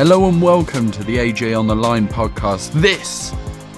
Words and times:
Hello 0.00 0.30
and 0.30 0.40
welcome 0.40 0.90
to 0.92 1.04
the 1.04 1.18
AJ 1.18 1.58
on 1.58 1.66
the 1.66 1.76
Line 1.76 2.08
podcast. 2.08 2.72
This 2.72 3.34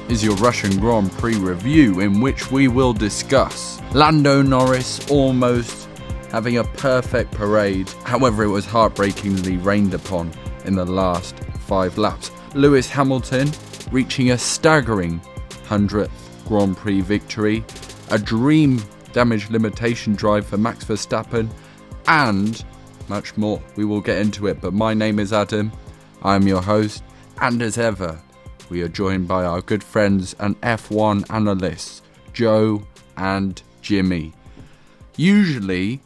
is 0.08 0.23
your 0.23 0.37
Russian 0.37 0.78
Grand 0.78 1.10
Prix 1.10 1.34
review, 1.34 1.98
in 1.98 2.21
which 2.21 2.48
we 2.52 2.68
will 2.68 2.92
discuss 2.92 3.83
Lando 3.92 4.41
Norris 4.41 5.10
almost 5.10 5.89
having 6.30 6.58
a 6.58 6.64
perfect 6.64 7.32
parade. 7.32 7.91
However, 8.05 8.45
it 8.45 8.50
was 8.50 8.64
heartbreakingly 8.64 9.57
rained 9.57 9.95
upon 9.95 10.30
in 10.64 10.77
the 10.77 10.85
last 10.85 11.37
five 11.66 11.98
laps. 11.98 12.30
Lewis 12.54 12.89
Hamilton 12.89 13.50
reaching 13.91 14.30
a 14.30 14.39
staggering 14.39 15.20
100th 15.64 16.09
Grand 16.46 16.77
Prix 16.77 17.00
victory, 17.00 17.64
a 18.11 18.18
dream 18.18 18.80
damage 19.12 19.50
limitation 19.50 20.14
drive 20.14 20.46
for 20.46 20.57
Max 20.57 20.84
Verstappen, 20.84 21.50
and 22.07 22.64
much 23.09 23.36
more. 23.36 23.61
We 23.75 23.84
will 23.84 24.00
get 24.00 24.19
into 24.19 24.47
it, 24.47 24.61
but 24.61 24.73
my 24.73 24.95
name 24.95 25.19
is 25.19 25.33
Adam. 25.33 25.73
I'm 26.25 26.47
your 26.47 26.62
host, 26.62 27.03
and 27.41 27.61
as 27.62 27.79
ever, 27.79 28.21
we 28.71 28.81
are 28.83 28.89
joined 28.89 29.27
by 29.27 29.45
our 29.45 29.61
good 29.61 29.83
friends 29.83 30.37
and 30.39 30.61
F1 30.61 31.29
analysts, 31.31 32.03
Joe 32.33 32.87
and 33.17 33.61
Jimmy. 33.81 34.33
Usually, 35.17 36.01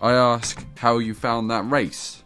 I 0.00 0.12
ask 0.12 0.64
how 0.78 0.98
you 0.98 1.14
found 1.14 1.50
that 1.50 1.68
race, 1.68 2.22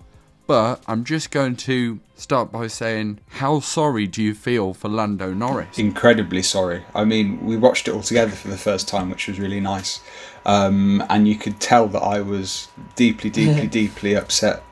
but 0.46 0.82
I'm 0.86 1.02
just 1.04 1.30
going 1.30 1.56
to 1.56 1.98
start 2.14 2.52
by 2.52 2.66
saying, 2.66 3.20
how 3.28 3.60
sorry 3.60 4.06
do 4.06 4.22
you 4.22 4.34
feel 4.34 4.74
for 4.74 4.90
Lando 4.90 5.32
Norris? 5.32 5.78
incredibly 5.78 6.42
sorry. 6.42 6.84
I 6.94 7.04
mean, 7.04 7.42
we 7.46 7.56
watched 7.56 7.88
it 7.88 7.92
all 7.92 8.02
together 8.02 8.32
for 8.32 8.48
the 8.48 8.58
first 8.58 8.86
time, 8.86 9.08
which 9.08 9.28
was 9.28 9.40
really 9.40 9.60
nice. 9.60 10.00
Um, 10.44 11.02
and 11.08 11.26
you 11.26 11.36
could 11.36 11.58
tell 11.58 11.86
that 11.88 12.02
I 12.02 12.20
was 12.20 12.68
deeply, 12.96 13.30
deeply, 13.30 13.66
deeply 13.80 14.14
upset 14.14 14.62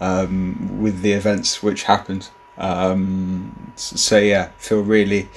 um, 0.00 0.80
with 0.80 1.02
the 1.02 1.12
events 1.12 1.62
which 1.62 1.84
happened. 1.84 2.28
Um, 2.58 3.72
so 3.76 4.18
yeah, 4.18 4.50
feel 4.58 4.82
really, 4.82 5.28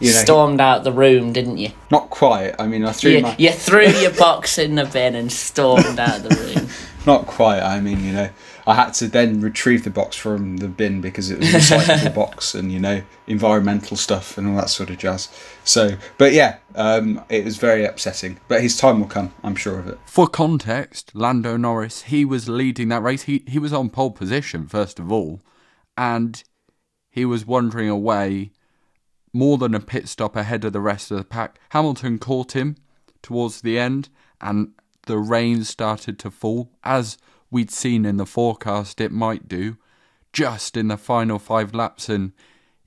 you 0.00 0.12
know, 0.12 0.18
Stormed 0.18 0.60
out 0.60 0.82
the 0.84 0.92
room, 0.92 1.32
didn't 1.32 1.58
you? 1.58 1.70
not 1.90 2.10
quite. 2.10 2.54
I 2.58 2.66
mean, 2.66 2.84
I 2.84 2.92
threw 2.92 3.12
You, 3.12 3.22
my 3.22 3.36
you 3.38 3.50
threw 3.52 3.86
your 3.86 4.12
box 4.18 4.58
in 4.58 4.74
the 4.74 4.84
bin 4.84 5.14
and 5.14 5.30
stormed 5.30 5.98
out 5.98 6.16
of 6.16 6.22
the 6.24 6.54
room. 6.60 6.68
not 7.06 7.26
quite. 7.26 7.60
I 7.60 7.80
mean, 7.80 8.02
you 8.04 8.12
know, 8.12 8.30
I 8.66 8.74
had 8.74 8.94
to 8.94 9.08
then 9.08 9.40
retrieve 9.40 9.84
the 9.84 9.90
box 9.90 10.16
from 10.16 10.58
the 10.58 10.68
bin 10.68 11.00
because 11.00 11.30
it 11.30 11.38
was 11.38 11.52
a 11.52 11.58
recyclable 11.58 12.14
box 12.22 12.54
and 12.54 12.70
you 12.70 12.78
know 12.78 13.02
environmental 13.26 13.96
stuff 13.96 14.38
and 14.38 14.46
all 14.48 14.56
that 14.56 14.70
sort 14.70 14.90
of 14.90 14.98
jazz. 14.98 15.28
So, 15.64 15.96
but 16.18 16.32
yeah, 16.32 16.58
um, 16.74 17.22
it 17.28 17.44
was 17.44 17.56
very 17.56 17.84
upsetting. 17.84 18.38
But 18.48 18.62
his 18.62 18.76
time 18.76 19.00
will 19.00 19.08
come, 19.08 19.34
I'm 19.42 19.56
sure 19.56 19.78
of 19.78 19.88
it. 19.88 19.98
For 20.06 20.28
context, 20.28 21.14
Lando 21.14 21.56
Norris, 21.56 22.02
he 22.02 22.24
was 22.24 22.48
leading 22.48 22.88
that 22.88 23.02
race. 23.02 23.22
He 23.22 23.44
he 23.48 23.58
was 23.58 23.72
on 23.72 23.90
pole 23.90 24.12
position 24.12 24.66
first 24.66 24.98
of 24.98 25.10
all, 25.10 25.40
and 25.96 26.42
he 27.10 27.24
was 27.24 27.44
wandering 27.44 27.88
away 27.88 28.52
more 29.32 29.58
than 29.58 29.74
a 29.74 29.80
pit 29.80 30.08
stop 30.08 30.36
ahead 30.36 30.64
of 30.64 30.72
the 30.72 30.80
rest 30.80 31.10
of 31.10 31.16
the 31.16 31.24
pack. 31.24 31.58
Hamilton 31.70 32.18
caught 32.18 32.52
him 32.52 32.76
towards 33.22 33.62
the 33.62 33.78
end, 33.78 34.08
and 34.40 34.72
the 35.06 35.18
rain 35.18 35.64
started 35.64 36.18
to 36.20 36.30
fall 36.30 36.70
as 36.84 37.18
we'd 37.52 37.70
seen 37.70 38.04
in 38.04 38.16
the 38.16 38.26
forecast 38.26 39.00
it 39.00 39.12
might 39.12 39.46
do, 39.46 39.76
just 40.32 40.76
in 40.76 40.88
the 40.88 40.96
final 40.96 41.38
five 41.38 41.74
laps, 41.74 42.08
and 42.08 42.32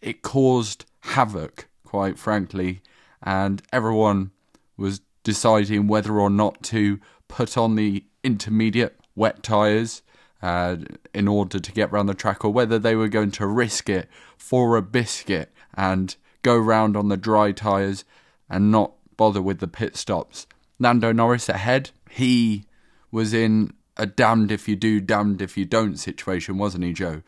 it 0.02 0.24
caused 0.24 0.86
havoc, 1.02 1.68
quite 1.86 2.18
frankly, 2.18 2.82
and 3.22 3.62
everyone 3.72 4.32
was 4.76 5.02
deciding 5.24 5.88
whether 5.88 6.20
or 6.20 6.30
not 6.30 6.62
to 6.64 7.00
put 7.28 7.58
on 7.58 7.76
the 7.76 8.04
intermediate 8.24 9.00
wet 9.16 9.44
tyres 9.44 10.02
uh, 10.42 10.78
in 11.14 11.28
order 11.28 11.60
to 11.60 11.72
get 11.72 11.92
round 11.92 12.10
the 12.10 12.14
track, 12.16 12.44
or 12.44 12.52
whether 12.52 12.80
they 12.80 12.96
were 12.96 13.08
going 13.08 13.32
to 13.32 13.46
risk 13.46 13.88
it 13.88 14.10
for 14.36 14.76
a 14.76 14.82
biscuit 14.82 15.52
and 15.76 16.16
go 16.42 16.58
round 16.58 16.98
on 16.98 17.10
the 17.10 17.18
dry 17.18 17.52
tyres 17.52 18.04
and 18.50 18.72
not 18.72 18.94
bother 19.16 19.42
with 19.42 19.60
the 19.60 19.68
pit 19.68 19.96
stops. 19.96 20.48
Lando 20.80 21.12
Norris 21.12 21.50
ahead, 21.50 21.92
he 22.10 22.66
was 23.12 23.34
in 23.34 23.72
a 23.98 24.06
damned 24.06 24.52
if 24.52 24.68
you 24.68 24.76
do, 24.76 25.00
damned 25.00 25.42
if 25.42 25.58
you 25.58 25.66
don't 25.66 25.98
situation, 25.98 26.58
wasn't 26.58 26.84
he, 26.84 26.94
Joe? 26.94 27.22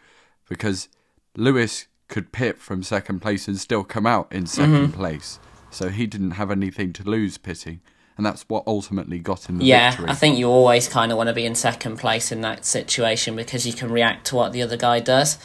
Because 0.49 0.89
Lewis 1.35 1.87
could 2.07 2.31
pit 2.31 2.59
from 2.59 2.83
second 2.83 3.21
place 3.21 3.47
and 3.47 3.57
still 3.59 3.83
come 3.83 4.05
out 4.05 4.31
in 4.31 4.45
2nd 4.45 4.93
place. 4.93 5.39
So 5.69 5.89
he 5.89 6.07
didn't 6.07 6.31
have 6.31 6.51
anything 6.51 6.93
to 6.93 7.03
lose 7.03 7.37
pitting. 7.37 7.81
And 8.15 8.25
that's 8.25 8.43
what 8.47 8.63
ultimately 8.65 9.19
got 9.19 9.47
him 9.47 9.59
the 9.59 9.65
Yeah, 9.65 9.91
victory. 9.91 10.09
I 10.09 10.15
think 10.15 10.39
you 10.39 10.47
always 10.47 10.87
kind 10.87 11.11
of 11.11 11.17
want 11.17 11.27
to 11.27 11.33
be 11.33 11.45
in 11.45 11.53
second 11.53 11.97
place 11.97 12.31
in 12.31 12.41
that 12.41 12.65
situation 12.65 13.35
because 13.35 13.67
you 13.67 13.73
can 13.73 13.91
react 13.91 14.25
to 14.27 14.35
what 14.35 14.53
the 14.53 14.63
other 14.63 14.77
guy 14.77 14.99
does. 14.99 15.37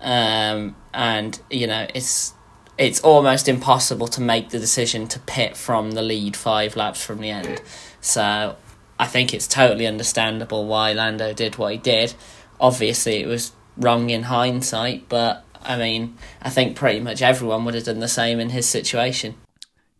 Um, 0.00 0.76
and 0.94 1.38
you 1.50 1.66
know, 1.66 1.86
it's 1.94 2.32
it's 2.78 3.00
almost 3.00 3.48
impossible 3.48 4.08
to 4.08 4.22
make 4.22 4.48
the 4.48 4.58
decision 4.58 5.08
to 5.08 5.18
pit 5.20 5.58
from 5.58 5.90
the 5.90 6.00
lead 6.00 6.36
five 6.36 6.74
laps 6.74 7.04
from 7.04 7.20
the 7.20 7.28
end. 7.28 7.60
So 8.00 8.56
I 9.00 9.06
think 9.06 9.32
it's 9.32 9.48
totally 9.48 9.86
understandable 9.86 10.66
why 10.66 10.92
Lando 10.92 11.32
did 11.32 11.56
what 11.56 11.72
he 11.72 11.78
did. 11.78 12.12
Obviously, 12.60 13.22
it 13.22 13.26
was 13.26 13.52
wrong 13.78 14.10
in 14.10 14.24
hindsight, 14.24 15.08
but 15.08 15.42
I 15.62 15.78
mean, 15.78 16.18
I 16.42 16.50
think 16.50 16.76
pretty 16.76 17.00
much 17.00 17.22
everyone 17.22 17.64
would 17.64 17.74
have 17.74 17.84
done 17.84 18.00
the 18.00 18.08
same 18.08 18.38
in 18.38 18.50
his 18.50 18.66
situation. 18.66 19.36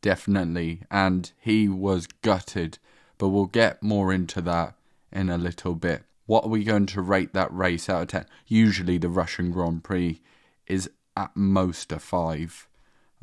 Definitely. 0.02 0.82
And 0.90 1.32
he 1.40 1.66
was 1.66 2.06
gutted. 2.20 2.78
But 3.16 3.28
we'll 3.28 3.46
get 3.46 3.82
more 3.82 4.12
into 4.12 4.42
that 4.42 4.74
in 5.10 5.30
a 5.30 5.38
little 5.38 5.74
bit. 5.74 6.02
What 6.26 6.44
are 6.44 6.50
we 6.50 6.62
going 6.62 6.86
to 6.86 7.00
rate 7.00 7.32
that 7.32 7.52
race 7.52 7.88
out 7.88 8.02
of 8.02 8.08
10? 8.08 8.26
Usually 8.46 8.98
the 8.98 9.08
Russian 9.08 9.50
Grand 9.50 9.82
Prix 9.82 10.20
is 10.66 10.90
at 11.16 11.34
most 11.34 11.90
a 11.90 11.98
5. 11.98 12.68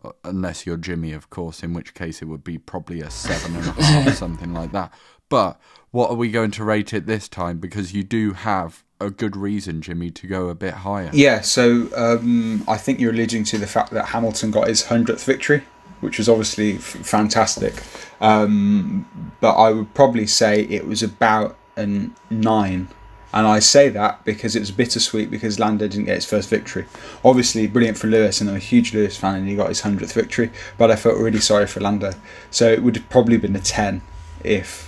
uh, 0.03 0.11
Unless 0.23 0.65
you're 0.65 0.77
Jimmy, 0.77 1.13
of 1.13 1.29
course, 1.29 1.61
in 1.61 1.73
which 1.73 1.93
case 1.93 2.21
it 2.21 2.25
would 2.25 2.43
be 2.43 2.57
probably 2.57 3.01
a 3.01 3.09
seven 3.09 3.55
and 3.55 3.67
a 3.67 3.83
half, 3.83 4.13
something 4.15 4.53
like 4.53 4.71
that. 4.71 4.91
But 5.29 5.59
what 5.91 6.09
are 6.09 6.15
we 6.15 6.31
going 6.31 6.51
to 6.51 6.63
rate 6.63 6.93
it 6.93 7.05
this 7.05 7.27
time? 7.27 7.59
Because 7.59 7.93
you 7.93 8.03
do 8.03 8.33
have 8.33 8.83
a 8.99 9.09
good 9.09 9.35
reason, 9.35 9.81
Jimmy, 9.81 10.09
to 10.11 10.27
go 10.27 10.49
a 10.49 10.55
bit 10.55 10.73
higher. 10.73 11.09
Yeah, 11.13 11.41
so 11.41 11.89
um, 11.95 12.63
I 12.67 12.77
think 12.77 12.99
you're 12.99 13.11
alluding 13.11 13.43
to 13.45 13.57
the 13.57 13.67
fact 13.67 13.91
that 13.91 14.07
Hamilton 14.07 14.51
got 14.51 14.67
his 14.67 14.83
100th 14.83 15.23
victory, 15.23 15.63
which 16.01 16.17
was 16.17 16.27
obviously 16.27 16.75
f- 16.75 16.81
fantastic. 16.81 17.75
Um, 18.21 19.07
but 19.39 19.53
I 19.53 19.71
would 19.71 19.93
probably 19.93 20.27
say 20.27 20.63
it 20.63 20.87
was 20.87 21.03
about 21.03 21.57
a 21.75 22.09
nine. 22.29 22.89
And 23.33 23.45
I 23.45 23.59
say 23.59 23.89
that 23.89 24.23
because 24.25 24.55
it 24.55 24.61
was 24.61 24.71
bittersweet 24.71 25.29
because 25.29 25.59
Lando 25.59 25.87
didn't 25.87 26.05
get 26.05 26.15
his 26.15 26.25
first 26.25 26.49
victory. 26.49 26.85
Obviously, 27.23 27.67
brilliant 27.67 27.97
for 27.97 28.07
Lewis, 28.07 28.41
and 28.41 28.49
I'm 28.49 28.55
a 28.55 28.59
huge 28.59 28.93
Lewis 28.93 29.17
fan, 29.17 29.35
and 29.35 29.47
he 29.47 29.55
got 29.55 29.69
his 29.69 29.81
100th 29.81 30.13
victory. 30.13 30.49
But 30.77 30.89
I 30.89 30.95
felt 30.95 31.17
really 31.17 31.41
sorry 31.41 31.67
for 31.67 31.81
Lando. 31.81 32.13
So 32.49 32.71
it 32.71 32.81
would 32.81 32.95
have 32.95 33.09
probably 33.09 33.37
been 33.37 33.55
a 33.55 33.59
10 33.59 34.01
if 34.43 34.86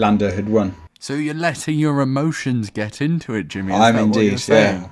Lando 0.00 0.30
had 0.30 0.48
won. 0.48 0.74
So 0.98 1.14
you're 1.14 1.34
letting 1.34 1.78
your 1.78 2.00
emotions 2.00 2.70
get 2.70 3.00
into 3.00 3.34
it, 3.34 3.48
Jimmy. 3.48 3.72
Is 3.72 3.80
I'm 3.80 3.94
that 3.96 4.06
what 4.06 4.14
you're 4.16 4.24
indeed, 4.24 4.40
saying? 4.40 4.82
yeah. 4.82 4.88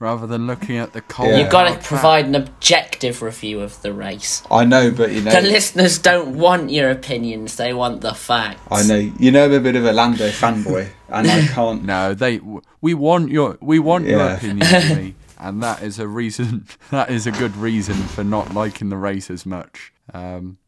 Rather 0.00 0.26
than 0.26 0.46
looking 0.46 0.76
at 0.76 0.92
the 0.92 1.00
cold. 1.00 1.30
Yeah. 1.30 1.38
You've 1.38 1.50
got 1.50 1.72
to 1.72 1.86
provide 1.88 2.26
an 2.26 2.34
objective 2.34 3.22
review 3.22 3.60
of 3.60 3.80
the 3.82 3.92
race. 3.92 4.42
I 4.50 4.64
know, 4.64 4.90
but 4.90 5.12
you 5.12 5.22
know. 5.22 5.30
The 5.30 5.40
listeners 5.40 5.98
don't 5.98 6.36
want 6.36 6.70
your 6.70 6.90
opinions; 6.90 7.56
they 7.56 7.72
want 7.72 8.00
the 8.00 8.12
facts. 8.12 8.60
I 8.70 8.82
know 8.86 8.96
you 9.18 9.30
know 9.30 9.46
I'm 9.46 9.52
a 9.52 9.60
bit 9.60 9.76
of 9.76 9.84
a 9.86 9.92
Lando 9.92 10.28
fanboy, 10.28 10.88
and 11.08 11.26
I 11.30 11.46
can't. 11.46 11.84
No, 11.94 12.12
they. 12.12 12.40
We 12.80 12.92
want 12.92 13.30
your. 13.30 13.56
We 13.62 13.78
want 13.78 14.06
your 14.06 14.20
opinion, 14.34 14.66
Jimmy, 14.68 15.14
and 15.38 15.62
that 15.62 15.82
is 15.82 15.98
a 15.98 16.08
reason. 16.08 16.66
That 16.90 17.10
is 17.10 17.26
a 17.26 17.32
good 17.32 17.56
reason 17.56 17.94
for 17.94 18.24
not 18.24 18.52
liking 18.52 18.88
the 18.90 18.98
race 18.98 19.30
as 19.30 19.46
much. 19.46 19.92
Um, 20.12 20.58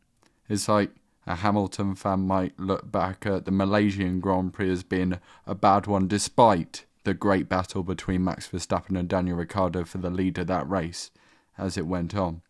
it's 0.48 0.68
like 0.68 0.90
a 1.26 1.36
Hamilton 1.36 1.94
fan 1.94 2.20
might 2.20 2.58
look 2.58 2.90
back 2.90 3.26
at 3.26 3.44
the 3.44 3.50
Malaysian 3.50 4.20
Grand 4.20 4.52
Prix 4.52 4.70
as 4.70 4.82
being 4.82 5.18
a 5.46 5.54
bad 5.54 5.86
one, 5.86 6.06
despite 6.06 6.84
the 7.04 7.14
great 7.14 7.48
battle 7.48 7.82
between 7.82 8.24
Max 8.24 8.48
Verstappen 8.48 8.98
and 8.98 9.08
Daniel 9.08 9.36
Ricciardo 9.36 9.84
for 9.84 9.98
the 9.98 10.10
lead 10.10 10.38
of 10.38 10.46
that 10.48 10.68
race 10.68 11.10
as 11.58 11.76
it 11.76 11.86
went 11.86 12.14
on. 12.14 12.42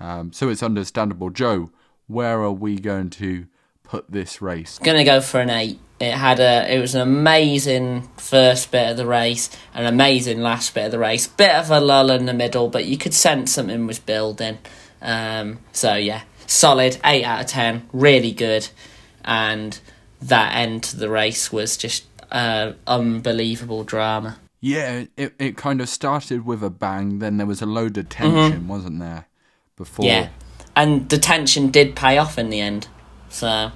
Um, 0.00 0.32
so 0.32 0.48
it's 0.48 0.62
understandable. 0.62 1.30
Joe, 1.30 1.70
where 2.06 2.40
are 2.42 2.52
we 2.52 2.78
going 2.78 3.10
to 3.10 3.46
put 3.82 4.10
this 4.10 4.42
race? 4.42 4.78
Gonna 4.78 5.04
go 5.04 5.20
for 5.20 5.40
an 5.40 5.50
eight. 5.50 5.78
It 5.98 6.12
had 6.12 6.40
a. 6.40 6.72
It 6.72 6.78
was 6.78 6.94
an 6.94 7.00
amazing 7.00 8.08
first 8.16 8.70
bit 8.70 8.90
of 8.90 8.96
the 8.96 9.06
race, 9.06 9.48
an 9.72 9.86
amazing 9.86 10.40
last 10.40 10.74
bit 10.74 10.86
of 10.86 10.92
the 10.92 10.98
race. 10.98 11.26
Bit 11.26 11.54
of 11.54 11.70
a 11.70 11.80
lull 11.80 12.10
in 12.10 12.26
the 12.26 12.34
middle, 12.34 12.68
but 12.68 12.84
you 12.84 12.98
could 12.98 13.14
sense 13.14 13.52
something 13.52 13.86
was 13.86 13.98
building. 13.98 14.58
Um, 15.00 15.60
so 15.72 15.94
yeah, 15.94 16.22
solid 16.46 16.98
eight 17.04 17.24
out 17.24 17.40
of 17.42 17.46
ten. 17.46 17.88
Really 17.92 18.32
good, 18.32 18.68
and 19.24 19.78
that 20.22 20.54
end 20.56 20.82
to 20.84 20.96
the 20.96 21.08
race 21.10 21.52
was 21.52 21.76
just 21.76 22.04
uh, 22.30 22.72
unbelievable 22.86 23.84
drama. 23.84 24.38
Yeah, 24.60 25.04
it 25.16 25.34
it 25.38 25.56
kind 25.56 25.80
of 25.80 25.88
started 25.88 26.44
with 26.44 26.62
a 26.62 26.70
bang, 26.70 27.18
then 27.18 27.36
there 27.36 27.46
was 27.46 27.62
a 27.62 27.66
load 27.66 27.96
of 27.98 28.08
tension, 28.08 28.66
wasn't 28.68 28.98
there? 29.00 29.26
Before 29.76 30.06
Yeah, 30.06 30.30
and 30.74 31.08
the 31.08 31.18
tension 31.18 31.70
did 31.70 31.94
pay 31.94 32.18
off 32.18 32.38
in 32.38 32.48
the 32.50 32.60
end. 32.60 32.88
So 33.28 33.70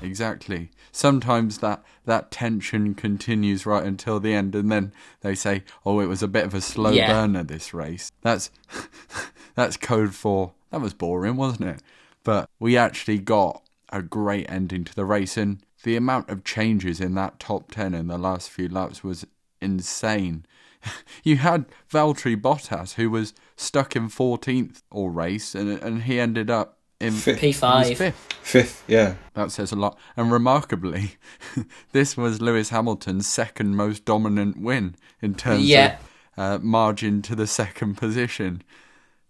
exactly. 0.00 0.70
Sometimes 0.90 1.58
that 1.58 1.82
that 2.04 2.30
tension 2.30 2.94
continues 2.94 3.64
right 3.64 3.84
until 3.84 4.20
the 4.20 4.34
end, 4.34 4.54
and 4.54 4.70
then 4.72 4.92
they 5.20 5.34
say, 5.34 5.62
"Oh, 5.86 6.00
it 6.00 6.06
was 6.06 6.22
a 6.22 6.28
bit 6.28 6.44
of 6.44 6.54
a 6.54 6.60
slow 6.60 6.90
Yeah. 6.92 7.08
burner 7.12 7.44
this 7.44 7.72
race." 7.72 8.10
That's 8.22 8.50
that's 9.54 9.76
code 9.76 10.14
for 10.14 10.52
that 10.70 10.80
was 10.80 10.94
boring, 10.94 11.36
wasn't 11.36 11.68
it? 11.68 11.82
But 12.24 12.48
we 12.58 12.76
actually 12.76 13.18
got 13.18 13.62
a 13.90 14.02
great 14.02 14.46
ending 14.48 14.84
to 14.84 14.94
the 14.94 15.04
race, 15.04 15.36
and 15.36 15.60
the 15.82 15.96
amount 15.96 16.30
of 16.30 16.44
changes 16.44 17.00
in 17.00 17.14
that 17.16 17.38
top 17.40 17.70
ten 17.72 17.94
in 17.94 18.06
the 18.06 18.18
last 18.18 18.50
few 18.50 18.68
laps 18.68 19.02
was 19.04 19.26
insane. 19.60 20.46
You 21.22 21.36
had 21.36 21.66
Valtteri 21.92 22.34
Bottas, 22.40 22.94
who 22.94 23.08
was 23.08 23.34
stuck 23.56 23.94
in 23.94 24.08
14th 24.08 24.82
all 24.90 25.10
race, 25.10 25.54
and 25.54 25.70
and 25.80 26.02
he 26.02 26.18
ended 26.18 26.50
up 26.50 26.78
in 26.98 27.12
Fifth. 27.12 27.38
P5. 27.40 27.96
fifth. 27.96 28.28
Fifth, 28.42 28.84
yeah. 28.88 29.14
That 29.34 29.52
says 29.52 29.70
a 29.70 29.76
lot. 29.76 29.96
And 30.16 30.32
remarkably, 30.32 31.12
this 31.92 32.16
was 32.16 32.40
Lewis 32.40 32.70
Hamilton's 32.70 33.28
second 33.28 33.76
most 33.76 34.04
dominant 34.04 34.60
win 34.60 34.96
in 35.20 35.34
terms 35.36 35.64
Yeah. 35.64 35.98
of 36.36 36.60
uh, 36.62 36.64
margin 36.64 37.22
to 37.22 37.36
the 37.36 37.46
second 37.46 37.96
position. 37.96 38.62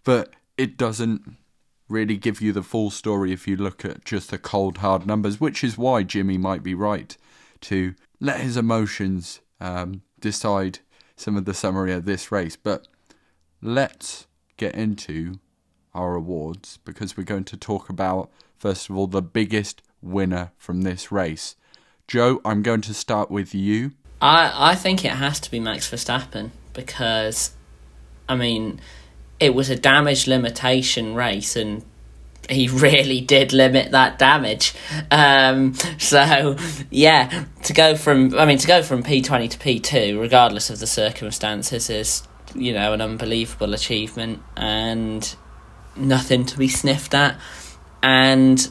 But 0.05 0.33
it 0.56 0.79
doesn't 0.79 1.37
really 1.93 2.17
give 2.17 2.41
you 2.41 2.53
the 2.53 2.62
full 2.62 2.91
story 2.91 3.33
if 3.33 3.47
you 3.47 3.56
look 3.56 3.85
at 3.85 4.05
just 4.05 4.31
the 4.31 4.39
cold, 4.39 4.79
hard 4.79 5.06
numbers, 5.06 5.41
which 5.41 5.62
is 5.62 5.79
why 5.79 6.03
Jimmy 6.03 6.39
might 6.39 6.62
be 6.62 6.75
right 6.75 7.17
to 7.62 7.94
let 8.21 8.41
his 8.41 8.56
emotions 8.56 9.41
um, 9.61 10.03
decide 10.19 10.81
some 11.17 11.37
of 11.37 11.44
the 11.44 11.55
summary 11.55 11.93
of 11.93 12.05
this 12.05 12.33
race. 12.33 12.56
But 12.56 12.89
let's 13.61 14.27
get 14.56 14.75
into 14.75 15.39
our 15.94 16.15
awards 16.15 16.79
because 16.85 17.17
we're 17.17 17.25
going 17.25 17.44
to 17.44 17.56
talk 17.56 17.89
about, 17.89 18.31
first 18.56 18.89
of 18.89 18.97
all, 18.97 19.06
the 19.06 19.23
biggest 19.23 19.83
winner 20.00 20.53
from 20.56 20.83
this 20.83 21.12
race. 21.12 21.56
Joe, 22.09 22.41
I'm 22.44 22.62
going 22.62 22.81
to 22.83 22.94
start 22.94 23.31
with 23.31 23.55
you. 23.55 23.93
I 24.21 24.73
I 24.73 24.75
think 24.75 25.05
it 25.05 25.12
has 25.12 25.41
to 25.41 25.50
be 25.50 25.61
Max 25.61 25.91
Verstappen 25.91 26.50
because, 26.73 27.53
I 28.29 28.37
mean, 28.37 28.81
it 29.43 29.55
was 29.55 29.69
a 29.69 29.77
damage 29.77 30.29
limitation 30.29 31.15
race 31.15 31.56
and 31.56 31.85
he 32.49 32.69
really 32.73 33.21
did 33.21 33.53
limit 33.53 33.91
that 33.91 34.19
damage. 34.19 34.73
Um, 35.11 35.75
so 35.99 36.56
yeah, 36.91 37.44
to 37.65 37.73
go 37.73 37.97
from 37.97 38.39
I 38.39 38.47
mean 38.47 38.59
to 38.59 38.67
go 38.67 38.83
from 38.83 39.03
P 39.03 39.21
twenty 39.21 39.49
to 39.49 39.59
P 39.59 39.81
two, 39.81 40.21
regardless 40.21 40.71
of 40.71 40.79
the 40.79 40.87
circumstances, 40.87 41.91
is 41.91 42.23
you 42.55 42.73
know 42.73 42.93
an 42.93 43.00
unbelievable 43.00 43.75
achievement 43.75 44.41
and 44.56 45.35
nothing 45.97 46.47
to 46.47 46.56
be 46.56 46.69
sniffed 46.69 47.15
at. 47.15 47.39
And 48.05 48.69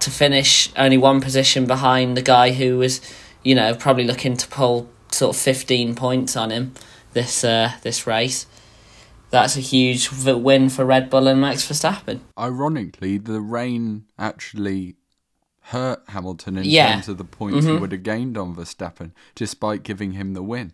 to 0.00 0.10
finish 0.10 0.70
only 0.76 0.98
one 0.98 1.20
position 1.20 1.66
behind 1.66 2.16
the 2.16 2.22
guy 2.22 2.50
who 2.52 2.78
was, 2.78 3.00
you 3.42 3.54
know, 3.54 3.74
probably 3.74 4.04
looking 4.04 4.36
to 4.36 4.48
pull 4.48 4.88
sort 5.10 5.34
of 5.34 5.40
fifteen 5.40 5.94
points 5.94 6.36
on 6.36 6.50
him 6.50 6.74
this 7.14 7.42
uh, 7.42 7.72
this 7.82 8.06
race. 8.06 8.46
That's 9.34 9.56
a 9.56 9.60
huge 9.60 10.10
win 10.12 10.68
for 10.68 10.84
Red 10.84 11.10
Bull 11.10 11.26
and 11.26 11.40
Max 11.40 11.66
Verstappen. 11.68 12.20
Ironically, 12.38 13.18
the 13.18 13.40
rain 13.40 14.04
actually 14.16 14.94
hurt 15.60 16.04
Hamilton 16.06 16.58
in 16.58 16.64
Yeah. 16.66 16.92
terms 16.92 17.08
of 17.08 17.18
the 17.18 17.24
points 17.24 17.66
he 17.66 17.72
would 17.72 17.90
have 17.90 18.04
gained 18.04 18.38
on 18.38 18.54
Verstappen, 18.54 19.10
despite 19.34 19.82
giving 19.82 20.12
him 20.12 20.34
the 20.34 20.42
win. 20.42 20.72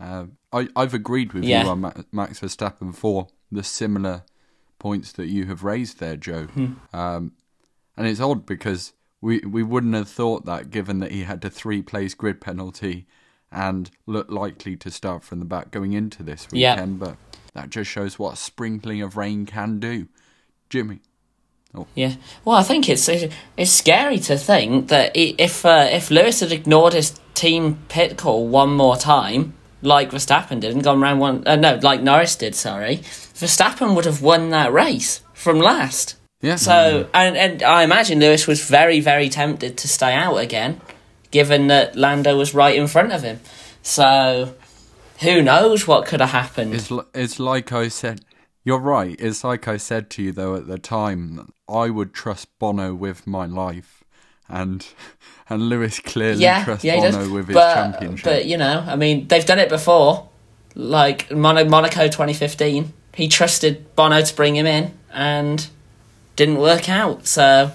Uh, 0.00 0.24
I, 0.52 0.66
I've 0.74 0.94
agreed 0.94 1.32
with 1.32 1.44
Yeah. 1.44 1.62
you 1.62 1.68
on 1.70 1.80
Ma- 1.82 1.92
Max 2.10 2.40
Verstappen 2.40 2.92
for 2.92 3.28
the 3.52 3.62
similar 3.62 4.24
points 4.80 5.12
that 5.12 5.28
you 5.28 5.46
have 5.46 5.62
raised 5.62 6.00
there, 6.00 6.16
Joe. 6.16 6.48
Um, 6.92 7.34
and 7.96 8.08
it's 8.08 8.18
odd 8.20 8.46
because 8.46 8.94
we, 9.20 9.38
we 9.40 9.62
wouldn't 9.62 9.94
have 9.94 10.08
thought 10.08 10.44
that 10.46 10.70
given 10.70 10.98
that 10.98 11.12
he 11.12 11.22
had 11.22 11.44
a 11.44 11.50
three 11.50 11.82
place 11.82 12.14
grid 12.14 12.40
penalty 12.40 13.06
and 13.52 13.92
looked 14.06 14.30
likely 14.32 14.74
to 14.76 14.90
start 14.90 15.22
from 15.22 15.38
the 15.38 15.44
back 15.44 15.70
going 15.70 15.92
into 15.92 16.24
this 16.24 16.48
weekend, 16.50 16.98
but 16.98 17.16
that 17.56 17.70
just 17.70 17.90
shows 17.90 18.18
what 18.18 18.34
a 18.34 18.36
sprinkling 18.36 19.02
of 19.02 19.16
rain 19.16 19.46
can 19.46 19.80
do. 19.80 20.08
Jimmy. 20.68 21.00
Yeah, 21.94 22.14
well, 22.44 22.56
I 22.56 22.62
think 22.62 22.88
it's 22.88 23.08
it's 23.08 23.70
scary 23.70 24.18
to 24.20 24.38
think 24.38 24.88
that 24.88 25.12
if 25.14 25.66
uh, 25.66 25.88
if 25.90 26.10
Lewis 26.10 26.40
had 26.40 26.52
ignored 26.52 26.94
his 26.94 27.20
team 27.34 27.78
pit 27.88 28.16
call 28.16 28.48
one 28.48 28.74
more 28.74 28.96
time, 28.96 29.52
like 29.82 30.10
Verstappen 30.10 30.60
did, 30.60 30.72
and 30.72 30.82
gone 30.82 31.00
round 31.00 31.20
one, 31.20 31.42
uh, 31.46 31.56
no, 31.56 31.78
like 31.82 32.02
Norris 32.02 32.36
did, 32.36 32.54
sorry, 32.54 32.98
Verstappen 32.98 33.94
would 33.94 34.06
have 34.06 34.22
won 34.22 34.50
that 34.50 34.72
race 34.72 35.20
from 35.34 35.58
last. 35.58 36.16
Yeah. 36.40 36.56
So, 36.56 37.08
and 37.12 37.36
and 37.36 37.62
I 37.62 37.82
imagine 37.82 38.20
Lewis 38.20 38.46
was 38.46 38.66
very 38.66 39.00
very 39.00 39.28
tempted 39.28 39.76
to 39.76 39.88
stay 39.88 40.14
out 40.14 40.36
again, 40.36 40.80
given 41.30 41.66
that 41.66 41.94
Lando 41.94 42.38
was 42.38 42.54
right 42.54 42.76
in 42.76 42.86
front 42.86 43.12
of 43.12 43.22
him. 43.22 43.40
So, 43.82 44.54
who 45.20 45.42
knows 45.42 45.86
what 45.86 46.06
could 46.06 46.20
have 46.20 46.30
happened? 46.30 46.74
It's, 46.74 46.92
it's 47.14 47.40
like 47.40 47.72
I 47.72 47.88
said. 47.88 48.22
You're 48.64 48.80
right. 48.80 49.14
It's 49.20 49.44
like 49.44 49.68
I 49.68 49.76
said 49.76 50.10
to 50.10 50.22
you 50.22 50.32
though 50.32 50.56
at 50.56 50.66
the 50.66 50.78
time. 50.78 51.52
I 51.68 51.88
would 51.88 52.12
trust 52.12 52.58
Bono 52.58 52.94
with 52.94 53.24
my 53.26 53.46
life, 53.46 54.02
and 54.48 54.84
and 55.48 55.68
Lewis 55.68 56.00
clearly 56.00 56.42
yeah, 56.42 56.64
trusts 56.64 56.84
yeah, 56.84 56.96
Bono 56.96 57.10
does. 57.12 57.28
with 57.30 57.46
his 57.46 57.54
but, 57.54 57.74
championship. 57.74 58.24
But 58.24 58.46
you 58.46 58.56
know, 58.56 58.84
I 58.86 58.96
mean, 58.96 59.28
they've 59.28 59.46
done 59.46 59.60
it 59.60 59.68
before, 59.68 60.28
like 60.74 61.30
Mon- 61.30 61.70
Monaco 61.70 62.08
2015. 62.08 62.92
He 63.14 63.28
trusted 63.28 63.94
Bono 63.94 64.20
to 64.20 64.34
bring 64.34 64.56
him 64.56 64.66
in, 64.66 64.92
and 65.12 65.68
didn't 66.34 66.58
work 66.58 66.88
out. 66.88 67.26
So, 67.26 67.70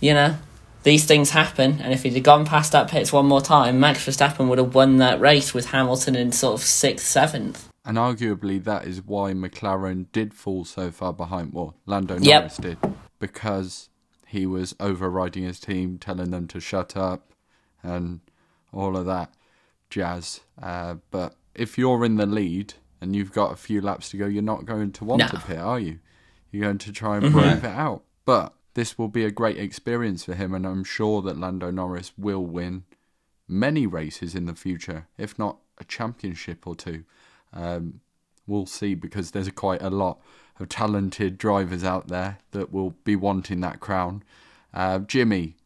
you 0.00 0.14
know, 0.14 0.36
these 0.86 1.04
things 1.04 1.30
happen. 1.30 1.80
And 1.82 1.92
if 1.92 2.04
he'd 2.04 2.14
have 2.14 2.22
gone 2.22 2.46
past 2.46 2.70
that 2.70 2.88
pits 2.88 3.12
one 3.12 3.26
more 3.26 3.40
time, 3.40 3.80
Max 3.80 4.06
Verstappen 4.06 4.48
would 4.48 4.58
have 4.58 4.72
won 4.74 4.98
that 4.98 5.20
race 5.20 5.52
with 5.52 5.66
Hamilton 5.66 6.14
in 6.14 6.30
sort 6.30 6.54
of 6.54 6.62
sixth, 6.64 7.04
seventh. 7.06 7.68
And 7.84 7.98
arguably, 7.98 8.62
that 8.62 8.86
is 8.86 9.02
why 9.02 9.32
McLaren 9.32 10.06
did 10.12 10.32
fall 10.32 10.64
so 10.64 10.90
far 10.92 11.12
behind. 11.12 11.52
Well, 11.52 11.74
Lando 11.86 12.14
Yep. 12.18 12.24
Norris 12.40 12.56
did 12.56 12.78
because 13.18 13.88
he 14.28 14.46
was 14.46 14.76
overriding 14.78 15.42
his 15.42 15.58
team, 15.58 15.98
telling 15.98 16.30
them 16.30 16.46
to 16.48 16.60
shut 16.60 16.96
up, 16.96 17.32
and 17.82 18.20
all 18.72 18.96
of 18.96 19.06
that 19.06 19.34
jazz. 19.90 20.40
Uh, 20.60 20.96
but 21.10 21.34
if 21.54 21.76
you're 21.78 22.04
in 22.04 22.16
the 22.16 22.26
lead 22.26 22.74
and 23.00 23.14
you've 23.16 23.32
got 23.32 23.52
a 23.52 23.56
few 23.56 23.80
laps 23.80 24.10
to 24.10 24.16
go, 24.16 24.26
you're 24.26 24.42
not 24.42 24.64
going 24.66 24.92
to 24.92 25.04
want 25.04 25.20
No. 25.20 25.28
to 25.28 25.38
pit, 25.38 25.58
are 25.58 25.80
you? 25.80 25.98
You're 26.52 26.62
going 26.64 26.78
to 26.78 26.92
try 26.92 27.16
and 27.18 27.32
brave 27.32 27.64
it 27.64 27.76
out. 27.86 28.02
But 28.24 28.52
this 28.76 28.98
will 28.98 29.08
be 29.08 29.24
a 29.24 29.30
great 29.30 29.56
experience 29.56 30.22
for 30.22 30.34
him, 30.34 30.52
and 30.52 30.66
I'm 30.66 30.84
sure 30.84 31.22
that 31.22 31.38
Lando 31.38 31.70
Norris 31.70 32.12
will 32.18 32.44
win 32.44 32.84
many 33.48 33.86
races 33.86 34.34
in 34.34 34.44
the 34.44 34.54
future, 34.54 35.08
if 35.16 35.38
not 35.38 35.56
a 35.78 35.84
championship 35.84 36.66
or 36.66 36.74
two. 36.76 37.04
Um, 37.54 38.00
we'll 38.46 38.66
see 38.66 38.94
because 38.94 39.30
there's 39.30 39.48
quite 39.52 39.80
a 39.80 39.88
lot 39.88 40.20
of 40.60 40.68
talented 40.68 41.38
drivers 41.38 41.84
out 41.84 42.08
there 42.08 42.36
that 42.50 42.70
will 42.70 42.90
be 43.02 43.16
wanting 43.16 43.60
that 43.62 43.80
crown. 43.80 44.22
Uh, 44.74 44.98
Jimmy, 44.98 45.56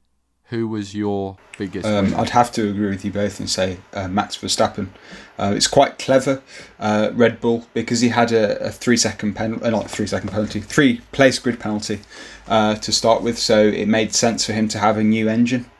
who 0.50 0.68
was 0.68 0.94
your 0.94 1.36
biggest? 1.56 1.86
Um. 1.86 2.14
I'd 2.14 2.30
have 2.30 2.52
to 2.52 2.68
agree 2.68 2.90
with 2.90 3.04
you 3.04 3.12
both 3.12 3.40
and 3.40 3.48
say 3.48 3.78
uh, 3.94 4.08
Max 4.08 4.36
Verstappen. 4.36 4.88
Uh, 5.38 5.54
it's 5.56 5.66
quite 5.66 5.98
clever, 5.98 6.42
uh, 6.78 7.10
Red 7.14 7.40
Bull, 7.40 7.66
because 7.72 8.00
he 8.00 8.10
had 8.10 8.30
a, 8.32 8.58
a 8.66 8.70
three 8.70 8.96
second 8.96 9.34
penalty, 9.34 9.64
uh, 9.64 9.70
not 9.70 9.90
three 9.90 10.06
second 10.06 10.30
penalty, 10.30 10.60
three 10.60 11.00
place 11.12 11.38
grid 11.38 11.58
penalty 11.58 12.00
uh, 12.48 12.74
to 12.74 12.92
start 12.92 13.22
with, 13.22 13.38
so 13.38 13.58
it 13.60 13.86
made 13.86 14.12
sense 14.14 14.44
for 14.44 14.52
him 14.52 14.68
to 14.68 14.78
have 14.78 14.98
a 14.98 15.04
new 15.04 15.28
engine. 15.28 15.70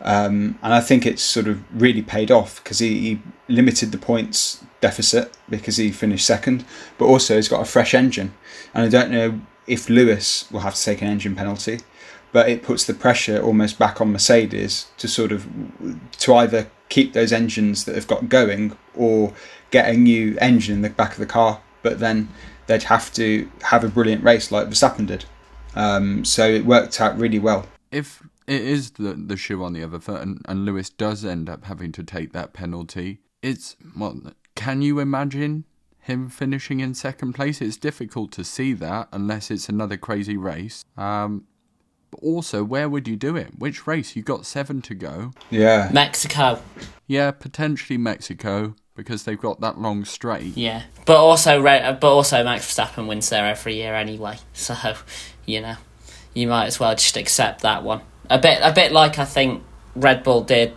Um, 0.00 0.58
and 0.62 0.74
I 0.74 0.80
think 0.80 1.06
it's 1.06 1.22
sort 1.22 1.46
of 1.46 1.62
really 1.80 2.02
paid 2.02 2.30
off 2.30 2.62
because 2.62 2.78
he, 2.78 2.98
he 3.00 3.22
limited 3.48 3.92
the 3.92 3.98
points 3.98 4.64
deficit 4.80 5.32
because 5.48 5.76
he 5.76 5.90
finished 5.92 6.26
second, 6.26 6.64
but 6.98 7.06
also 7.06 7.36
he's 7.36 7.48
got 7.48 7.62
a 7.62 7.64
fresh 7.64 7.94
engine. 7.94 8.34
And 8.74 8.84
I 8.84 8.88
don't 8.88 9.10
know 9.10 9.40
if 9.66 9.88
Lewis 9.88 10.50
will 10.50 10.60
have 10.60 10.74
to 10.74 10.84
take 10.84 11.00
an 11.00 11.08
engine 11.08 11.34
penalty, 11.34 11.80
but 12.34 12.48
it 12.48 12.64
puts 12.64 12.84
the 12.84 12.92
pressure 12.92 13.40
almost 13.40 13.78
back 13.78 14.00
on 14.00 14.10
Mercedes 14.10 14.88
to 14.98 15.06
sort 15.06 15.30
of 15.30 15.46
to 16.18 16.34
either 16.34 16.68
keep 16.88 17.12
those 17.12 17.32
engines 17.32 17.84
that 17.84 17.94
have 17.94 18.08
got 18.08 18.28
going 18.28 18.76
or 18.96 19.32
get 19.70 19.88
a 19.88 19.96
new 19.96 20.36
engine 20.40 20.74
in 20.74 20.82
the 20.82 20.90
back 20.90 21.12
of 21.12 21.18
the 21.18 21.26
car. 21.26 21.60
But 21.82 22.00
then 22.00 22.28
they'd 22.66 22.82
have 22.82 23.12
to 23.12 23.48
have 23.62 23.84
a 23.84 23.88
brilliant 23.88 24.24
race 24.24 24.50
like 24.50 24.66
Verstappen 24.66 25.06
did. 25.06 25.26
Um, 25.76 26.24
so 26.24 26.44
it 26.48 26.66
worked 26.66 27.00
out 27.00 27.16
really 27.16 27.38
well. 27.38 27.66
if 27.92 28.20
it 28.48 28.62
is 28.62 28.90
the 28.92 29.12
the 29.14 29.36
shoe 29.36 29.62
on 29.62 29.72
the 29.72 29.84
other 29.84 30.00
foot, 30.00 30.20
and, 30.20 30.42
and 30.46 30.64
Lewis 30.64 30.90
does 30.90 31.24
end 31.24 31.48
up 31.48 31.66
having 31.66 31.92
to 31.92 32.02
take 32.02 32.32
that 32.32 32.52
penalty, 32.52 33.20
it's 33.42 33.76
well. 33.96 34.20
Can 34.56 34.82
you 34.82 34.98
imagine 34.98 35.66
him 36.00 36.28
finishing 36.28 36.80
in 36.80 36.94
second 36.94 37.34
place? 37.34 37.60
It's 37.60 37.76
difficult 37.76 38.32
to 38.32 38.42
see 38.42 38.72
that 38.72 39.08
unless 39.12 39.52
it's 39.52 39.68
another 39.68 39.96
crazy 39.96 40.36
race. 40.36 40.84
Um, 40.96 41.46
but 42.14 42.24
also, 42.26 42.62
where 42.62 42.88
would 42.88 43.08
you 43.08 43.16
do 43.16 43.36
it? 43.36 43.58
Which 43.58 43.86
race? 43.86 44.14
You 44.14 44.22
got 44.22 44.46
seven 44.46 44.80
to 44.82 44.94
go. 44.94 45.32
Yeah. 45.50 45.90
Mexico, 45.92 46.60
Yeah, 47.06 47.32
potentially 47.32 47.96
Mexico 47.98 48.74
because 48.94 49.24
they've 49.24 49.40
got 49.40 49.60
that 49.60 49.78
long 49.78 50.04
straight. 50.04 50.56
yeah, 50.56 50.82
but 51.06 51.16
also 51.16 51.60
Re- 51.60 51.96
but 52.00 52.12
also 52.12 52.44
Max 52.44 52.72
Verstappen 52.72 53.08
wins 53.08 53.28
there 53.30 53.44
every 53.46 53.74
year 53.74 53.94
anyway. 53.94 54.38
So, 54.52 54.74
you 55.44 55.60
know, 55.60 55.74
you 56.34 56.46
might 56.46 56.66
as 56.66 56.78
well 56.78 56.94
just 56.94 57.16
accept 57.16 57.62
that 57.62 57.82
one. 57.82 58.02
A 58.30 58.38
bit, 58.38 58.60
a 58.62 58.72
bit 58.72 58.92
like 58.92 59.18
I 59.18 59.24
think 59.24 59.64
Red 59.96 60.22
Bull 60.22 60.42
did 60.42 60.72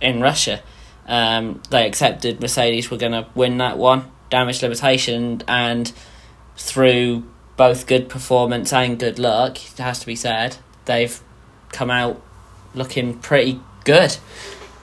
in 0.00 0.20
Russia. 0.20 0.60
Um, 1.06 1.62
they 1.70 1.86
accepted 1.86 2.40
Mercedes 2.40 2.90
were 2.90 2.96
going 2.96 3.12
to 3.12 3.26
win 3.36 3.58
that 3.58 3.78
one, 3.78 4.10
damage 4.30 4.60
limitation, 4.62 5.42
and 5.46 5.92
through 6.56 7.24
both 7.56 7.86
good 7.86 8.08
performance 8.08 8.72
and 8.72 8.98
good 8.98 9.18
luck, 9.18 9.56
it 9.72 9.78
has 9.78 9.98
to 10.00 10.06
be 10.06 10.16
said, 10.16 10.56
they've 10.90 11.20
come 11.70 11.90
out 11.90 12.20
looking 12.74 13.18
pretty 13.18 13.60
good. 13.84 14.16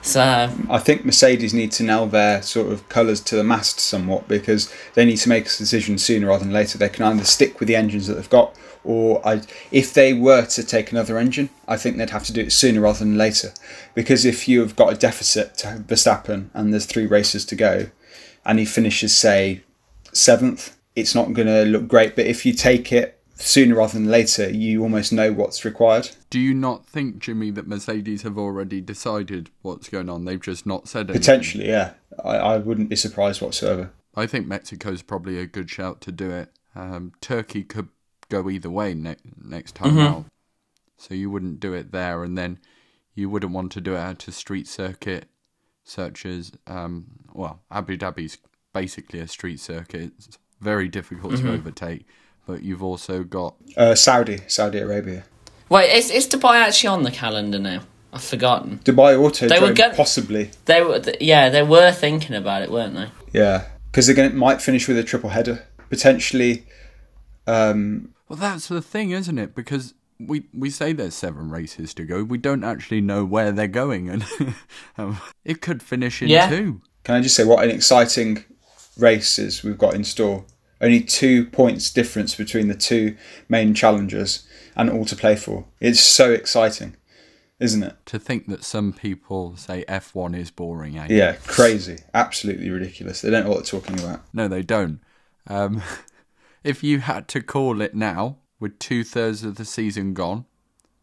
So 0.00 0.22
I 0.70 0.78
think 0.78 1.04
Mercedes 1.04 1.52
need 1.52 1.72
to 1.72 1.82
nail 1.82 2.06
their 2.06 2.40
sort 2.40 2.72
of 2.72 2.88
colours 2.88 3.20
to 3.22 3.36
the 3.36 3.44
mast 3.44 3.78
somewhat 3.78 4.26
because 4.26 4.72
they 4.94 5.04
need 5.04 5.18
to 5.18 5.28
make 5.28 5.44
a 5.46 5.56
decision 5.56 5.98
sooner 5.98 6.28
rather 6.28 6.44
than 6.44 6.52
later. 6.52 6.78
They 6.78 6.88
can 6.88 7.04
either 7.04 7.24
stick 7.24 7.60
with 7.60 7.68
the 7.68 7.76
engines 7.76 8.06
that 8.06 8.14
they've 8.14 8.30
got, 8.30 8.56
or 8.84 9.26
I, 9.26 9.42
if 9.70 9.92
they 9.92 10.14
were 10.14 10.46
to 10.46 10.64
take 10.64 10.92
another 10.92 11.18
engine, 11.18 11.50
I 11.66 11.76
think 11.76 11.96
they'd 11.96 12.10
have 12.10 12.24
to 12.24 12.32
do 12.32 12.42
it 12.42 12.52
sooner 12.52 12.80
rather 12.80 13.00
than 13.00 13.18
later. 13.18 13.52
Because 13.94 14.24
if 14.24 14.48
you've 14.48 14.76
got 14.76 14.92
a 14.92 14.96
deficit 14.96 15.58
to 15.58 15.84
Verstappen 15.86 16.48
and 16.54 16.72
there's 16.72 16.86
three 16.86 17.06
races 17.06 17.44
to 17.46 17.56
go, 17.56 17.90
and 18.46 18.58
he 18.58 18.64
finishes 18.64 19.14
say 19.14 19.62
seventh, 20.12 20.76
it's 20.96 21.14
not 21.14 21.34
going 21.34 21.48
to 21.48 21.64
look 21.64 21.86
great. 21.86 22.16
But 22.16 22.26
if 22.26 22.46
you 22.46 22.54
take 22.54 22.92
it 22.92 23.17
sooner 23.40 23.76
rather 23.76 23.94
than 23.94 24.06
later, 24.08 24.48
you 24.50 24.82
almost 24.82 25.12
know 25.12 25.32
what's 25.32 25.64
required. 25.64 26.10
Do 26.30 26.38
you 26.40 26.52
not 26.54 26.84
think, 26.86 27.18
Jimmy, 27.20 27.50
that 27.52 27.66
Mercedes 27.68 28.22
have 28.22 28.36
already 28.36 28.80
decided 28.80 29.50
what's 29.62 29.88
going 29.88 30.08
on? 30.08 30.24
They've 30.24 30.40
just 30.40 30.66
not 30.66 30.88
said 30.88 31.06
anything. 31.10 31.20
Potentially, 31.20 31.68
yeah. 31.68 31.92
I, 32.24 32.36
I 32.36 32.56
wouldn't 32.58 32.88
be 32.88 32.96
surprised 32.96 33.40
whatsoever. 33.40 33.90
I 34.14 34.26
think 34.26 34.46
Mexico's 34.46 35.02
probably 35.02 35.38
a 35.38 35.46
good 35.46 35.70
shout 35.70 36.00
to 36.02 36.12
do 36.12 36.30
it. 36.30 36.50
Um, 36.74 37.12
Turkey 37.20 37.62
could 37.62 37.88
go 38.28 38.50
either 38.50 38.70
way 38.70 38.92
ne- 38.94 39.16
next 39.42 39.76
time 39.76 39.94
Mhm. 39.94 40.06
out, 40.06 40.24
so 40.96 41.14
you 41.14 41.30
wouldn't 41.30 41.60
do 41.60 41.72
it 41.72 41.92
there, 41.92 42.24
and 42.24 42.36
then 42.36 42.58
you 43.14 43.30
wouldn't 43.30 43.52
want 43.52 43.72
to 43.72 43.80
do 43.80 43.94
it 43.94 43.98
at 43.98 44.28
a 44.28 44.32
street 44.32 44.66
circuit, 44.66 45.28
such 45.84 46.26
as 46.26 46.52
um, 46.66 47.06
well, 47.32 47.62
Abu 47.70 47.96
Dhabi's 47.96 48.38
basically 48.74 49.20
a 49.20 49.26
street 49.28 49.60
circuit. 49.60 50.12
It's 50.18 50.38
very 50.60 50.88
difficult 50.88 51.36
to 51.36 51.52
overtake, 51.52 52.04
but 52.48 52.62
you've 52.64 52.82
also 52.82 53.22
got 53.22 53.54
Uh, 53.76 53.94
Saudi, 53.94 54.38
Saudi 54.48 54.78
Arabia. 54.78 55.20
wait, 55.68 55.88
is 55.98 56.10
is 56.10 56.26
Dubai 56.26 56.56
actually 56.66 56.88
on 56.96 57.02
the 57.04 57.10
calendar 57.22 57.58
now? 57.60 57.80
I've 58.12 58.24
forgotten. 58.24 58.80
Dubai 58.84 59.10
Autodrome, 59.22 59.48
They 59.50 59.60
were 59.60 59.74
go- 59.74 59.92
possibly. 59.94 60.50
They 60.64 60.80
were, 60.82 60.98
th- 60.98 61.18
yeah, 61.20 61.50
they 61.50 61.62
were 61.62 61.92
thinking 61.92 62.34
about 62.42 62.62
it, 62.62 62.70
weren't 62.72 62.94
they? 62.94 63.08
Yeah, 63.38 63.66
because 63.92 64.06
they're 64.06 64.30
might 64.30 64.62
finish 64.62 64.88
with 64.88 64.96
a 64.98 65.04
triple 65.04 65.28
header 65.30 65.58
potentially. 65.90 66.64
Um, 67.46 68.14
Well, 68.28 68.38
that's 68.38 68.68
the 68.68 68.82
thing, 68.82 69.10
isn't 69.10 69.38
it? 69.38 69.54
Because 69.54 69.94
we 70.18 70.36
we 70.64 70.70
say 70.70 70.92
there's 70.94 71.14
seven 71.14 71.50
races 71.50 71.92
to 71.94 72.04
go, 72.04 72.24
we 72.24 72.38
don't 72.38 72.64
actually 72.64 73.02
know 73.02 73.24
where 73.34 73.52
they're 73.52 73.76
going, 73.84 74.08
and 74.12 74.24
um, 74.98 75.18
it 75.44 75.60
could 75.60 75.82
finish 75.82 76.22
in 76.22 76.28
Yeah. 76.28 76.48
two. 76.48 76.80
can 77.04 77.14
I 77.16 77.20
just 77.20 77.36
say 77.36 77.44
what 77.44 77.62
an 77.64 77.70
exciting 77.70 78.44
races 78.98 79.62
we've 79.64 79.78
got 79.78 79.94
in 79.94 80.04
store? 80.04 80.44
Only 80.80 81.00
two 81.00 81.46
points 81.46 81.90
difference 81.90 82.34
between 82.34 82.68
the 82.68 82.74
two 82.74 83.16
main 83.48 83.74
challengers, 83.74 84.46
and 84.76 84.88
all 84.88 85.04
to 85.04 85.16
play 85.16 85.34
for. 85.34 85.66
It's 85.80 86.00
so 86.00 86.30
exciting, 86.32 86.96
isn't 87.58 87.82
it? 87.82 87.96
To 88.06 88.18
think 88.18 88.46
that 88.46 88.62
some 88.62 88.92
people 88.92 89.56
say 89.56 89.84
F1 89.88 90.38
is 90.38 90.50
boring, 90.50 90.96
eh? 90.96 91.08
Yeah, 91.10 91.36
crazy, 91.46 91.98
absolutely 92.14 92.70
ridiculous. 92.70 93.20
They 93.20 93.30
don't 93.30 93.44
know 93.44 93.50
what 93.50 93.64
they're 93.64 93.80
talking 93.80 93.98
about. 93.98 94.22
No, 94.32 94.46
they 94.46 94.62
don't. 94.62 95.00
Um, 95.48 95.82
if 96.64 96.84
you 96.84 97.00
had 97.00 97.26
to 97.28 97.42
call 97.42 97.80
it 97.80 97.94
now, 97.94 98.36
with 98.60 98.78
two 98.78 99.04
thirds 99.04 99.44
of 99.44 99.56
the 99.56 99.64
season 99.64 100.14
gone, 100.14 100.46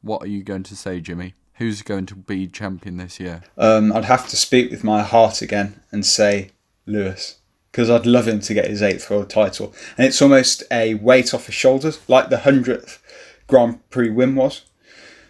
what 0.01 0.21
are 0.23 0.27
you 0.27 0.43
going 0.43 0.63
to 0.63 0.75
say, 0.75 1.01
Jimmy? 1.01 1.33
Who's 1.55 1.81
going 1.81 2.05
to 2.07 2.15
be 2.15 2.47
champion 2.47 2.97
this 2.97 3.19
year? 3.19 3.43
Um, 3.57 3.93
I'd 3.93 4.05
have 4.05 4.27
to 4.29 4.35
speak 4.35 4.71
with 4.71 4.83
my 4.83 5.03
heart 5.03 5.41
again 5.41 5.81
and 5.91 6.05
say 6.05 6.51
Lewis 6.85 7.39
because 7.75 7.89
I'd 7.89 8.05
love 8.05 8.25
him 8.25 8.39
to 8.39 8.53
get 8.53 8.69
his 8.69 8.81
eighth 8.81 9.09
world 9.09 9.29
title, 9.29 9.73
and 9.97 10.07
it's 10.07 10.21
almost 10.21 10.63
a 10.71 10.93
weight 10.93 11.33
off 11.33 11.47
his 11.47 11.55
shoulders, 11.55 11.99
like 12.07 12.29
the 12.29 12.37
hundredth 12.37 13.03
Grand 13.47 13.89
Prix 13.89 14.09
win 14.09 14.33
was. 14.33 14.61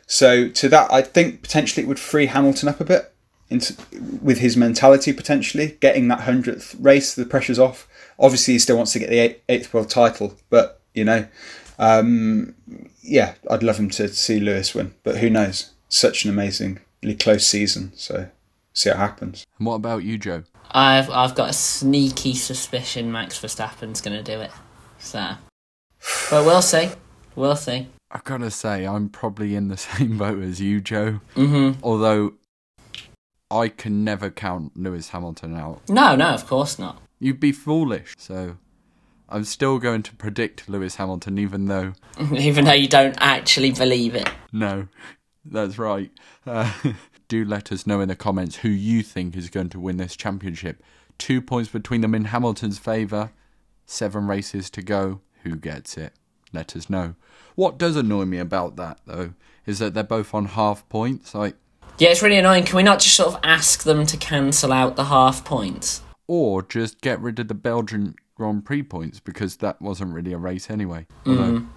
So 0.05 0.49
to 0.49 0.69
that, 0.69 0.93
I 0.93 1.01
think 1.01 1.41
potentially 1.41 1.83
it 1.83 1.87
would 1.87 1.97
free 1.97 2.27
Hamilton 2.27 2.69
up 2.69 2.79
a 2.79 2.85
bit 2.85 3.11
into 3.49 3.75
with 4.21 4.37
his 4.37 4.55
mentality 4.55 5.11
potentially 5.11 5.77
getting 5.79 6.07
that 6.09 6.19
hundredth 6.19 6.75
race. 6.75 7.15
The 7.15 7.25
pressure's 7.25 7.57
off. 7.57 7.87
Obviously, 8.19 8.53
he 8.53 8.59
still 8.59 8.77
wants 8.77 8.93
to 8.93 8.99
get 8.99 9.09
the 9.09 9.37
eighth 9.49 9.73
world 9.73 9.89
title, 9.89 10.37
but 10.51 10.79
you 10.93 11.03
know, 11.03 11.25
um, 11.79 12.53
yeah, 13.01 13.33
I'd 13.49 13.63
love 13.63 13.79
him 13.79 13.89
to 13.89 14.07
see 14.09 14.39
Lewis 14.39 14.75
win, 14.75 14.93
but 15.01 15.17
who 15.17 15.31
knows? 15.31 15.71
Such 15.89 16.25
an 16.25 16.29
amazingly 16.29 17.15
close 17.17 17.47
season, 17.47 17.91
so 17.95 18.29
see 18.71 18.91
what 18.91 18.99
happens. 18.99 19.47
And 19.57 19.65
what 19.65 19.75
about 19.75 20.03
you, 20.03 20.19
Joe? 20.19 20.43
I've 20.71 21.09
I've 21.09 21.35
got 21.35 21.49
a 21.49 21.53
sneaky 21.53 22.33
suspicion 22.35 23.11
Max 23.11 23.39
Verstappen's 23.39 24.01
going 24.01 24.17
to 24.17 24.23
do 24.23 24.41
it. 24.41 24.51
So, 24.99 25.35
but 26.29 26.45
we'll 26.45 26.61
see. 26.61 26.89
We'll 27.35 27.55
see. 27.55 27.87
I 28.11 28.19
gotta 28.23 28.51
say, 28.51 28.85
I'm 28.85 29.09
probably 29.09 29.55
in 29.55 29.67
the 29.67 29.77
same 29.89 30.17
boat 30.17 30.41
as 30.41 30.61
you, 30.61 30.79
Joe. 30.81 31.19
Mhm. 31.35 31.77
Although 31.83 32.33
I 33.51 33.67
can 33.69 34.03
never 34.03 34.29
count 34.29 34.71
Lewis 34.75 35.09
Hamilton 35.09 35.55
out. 35.55 35.81
No, 35.89 36.15
no, 36.15 36.29
of 36.29 36.47
course 36.47 36.79
not. 36.79 37.01
You'd 37.19 37.39
be 37.39 37.51
foolish. 37.51 38.13
So 38.17 38.57
I'm 39.29 39.43
still 39.43 39.79
going 39.79 40.03
to 40.03 40.15
predict 40.15 40.69
Lewis 40.69 40.95
Hamilton, 40.95 41.37
even 41.39 41.65
though 41.65 41.93
Even 42.33 42.65
though 42.65 42.73
you 42.73 42.87
don't 42.87 43.15
actually 43.19 43.71
believe 43.71 44.15
it. 44.15 44.29
no, 44.53 44.87
that's 45.43 45.77
right. 45.77 46.11
Uh, 46.45 46.71
do 47.27 47.45
let 47.45 47.71
us 47.71 47.87
know 47.87 48.01
in 48.01 48.09
the 48.09 48.15
comments 48.15 48.57
who 48.57 48.69
you 48.69 49.03
think 49.03 49.35
is 49.35 49.49
going 49.49 49.69
to 49.69 49.79
win 49.79 49.97
this 49.97 50.15
championship. 50.15 50.83
Two 51.17 51.41
points 51.41 51.69
between 51.69 52.01
them 52.01 52.15
in 52.15 52.25
Hamilton's 52.25 52.79
favour. 52.79 53.31
Seven 53.85 54.27
races 54.27 54.69
to 54.71 54.81
go. 54.81 55.21
Who 55.43 55.55
gets 55.55 55.97
it? 55.97 56.13
Let 56.51 56.75
us 56.75 56.89
know. 56.89 57.15
What 57.55 57.77
does 57.77 57.95
annoy 57.95 58.25
me 58.25 58.37
about 58.37 58.75
that, 58.77 58.99
though, 59.05 59.33
is 59.65 59.79
that 59.79 59.93
they're 59.93 60.03
both 60.03 60.33
on 60.33 60.45
half 60.45 60.87
points. 60.89 61.35
Like, 61.35 61.55
Yeah, 61.97 62.09
it's 62.09 62.21
really 62.21 62.37
annoying. 62.37 62.65
Can 62.65 62.77
we 62.77 62.83
not 62.83 62.99
just 62.99 63.15
sort 63.15 63.33
of 63.33 63.39
ask 63.43 63.83
them 63.83 64.05
to 64.05 64.17
cancel 64.17 64.73
out 64.73 64.95
the 64.95 65.05
half 65.05 65.45
points? 65.45 66.01
or 66.27 66.61
just 66.61 67.01
get 67.01 67.19
rid 67.19 67.39
of 67.39 67.47
the 67.47 67.53
Belgian 67.53 68.15
Grand 68.35 68.65
Prix 68.65 68.83
points 68.83 69.19
because 69.19 69.57
that 69.57 69.81
wasn't 69.81 70.13
really 70.13 70.33
a 70.33 70.37
race 70.37 70.69
anyway. 70.69 71.05
Although, 71.25 71.59
mm. 71.59 71.67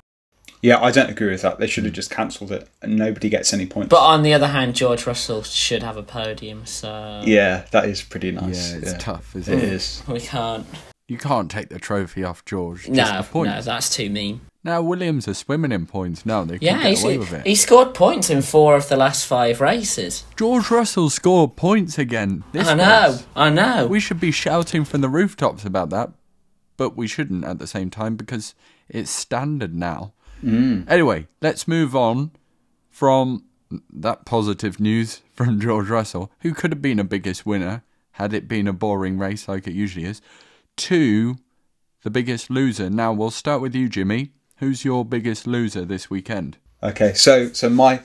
Yeah, 0.63 0.81
I 0.81 0.91
don't 0.91 1.11
agree 1.11 1.31
with 1.31 1.43
that. 1.43 1.59
They 1.59 1.67
should 1.67 1.85
have 1.85 1.93
hmm. 1.93 1.97
just 1.97 2.11
cancelled 2.11 2.53
it, 2.53 2.69
and 2.83 2.97
nobody 2.97 3.29
gets 3.29 3.53
any 3.53 3.67
points. 3.67 3.89
But 3.91 4.03
on 4.03 4.23
the 4.23 4.35
other 4.35 4.49
hand, 4.49 4.75
George 4.75 5.07
Russell 5.07 5.43
should 5.43 5.83
have 5.83 5.97
a 5.97 6.03
podium, 6.03 6.67
so 6.67 7.23
yeah, 7.25 7.65
that 7.71 7.85
is 7.89 8.03
pretty 8.03 8.33
nice. 8.33 8.73
yeah, 8.73 8.79
it's 8.79 9.03
tough, 9.03 9.35
isn't 9.37 9.53
It 9.53 9.65
it? 9.65 9.73
is. 9.73 10.03
we 10.09 10.21
can't. 10.21 10.67
You 11.07 11.17
can't 11.17 11.51
take 11.51 11.71
the 11.71 11.79
trophy 11.79 12.23
off 12.23 12.45
George. 12.45 12.81
Just 12.85 12.91
No, 12.91 13.23
the 13.23 13.29
points. 13.29 13.55
no, 13.67 13.73
that's 13.73 13.89
too 13.89 14.11
mean. 14.11 14.43
Now 14.63 14.83
Williams 14.83 15.27
are 15.27 15.33
swimming 15.35 15.73
in 15.73 15.87
points. 15.87 16.27
Now 16.27 16.45
they 16.45 16.59
can 16.59 16.67
Yeah, 16.67 16.83
get 16.83 17.03
away 17.03 17.17
with 17.17 17.33
it. 17.33 17.47
he 17.47 17.55
scored 17.55 17.95
points 17.95 18.29
in 18.29 18.43
four 18.43 18.77
of 18.77 18.89
the 18.91 18.97
last 18.97 19.25
five 19.25 19.61
races. 19.63 20.25
George 20.37 20.71
Russell 20.71 21.09
scored 21.09 21.57
points 21.57 21.99
again. 21.99 22.45
This 22.53 22.69
I 22.69 22.75
know, 22.75 23.07
race. 23.09 23.27
I 23.35 23.49
know. 23.49 23.87
We 23.87 24.01
should 24.01 24.21
be 24.21 24.33
shouting 24.33 24.85
from 24.85 25.01
the 25.01 25.09
rooftops 25.09 25.65
about 25.65 25.89
that, 25.91 26.11
but 26.77 26.97
we 26.97 27.07
shouldn't 27.07 27.45
at 27.45 27.59
the 27.59 27.67
same 27.67 27.89
time 27.89 28.17
because 28.17 28.55
it's 28.91 29.11
standard 29.11 29.75
now. 29.75 30.13
Mm. 30.43 30.89
Anyway, 30.89 31.27
let's 31.41 31.67
move 31.69 31.95
on 31.97 32.33
from 32.91 33.45
that 33.93 34.25
positive 34.25 34.81
news 34.81 35.23
from 35.33 35.61
George 35.61 35.89
Russell, 35.89 36.31
who 36.41 36.55
could 36.55 36.73
have 36.73 36.83
been 36.83 36.99
a 36.99 37.05
biggest 37.05 37.47
winner 37.47 37.83
had 38.19 38.35
it 38.35 38.49
been 38.49 38.67
a 38.67 38.73
boring 38.73 39.17
race 39.17 39.47
like 39.47 39.67
it 39.69 39.73
usually 39.73 40.05
is, 40.05 40.21
to 40.77 41.37
the 42.03 42.11
biggest 42.11 42.51
loser. 42.51 42.91
Now 42.91 43.13
we'll 43.13 43.31
start 43.31 43.63
with 43.63 43.77
you, 43.77 43.89
Jimmy. 43.89 44.33
Who's 44.57 44.85
your 44.85 45.05
biggest 45.05 45.47
loser 45.47 45.85
this 45.85 46.11
weekend? 46.11 46.59
Okay, 46.83 47.13
so 47.15 47.53
so 47.53 47.69
my 47.69 48.01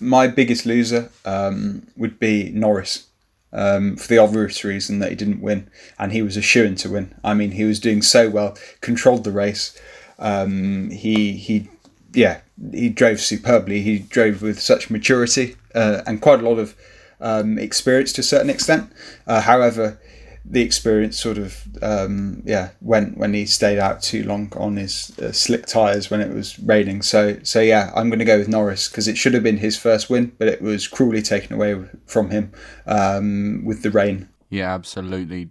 my 0.00 0.26
biggest 0.26 0.66
loser 0.66 1.10
um, 1.24 1.86
would 1.96 2.18
be 2.18 2.50
Norris. 2.50 3.08
Um, 3.52 3.96
for 3.96 4.08
the 4.08 4.18
obvious 4.18 4.64
reason 4.64 4.98
that 4.98 5.10
he 5.10 5.16
didn't 5.16 5.40
win, 5.40 5.70
and 5.96 6.10
he 6.10 6.22
was 6.22 6.36
a 6.36 6.42
shoo 6.42 6.74
to 6.74 6.90
win. 6.90 7.14
I 7.22 7.34
mean, 7.34 7.52
he 7.52 7.62
was 7.62 7.78
doing 7.78 8.02
so 8.02 8.28
well, 8.28 8.58
controlled 8.80 9.22
the 9.22 9.30
race. 9.30 9.80
Um, 10.18 10.90
he 10.90 11.34
he, 11.34 11.68
yeah, 12.14 12.40
he 12.72 12.88
drove 12.88 13.20
superbly. 13.20 13.80
He 13.82 13.98
drove 13.98 14.42
with 14.42 14.60
such 14.60 14.90
maturity 14.90 15.56
uh, 15.74 16.02
and 16.06 16.20
quite 16.20 16.40
a 16.40 16.48
lot 16.48 16.58
of 16.58 16.74
um, 17.20 17.58
experience 17.58 18.12
to 18.14 18.20
a 18.20 18.24
certain 18.24 18.50
extent. 18.50 18.92
Uh, 19.26 19.40
however, 19.40 19.98
the 20.44 20.60
experience 20.60 21.18
sort 21.18 21.38
of 21.38 21.66
um, 21.82 22.42
yeah 22.44 22.70
went 22.82 23.16
when 23.16 23.32
he 23.32 23.46
stayed 23.46 23.78
out 23.78 24.02
too 24.02 24.22
long 24.24 24.52
on 24.56 24.76
his 24.76 25.18
uh, 25.18 25.32
slick 25.32 25.64
tires 25.66 26.10
when 26.10 26.20
it 26.20 26.32
was 26.32 26.58
raining. 26.58 27.02
So 27.02 27.38
so 27.42 27.60
yeah, 27.60 27.90
I'm 27.94 28.10
going 28.10 28.18
to 28.18 28.24
go 28.24 28.38
with 28.38 28.48
Norris 28.48 28.88
because 28.88 29.08
it 29.08 29.16
should 29.16 29.34
have 29.34 29.42
been 29.42 29.58
his 29.58 29.78
first 29.78 30.10
win, 30.10 30.32
but 30.38 30.48
it 30.48 30.60
was 30.60 30.86
cruelly 30.86 31.22
taken 31.22 31.54
away 31.54 31.82
from 32.06 32.30
him 32.30 32.52
um, 32.86 33.64
with 33.64 33.82
the 33.82 33.90
rain. 33.90 34.28
Yeah, 34.50 34.74
absolutely 34.74 35.48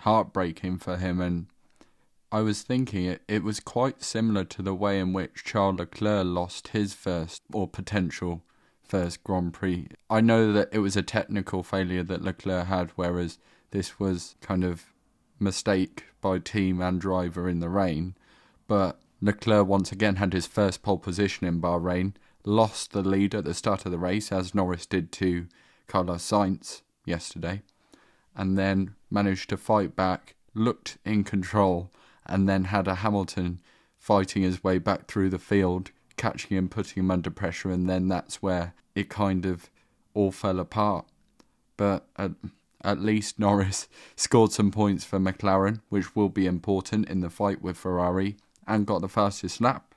heartbreaking 0.00 0.78
for 0.78 0.96
him. 0.96 1.20
And 1.20 1.46
I 2.36 2.42
was 2.42 2.60
thinking 2.60 3.06
it, 3.06 3.22
it 3.28 3.42
was 3.42 3.60
quite 3.60 4.02
similar 4.02 4.44
to 4.44 4.60
the 4.60 4.74
way 4.74 5.00
in 5.00 5.14
which 5.14 5.42
Charles 5.42 5.78
Leclerc 5.78 6.26
lost 6.26 6.68
his 6.68 6.92
first 6.92 7.40
or 7.50 7.66
potential 7.66 8.42
first 8.82 9.24
Grand 9.24 9.54
Prix. 9.54 9.88
I 10.10 10.20
know 10.20 10.52
that 10.52 10.68
it 10.70 10.80
was 10.80 10.98
a 10.98 11.02
technical 11.02 11.62
failure 11.62 12.02
that 12.02 12.20
Leclerc 12.20 12.66
had, 12.66 12.90
whereas 12.94 13.38
this 13.70 13.98
was 13.98 14.36
kind 14.42 14.64
of 14.64 14.92
mistake 15.40 16.04
by 16.20 16.38
team 16.38 16.82
and 16.82 17.00
driver 17.00 17.48
in 17.48 17.60
the 17.60 17.70
rain. 17.70 18.14
But 18.66 19.00
Leclerc 19.22 19.66
once 19.66 19.90
again 19.90 20.16
had 20.16 20.34
his 20.34 20.46
first 20.46 20.82
pole 20.82 20.98
position 20.98 21.46
in 21.46 21.62
Bahrain, 21.62 22.16
lost 22.44 22.92
the 22.92 23.00
lead 23.00 23.34
at 23.34 23.44
the 23.44 23.54
start 23.54 23.86
of 23.86 23.92
the 23.92 23.98
race, 23.98 24.30
as 24.30 24.54
Norris 24.54 24.84
did 24.84 25.10
to 25.12 25.46
Carlos 25.86 26.22
Sainz 26.22 26.82
yesterday, 27.06 27.62
and 28.34 28.58
then 28.58 28.94
managed 29.10 29.48
to 29.48 29.56
fight 29.56 29.96
back, 29.96 30.34
looked 30.52 30.98
in 31.02 31.24
control, 31.24 31.90
and 32.28 32.48
then 32.48 32.64
had 32.64 32.88
a 32.88 32.96
Hamilton 32.96 33.60
fighting 33.98 34.42
his 34.42 34.62
way 34.62 34.78
back 34.78 35.06
through 35.06 35.30
the 35.30 35.38
field, 35.38 35.90
catching 36.16 36.56
him, 36.56 36.68
putting 36.68 37.02
him 37.02 37.10
under 37.10 37.30
pressure, 37.30 37.70
and 37.70 37.88
then 37.88 38.08
that's 38.08 38.42
where 38.42 38.74
it 38.94 39.08
kind 39.08 39.44
of 39.44 39.70
all 40.14 40.32
fell 40.32 40.60
apart. 40.60 41.06
But 41.76 42.06
at, 42.16 42.32
at 42.82 43.00
least 43.00 43.38
Norris 43.38 43.88
scored 44.16 44.52
some 44.52 44.70
points 44.70 45.04
for 45.04 45.18
McLaren, 45.18 45.80
which 45.88 46.14
will 46.14 46.28
be 46.28 46.46
important 46.46 47.08
in 47.08 47.20
the 47.20 47.30
fight 47.30 47.62
with 47.62 47.76
Ferrari, 47.76 48.36
and 48.66 48.86
got 48.86 49.00
the 49.00 49.08
fastest 49.08 49.60
lap. 49.60 49.94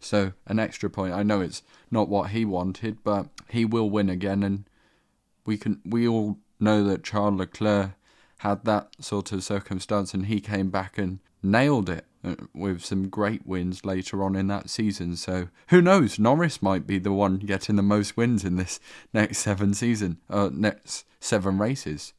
So 0.00 0.32
an 0.46 0.58
extra 0.58 0.88
point. 0.88 1.12
I 1.12 1.22
know 1.22 1.40
it's 1.40 1.62
not 1.90 2.08
what 2.08 2.30
he 2.30 2.44
wanted, 2.44 3.04
but 3.04 3.26
he 3.48 3.64
will 3.64 3.90
win 3.90 4.08
again, 4.08 4.42
and 4.42 4.64
we 5.44 5.58
can. 5.58 5.80
We 5.84 6.08
all 6.08 6.38
know 6.58 6.82
that 6.84 7.04
Charles 7.04 7.38
Leclerc 7.38 7.92
had 8.38 8.64
that 8.64 8.88
sort 9.00 9.32
of 9.32 9.44
circumstance, 9.44 10.14
and 10.14 10.26
he 10.26 10.40
came 10.40 10.70
back 10.70 10.96
and 10.96 11.20
nailed 11.42 11.88
it 11.88 12.06
uh, 12.24 12.34
with 12.54 12.84
some 12.84 13.08
great 13.08 13.46
wins 13.46 13.84
later 13.84 14.22
on 14.22 14.36
in 14.36 14.46
that 14.48 14.68
season. 14.68 15.16
So 15.16 15.48
who 15.68 15.80
knows? 15.80 16.18
Norris 16.18 16.62
might 16.62 16.86
be 16.86 16.98
the 16.98 17.12
one 17.12 17.38
getting 17.38 17.76
the 17.76 17.82
most 17.82 18.16
wins 18.16 18.44
in 18.44 18.56
this 18.56 18.80
next 19.12 19.38
seven 19.38 19.74
season, 19.74 20.18
uh, 20.28 20.50
next 20.52 21.04
seven 21.18 21.58
races. 21.58 22.12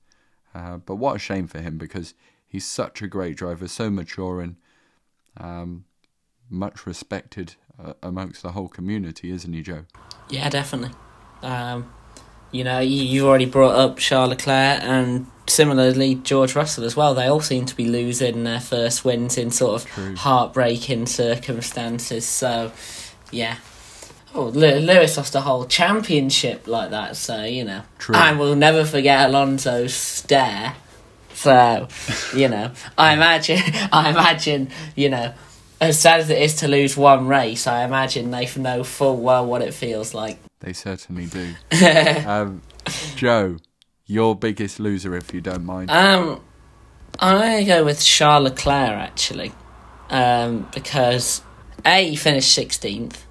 Uh, 0.54 0.78
but 0.78 0.96
what 0.96 1.16
a 1.16 1.20
shame 1.20 1.48
for 1.48 1.60
him 1.60 1.78
because 1.78 2.14
he's 2.48 2.66
such 2.66 3.02
a 3.02 3.08
great 3.08 3.38
driver, 3.38 3.68
so 3.68 3.90
mature 3.90 4.42
and 4.42 4.56
um, 5.38 5.86
much 6.50 6.86
respected 6.86 7.56
uh, 7.82 7.94
amongst 8.04 8.44
the 8.44 8.52
whole 8.52 8.68
community, 8.68 9.32
isn't 9.32 9.54
he, 9.54 9.62
Joe? 9.62 9.86
Yeah, 10.30 10.50
definitely. 10.50 10.96
Um, 11.42 11.92
you 12.52 12.64
know, 12.64 12.80
you, 12.80 13.04
you 13.04 13.28
already 13.28 13.46
brought 13.46 13.76
up 13.76 13.98
Charles 13.98 14.32
Leclerc 14.32 14.84
and 14.84 15.28
similarly 15.52 16.16
George 16.16 16.56
Russell 16.56 16.84
as 16.84 16.96
well. 16.96 17.14
They 17.14 17.28
all 17.28 17.42
seem 17.42 17.66
to 17.66 17.76
be 17.76 17.88
losing 17.88 18.44
their 18.44 18.60
first 18.60 19.06
wins 19.06 19.38
in 19.38 19.52
sort 19.52 19.82
of 19.82 19.90
True. 19.90 20.16
heartbreaking 20.16 21.06
circumstances. 21.08 22.26
So, 22.26 22.72
yeah. 23.32 23.58
Oh, 24.34 24.46
Lewis 24.46 25.18
lost 25.18 25.36
a 25.36 25.42
whole 25.42 25.66
championship 25.66 26.66
like 26.66 26.92
that, 26.92 27.18
so 27.18 27.44
you 27.44 27.66
know. 27.66 27.82
True. 28.00 28.16
And 28.16 28.40
we'll 28.40 28.56
never 28.56 28.86
forget 28.86 29.30
Alonso's 29.30 29.94
stare. 29.94 30.76
So, 31.34 31.88
you 32.36 32.48
know, 32.48 32.72
I 32.98 33.14
imagine, 33.14 33.60
I 33.92 34.12
imagine, 34.12 34.70
you 34.96 35.10
know, 35.10 35.34
as 35.82 36.00
sad 36.00 36.20
as 36.20 36.30
it 36.30 36.40
is 36.40 36.56
to 36.58 36.68
lose 36.68 36.96
one 36.96 37.28
race, 37.28 37.66
I 37.66 37.84
imagine 37.84 38.30
they 38.32 38.48
know 38.56 38.84
full 38.84 39.18
well 39.18 39.46
what 39.46 39.62
it 39.64 39.74
feels 39.74 40.14
like. 40.14 40.38
They 40.60 40.74
certainly 40.74 41.26
do. 41.26 41.56
um, 42.28 42.62
Joe, 43.16 43.58
your 44.12 44.36
biggest 44.36 44.78
loser, 44.78 45.16
if 45.16 45.34
you 45.34 45.40
don't 45.40 45.64
mind. 45.64 45.90
Um, 45.90 46.42
I'm 47.18 47.40
going 47.40 47.60
to 47.60 47.66
go 47.66 47.86
with 47.86 48.04
Charles 48.04 48.44
Leclerc 48.44 48.90
actually, 48.90 49.54
um, 50.10 50.68
because 50.74 51.42
a 51.86 52.10
he 52.10 52.16
finished 52.18 52.58
16th 52.58 53.22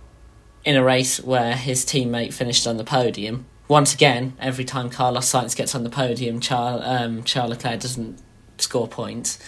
in 0.65 0.77
a 0.77 0.83
race 0.83 1.23
where 1.23 1.55
his 1.55 1.85
teammate 1.85 2.33
finished 2.33 2.67
on 2.67 2.79
the 2.79 2.85
podium. 2.85 3.45
Once 3.69 3.95
again, 3.95 4.33
every 4.41 4.65
time 4.65 4.89
Carlos 4.89 5.31
Sainz 5.31 5.55
gets 5.55 5.75
on 5.75 5.85
the 5.85 5.91
podium, 5.91 6.41
Charles, 6.41 6.83
um, 6.85 7.23
Charles 7.25 7.51
Leclerc 7.51 7.81
doesn't 7.81 8.19
score 8.57 8.89
points. 8.89 9.39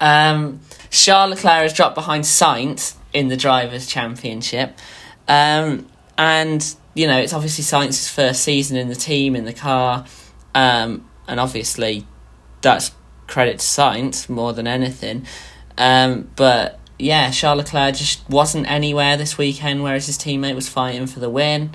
Um, 0.00 0.60
Charles 0.90 1.30
Leclerc 1.30 1.62
has 1.62 1.72
dropped 1.74 1.94
behind 1.96 2.24
Sainz 2.24 2.96
in 3.12 3.28
the 3.28 3.36
Drivers' 3.36 3.86
Championship. 3.86 4.76
Um, 5.28 5.86
and, 6.16 6.74
you 6.94 7.06
know, 7.06 7.18
it's 7.18 7.34
obviously 7.34 7.62
Sainz's 7.62 8.08
first 8.08 8.42
season 8.42 8.76
in 8.76 8.88
the 8.88 8.96
team, 8.96 9.36
in 9.36 9.44
the 9.44 9.52
car. 9.52 10.06
Um, 10.58 11.08
and 11.28 11.38
obviously, 11.38 12.04
that's 12.62 12.90
credit 13.28 13.60
to 13.60 13.64
Sainz 13.64 14.28
more 14.28 14.52
than 14.52 14.66
anything. 14.66 15.24
Um, 15.76 16.30
but 16.34 16.80
yeah, 16.98 17.30
Charles 17.30 17.58
Leclerc 17.58 17.94
just 17.94 18.28
wasn't 18.28 18.68
anywhere 18.68 19.16
this 19.16 19.38
weekend, 19.38 19.84
whereas 19.84 20.06
his 20.06 20.18
teammate 20.18 20.56
was 20.56 20.68
fighting 20.68 21.06
for 21.06 21.20
the 21.20 21.30
win. 21.30 21.70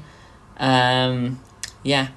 Um, 0.57 1.39
yeah, 1.81 2.09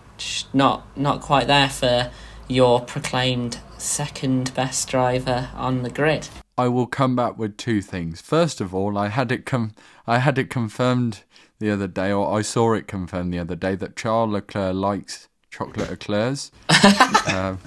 not 0.53 0.85
not 0.97 1.21
quite 1.21 1.47
there 1.47 1.69
for 1.69 2.11
your 2.49 2.81
proclaimed 2.81 3.61
second 3.79 4.53
best 4.55 4.89
driver 4.89 5.51
on 5.55 5.83
the 5.83 5.91
grid. 5.91 6.29
I 6.59 6.67
will 6.67 6.87
come 6.87 7.15
back 7.15 7.39
with 7.39 7.57
two 7.57 7.81
things. 7.81 8.21
First 8.21 8.61
of 8.61 8.75
all, 8.75 8.99
I 8.99 9.09
had 9.09 9.31
it 9.31 9.47
com- 9.47 9.75
I 10.05 10.19
had 10.19 10.37
it 10.37 10.51
confirmed 10.51 11.23
the 11.61 11.71
other 11.71 11.87
day, 11.87 12.11
or 12.11 12.37
I 12.37 12.43
saw 12.43 12.73
it 12.73 12.89
confirmed 12.89 13.33
the 13.33 13.39
other 13.39 13.55
day 13.57 13.77
that 13.77 13.95
Charles 13.95 14.33
Leclerc 14.33 14.75
likes 14.75 15.29
chocolate 15.57 15.91
eclairs. 15.91 16.51
um, 17.33 17.59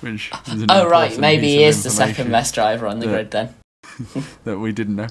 which 0.00 0.30
Oh 0.68 0.88
right, 0.88 1.16
maybe 1.18 1.48
he 1.48 1.64
is 1.64 1.82
the 1.84 1.90
second 1.90 2.30
best 2.30 2.54
driver 2.54 2.86
on 2.86 2.98
the 2.98 3.06
Yeah. 3.06 3.12
grid 3.12 3.30
then. 3.30 3.54
that 4.44 4.58
we 4.58 4.72
didn't 4.72 4.96
know. 4.96 5.08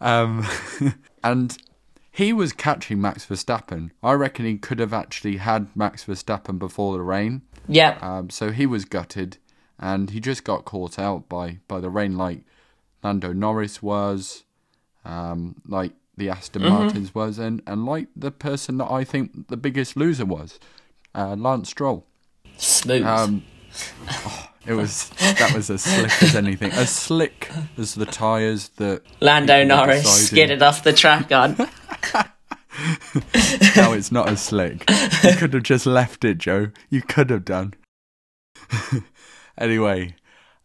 Um, 0.00 0.46
and 1.24 1.56
he 2.10 2.32
was 2.32 2.52
catching 2.52 3.00
Max 3.00 3.24
Verstappen. 3.26 3.90
I 4.02 4.12
reckon 4.12 4.44
he 4.44 4.58
could 4.58 4.78
have 4.78 4.92
actually 4.92 5.38
had 5.38 5.74
Max 5.74 6.04
Verstappen 6.04 6.58
before 6.58 6.92
the 6.94 7.02
rain. 7.02 7.42
Yep. 7.68 8.02
Um, 8.02 8.30
so 8.30 8.50
he 8.50 8.66
was 8.66 8.84
gutted, 8.84 9.38
and 9.78 10.10
he 10.10 10.20
just 10.20 10.44
got 10.44 10.64
caught 10.64 10.98
out 10.98 11.28
by, 11.28 11.58
by 11.68 11.80
the 11.80 11.90
rain, 11.90 12.16
like 12.18 12.40
Lando 13.02 13.32
Norris 13.32 13.82
was, 13.82 14.44
um, 15.04 15.56
like 15.66 15.92
the 16.16 16.28
Aston 16.28 16.62
Mm-hmm. 16.62 16.70
Martins 16.74 17.14
was, 17.14 17.38
and, 17.38 17.62
and 17.66 17.84
like 17.86 18.08
the 18.16 18.30
person 18.30 18.78
that 18.78 18.90
I 18.90 19.04
think 19.04 19.48
the 19.48 19.56
biggest 19.56 19.96
loser 19.96 20.24
was, 20.26 20.58
uh, 21.14 21.34
Lance 21.36 21.70
Stroll. 21.70 22.06
Smooth. 22.56 23.04
Um, 23.04 23.44
oh, 24.10 24.48
it 24.66 24.74
was 24.74 25.10
that 25.20 25.52
was 25.54 25.70
as 25.70 25.82
slick 25.82 26.22
as 26.22 26.34
anything, 26.34 26.72
as 26.72 26.90
slick 26.90 27.50
as 27.76 27.94
the 27.94 28.06
tyres 28.06 28.68
that 28.76 29.02
Lando 29.20 29.64
Norris 29.64 30.26
skidded 30.26 30.62
off 30.62 30.82
the 30.82 30.92
track 30.92 31.32
on. 31.32 31.56
No, 33.76 33.92
it's 33.92 34.12
not 34.12 34.28
as 34.28 34.40
slick. 34.40 34.88
You 35.24 35.34
could 35.34 35.52
have 35.54 35.64
just 35.64 35.84
left 35.84 36.24
it, 36.24 36.38
Joe. 36.38 36.70
You 36.88 37.02
could 37.02 37.30
have 37.30 37.44
done. 37.44 37.74
anyway, 39.58 40.14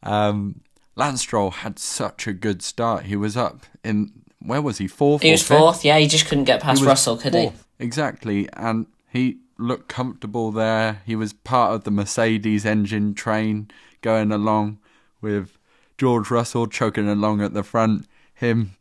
um, 0.04 0.62
Lance 0.96 1.22
Stroll 1.22 1.52
had 1.52 1.80
such 1.80 2.28
a 2.28 2.34
good 2.34 2.62
start. 2.62 3.06
He 3.06 3.16
was 3.16 3.36
up 3.36 3.66
in 3.84 4.12
where 4.40 4.62
was 4.62 4.78
he? 4.78 4.88
Fourth. 4.88 5.22
he 5.22 5.32
was 5.32 5.42
fifth? 5.42 5.58
fourth, 5.58 5.86
yeah, 5.86 5.98
he 5.98 6.08
just 6.08 6.28
couldn't 6.28 6.44
get 6.44 6.62
past 6.62 6.84
Russell, 6.84 7.18
could 7.18 7.34
he? 7.34 7.52
Exactly, 7.80 8.48
and 8.54 8.86
he 9.12 9.38
looked 9.58 9.88
comfortable 9.88 10.52
there. 10.52 11.02
He 11.06 11.16
was 11.16 11.34
part 11.34 11.74
of 11.74 11.84
the 11.84 11.92
Mercedes 11.92 12.66
engine 12.66 13.14
train 13.14 13.70
going 14.02 14.32
along 14.32 14.80
with 15.22 15.58
George 15.98 16.30
Russell 16.32 16.68
choking 16.68 17.08
along 17.08 17.42
at 17.42 17.54
the 17.54 17.64
front, 17.64 18.08
him 18.34 18.76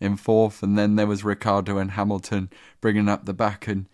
in 0.00 0.16
fourth, 0.16 0.62
and 0.62 0.76
then 0.76 0.96
there 0.96 1.06
was 1.06 1.24
Ricciardo 1.24 1.78
and 1.78 1.92
Hamilton 1.92 2.50
bringing 2.80 3.08
up 3.08 3.24
the 3.24 3.32
back, 3.32 3.68
and 3.68 3.88